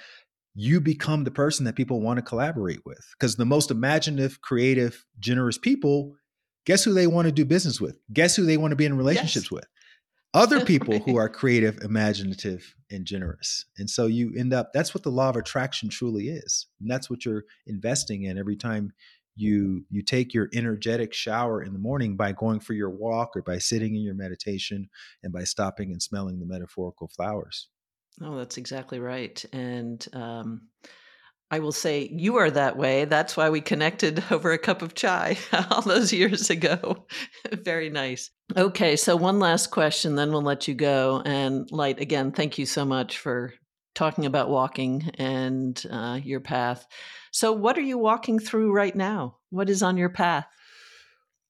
you 0.55 0.81
become 0.81 1.25
the 1.25 1.31
person 1.31 1.65
that 1.65 1.77
people 1.77 2.01
want 2.01 2.19
to 2.19 2.23
collaborate 2.23 2.81
with. 2.87 3.05
Because 3.19 3.37
the 3.37 3.45
most 3.45 3.71
imaginative, 3.71 4.41
creative, 4.41 5.05
generous 5.19 5.59
people, 5.59 6.15
guess 6.65 6.85
who 6.85 6.95
they 6.95 7.07
want 7.07 7.27
to 7.27 7.33
do 7.33 7.45
business 7.45 7.81
with? 7.81 7.99
Guess 8.13 8.37
who 8.37 8.47
they 8.47 8.57
want 8.57 8.73
to 8.73 8.77
be 8.77 8.87
in 8.87 8.97
relationships 8.97 9.47
yes. 9.47 9.51
with? 9.51 9.67
Other 10.33 10.65
people 10.65 10.99
who 10.99 11.17
are 11.17 11.29
creative, 11.29 11.79
imaginative, 11.83 12.75
and 12.91 13.05
generous. 13.05 13.67
And 13.79 13.89
so 13.89 14.07
you 14.07 14.33
end 14.37 14.53
up, 14.53 14.73
that's 14.73 14.93
what 14.93 15.05
the 15.05 15.11
law 15.11 15.29
of 15.29 15.37
attraction 15.37 15.89
truly 15.89 16.29
is. 16.29 16.67
And 16.81 16.91
that's 16.91 17.09
what 17.09 17.25
you're 17.25 17.45
investing 17.69 18.25
in 18.25 18.37
every 18.37 18.57
time 18.57 18.91
you 19.37 19.85
you 19.91 20.03
take 20.03 20.33
your 20.33 20.49
energetic 20.53 21.13
shower 21.13 21.63
in 21.63 21.73
the 21.73 21.79
morning 21.79 22.17
by 22.17 22.33
going 22.33 22.61
for 22.61 22.73
your 22.73 22.91
walk 22.91 23.37
or 23.37 23.43
by 23.43 23.59
sitting 23.59 23.95
in 23.97 24.03
your 24.03 24.15
meditation 24.15 24.89
and 25.23 25.33
by 25.33 25.45
stopping 25.45 25.91
and 25.93 26.03
smelling 26.03 26.39
the 26.39 26.47
metaphorical 26.47 27.09
flowers. 27.09 27.69
Oh 28.23 28.37
that's 28.37 28.57
exactly 28.57 29.01
right 29.01 29.45
and 29.53 30.07
um, 30.13 30.69
i 31.51 31.59
will 31.59 31.73
say 31.73 32.09
you 32.13 32.37
are 32.37 32.51
that 32.51 32.77
way 32.77 33.07
that's 33.07 33.37
why 33.37 33.51
we 33.51 33.61
connected 33.61 34.23
over 34.31 34.53
a 34.53 34.59
cup 34.59 34.83
of 34.83 34.95
chai 34.95 35.37
all 35.71 35.83
those 35.83 36.13
years 36.13 36.49
ago. 36.51 37.07
Very 37.53 37.91
nice. 37.91 38.31
Okay 38.57 38.95
so 38.95 39.17
one 39.17 39.41
last 39.41 39.73
question 39.73 40.15
then 40.15 40.31
we'll 40.31 40.43
let 40.43 40.69
you 40.69 40.75
go 40.75 41.23
and 41.25 41.69
light 41.73 42.01
again 42.01 42.31
thank 42.31 42.57
you 42.57 42.67
so 42.67 42.85
much 42.85 43.19
for 43.19 43.53
talking 43.95 44.27
about 44.27 44.49
walking 44.49 45.11
and 45.19 45.85
uh, 45.91 46.19
your 46.23 46.41
path 46.41 46.87
so, 47.35 47.51
what 47.51 47.77
are 47.77 47.83
you 47.83 47.99
walking 47.99 48.39
through 48.39 48.71
right 48.71 48.95
now? 48.95 49.39
What 49.51 49.69
is 49.69 49.83
on 49.83 49.97
your 49.97 50.09
path? 50.09 50.47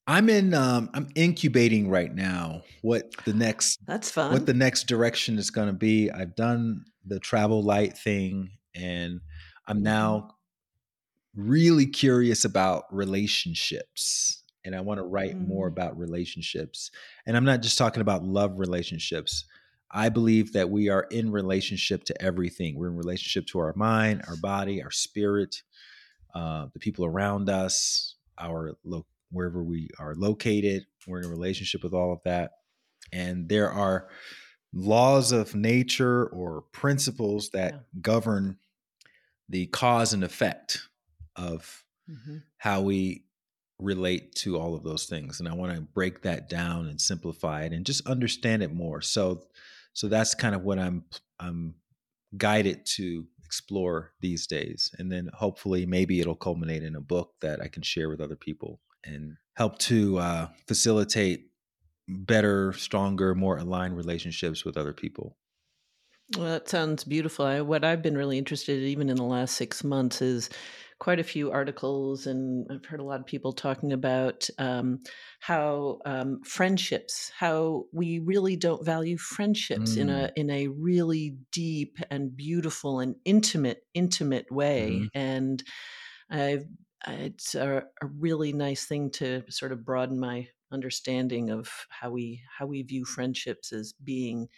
I'm 0.06 0.30
in. 0.30 0.54
Um, 0.54 0.88
I'm 0.94 1.10
incubating 1.14 1.90
right 1.90 2.12
now. 2.12 2.62
What 2.80 3.14
the 3.26 3.34
next? 3.34 3.80
That's 3.86 4.10
fun. 4.10 4.32
What 4.32 4.46
the 4.46 4.54
next 4.54 4.86
direction 4.86 5.36
is 5.38 5.50
going 5.50 5.66
to 5.66 5.74
be? 5.74 6.10
I've 6.10 6.34
done 6.36 6.86
the 7.04 7.20
travel 7.20 7.62
light 7.62 7.98
thing, 7.98 8.52
and 8.74 9.20
I'm 9.68 9.76
mm-hmm. 9.76 9.84
now 9.84 10.30
really 11.36 11.84
curious 11.84 12.46
about 12.46 12.84
relationships 12.90 14.42
and 14.64 14.74
I 14.74 14.80
want 14.80 14.98
to 14.98 15.04
write 15.04 15.36
mm. 15.36 15.48
more 15.48 15.66
about 15.66 15.98
relationships. 15.98 16.92
And 17.26 17.36
I'm 17.36 17.44
not 17.44 17.60
just 17.60 17.76
talking 17.76 18.00
about 18.00 18.24
love 18.24 18.58
relationships. 18.58 19.44
I 19.94 20.08
believe 20.08 20.52
that 20.54 20.70
we 20.70 20.88
are 20.88 21.06
in 21.10 21.30
relationship 21.30 22.02
to 22.04 22.22
everything. 22.22 22.76
We're 22.76 22.88
in 22.88 22.96
relationship 22.96 23.46
to 23.48 23.60
our 23.60 23.72
mind, 23.76 24.24
our 24.26 24.36
body, 24.36 24.82
our 24.82 24.90
spirit, 24.90 25.62
uh, 26.34 26.66
the 26.72 26.80
people 26.80 27.04
around 27.04 27.48
us, 27.48 28.16
our 28.36 28.72
lo- 28.84 29.06
wherever 29.30 29.62
we 29.62 29.88
are 30.00 30.16
located. 30.16 30.84
We're 31.06 31.20
in 31.20 31.30
relationship 31.30 31.84
with 31.84 31.94
all 31.94 32.12
of 32.12 32.18
that, 32.24 32.50
and 33.12 33.48
there 33.48 33.70
are 33.70 34.08
laws 34.72 35.30
of 35.30 35.54
nature 35.54 36.26
or 36.26 36.62
principles 36.72 37.50
that 37.50 37.72
yeah. 37.74 37.78
govern 38.00 38.58
the 39.48 39.66
cause 39.66 40.12
and 40.12 40.24
effect 40.24 40.88
of 41.36 41.84
mm-hmm. 42.10 42.38
how 42.58 42.80
we 42.80 43.24
relate 43.78 44.34
to 44.34 44.58
all 44.58 44.74
of 44.74 44.84
those 44.84 45.04
things 45.06 45.40
and 45.40 45.48
i 45.48 45.52
want 45.52 45.74
to 45.74 45.80
break 45.80 46.22
that 46.22 46.48
down 46.48 46.86
and 46.86 47.00
simplify 47.00 47.62
it 47.62 47.72
and 47.72 47.84
just 47.84 48.06
understand 48.06 48.62
it 48.62 48.72
more 48.72 49.02
so 49.02 49.42
so 49.94 50.08
that's 50.08 50.34
kind 50.34 50.54
of 50.54 50.62
what 50.62 50.78
i'm 50.78 51.04
i'm 51.40 51.74
guided 52.36 52.84
to 52.84 53.26
explore 53.44 54.12
these 54.20 54.46
days 54.46 54.90
and 54.98 55.10
then 55.10 55.30
hopefully 55.32 55.86
maybe 55.86 56.20
it'll 56.20 56.34
culminate 56.34 56.82
in 56.82 56.96
a 56.96 57.00
book 57.00 57.32
that 57.40 57.60
i 57.60 57.68
can 57.68 57.82
share 57.82 58.08
with 58.08 58.20
other 58.20 58.36
people 58.36 58.80
and 59.04 59.36
help 59.56 59.78
to 59.78 60.18
uh, 60.18 60.48
facilitate 60.66 61.50
better 62.08 62.72
stronger 62.72 63.34
more 63.34 63.58
aligned 63.58 63.96
relationships 63.96 64.64
with 64.64 64.76
other 64.76 64.92
people 64.92 65.36
well, 66.36 66.46
that 66.46 66.68
sounds 66.68 67.04
beautiful. 67.04 67.44
I, 67.44 67.60
what 67.60 67.84
I've 67.84 68.02
been 68.02 68.16
really 68.16 68.38
interested 68.38 68.82
in, 68.82 68.88
even 68.88 69.10
in 69.10 69.16
the 69.16 69.24
last 69.24 69.56
six 69.56 69.84
months, 69.84 70.22
is 70.22 70.48
quite 70.98 71.20
a 71.20 71.24
few 71.24 71.50
articles, 71.50 72.26
and 72.26 72.66
I've 72.70 72.84
heard 72.84 73.00
a 73.00 73.04
lot 73.04 73.20
of 73.20 73.26
people 73.26 73.52
talking 73.52 73.92
about 73.92 74.48
um, 74.58 75.00
how 75.40 75.98
um, 76.04 76.40
friendships, 76.44 77.30
how 77.36 77.84
we 77.92 78.20
really 78.20 78.56
don't 78.56 78.84
value 78.84 79.16
friendships 79.16 79.96
mm. 79.96 80.02
in 80.02 80.10
a 80.10 80.32
in 80.36 80.50
a 80.50 80.68
really 80.68 81.36
deep 81.52 81.98
and 82.10 82.36
beautiful 82.36 83.00
and 83.00 83.16
intimate 83.24 83.82
intimate 83.94 84.50
way, 84.50 85.00
mm. 85.02 85.08
and 85.14 85.62
I've 86.30 86.66
it's 87.06 87.54
a, 87.54 87.84
a 88.02 88.06
really 88.06 88.52
nice 88.52 88.86
thing 88.86 89.10
to 89.10 89.42
sort 89.50 89.72
of 89.72 89.84
broaden 89.84 90.18
my 90.18 90.48
understanding 90.72 91.50
of 91.50 91.70
how 91.90 92.10
we 92.10 92.42
how 92.58 92.66
we 92.66 92.82
view 92.82 93.04
friendships 93.04 93.72
as 93.72 93.92
being 93.92 94.48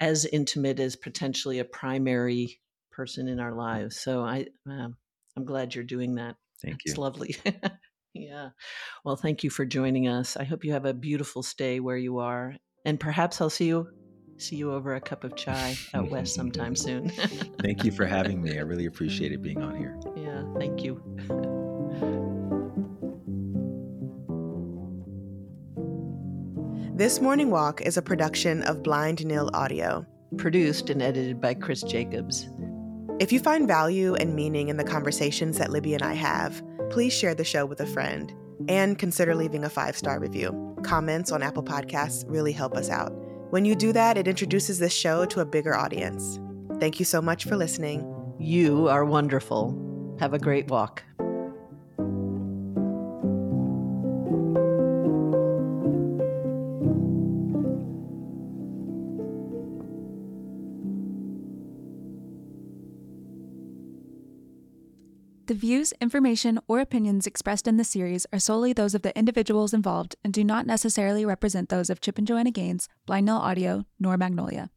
as 0.00 0.24
intimate 0.24 0.78
as 0.78 0.94
potentially 0.94 1.58
a 1.58 1.64
primary 1.64 2.60
person 2.92 3.28
in 3.28 3.40
our 3.40 3.52
lives. 3.52 3.96
So 3.96 4.22
I, 4.22 4.46
uh, 4.70 4.88
I'm 5.36 5.44
glad 5.44 5.74
you're 5.74 5.84
doing 5.84 6.14
that. 6.16 6.36
Thank 6.62 6.84
you. 6.84 6.90
It's 6.90 6.98
lovely. 6.98 7.36
yeah. 8.14 8.50
Well, 9.04 9.16
thank 9.16 9.44
you 9.44 9.50
for 9.50 9.64
joining 9.64 10.08
us. 10.08 10.36
I 10.36 10.44
hope 10.44 10.64
you 10.64 10.72
have 10.72 10.86
a 10.86 10.94
beautiful 10.94 11.42
stay 11.42 11.80
where 11.80 11.96
you 11.96 12.18
are, 12.18 12.56
and 12.84 12.98
perhaps 12.98 13.40
I'll 13.40 13.50
see 13.50 13.66
you 13.66 13.88
see 14.38 14.56
you 14.56 14.70
over 14.72 14.94
a 14.94 15.00
cup 15.00 15.24
of 15.24 15.34
chai 15.34 15.76
out 15.94 16.10
west 16.10 16.34
sometime 16.34 16.76
soon. 16.76 17.08
thank 17.62 17.84
you 17.84 17.92
for 17.92 18.06
having 18.06 18.42
me. 18.42 18.58
I 18.58 18.62
really 18.62 18.86
appreciate 18.86 19.32
it 19.32 19.42
being 19.42 19.62
on 19.62 19.76
here. 19.76 19.98
Yeah. 20.16 20.44
Thank 20.58 20.82
you. 20.82 21.02
This 26.94 27.20
Morning 27.20 27.50
Walk 27.50 27.82
is 27.82 27.98
a 27.98 28.02
production 28.02 28.62
of 28.62 28.82
Blind 28.82 29.24
Nil 29.26 29.50
Audio, 29.52 30.06
produced 30.38 30.88
and 30.88 31.02
edited 31.02 31.42
by 31.42 31.52
Chris 31.52 31.82
Jacobs. 31.82 32.48
If 33.18 33.32
you 33.32 33.40
find 33.40 33.66
value 33.66 34.14
and 34.14 34.34
meaning 34.34 34.68
in 34.68 34.76
the 34.76 34.84
conversations 34.84 35.56
that 35.56 35.70
Libby 35.70 35.94
and 35.94 36.02
I 36.02 36.12
have, 36.12 36.62
please 36.90 37.14
share 37.14 37.34
the 37.34 37.44
show 37.44 37.64
with 37.64 37.80
a 37.80 37.86
friend 37.86 38.30
and 38.68 38.98
consider 38.98 39.34
leaving 39.34 39.64
a 39.64 39.70
five 39.70 39.96
star 39.96 40.20
review. 40.20 40.76
Comments 40.82 41.32
on 41.32 41.42
Apple 41.42 41.62
Podcasts 41.62 42.24
really 42.26 42.52
help 42.52 42.76
us 42.76 42.90
out. 42.90 43.12
When 43.50 43.64
you 43.64 43.74
do 43.74 43.94
that, 43.94 44.18
it 44.18 44.28
introduces 44.28 44.78
this 44.78 44.92
show 44.92 45.24
to 45.26 45.40
a 45.40 45.46
bigger 45.46 45.74
audience. 45.74 46.38
Thank 46.78 46.98
you 46.98 47.06
so 47.06 47.22
much 47.22 47.44
for 47.44 47.56
listening. 47.56 48.04
You 48.38 48.86
are 48.88 49.06
wonderful. 49.06 50.16
Have 50.20 50.34
a 50.34 50.38
great 50.38 50.68
walk. 50.68 51.02
Views, 65.66 65.92
information, 66.00 66.60
or 66.68 66.78
opinions 66.78 67.26
expressed 67.26 67.66
in 67.66 67.76
the 67.76 67.82
series 67.82 68.24
are 68.32 68.38
solely 68.38 68.72
those 68.72 68.94
of 68.94 69.02
the 69.02 69.18
individuals 69.18 69.74
involved 69.74 70.14
and 70.22 70.32
do 70.32 70.44
not 70.44 70.64
necessarily 70.64 71.24
represent 71.24 71.70
those 71.70 71.90
of 71.90 72.00
Chip 72.00 72.18
and 72.18 72.26
Joanna 72.28 72.52
Gaines, 72.52 72.88
Blind 73.04 73.26
Nil 73.26 73.34
Audio, 73.34 73.84
nor 73.98 74.16
Magnolia. 74.16 74.70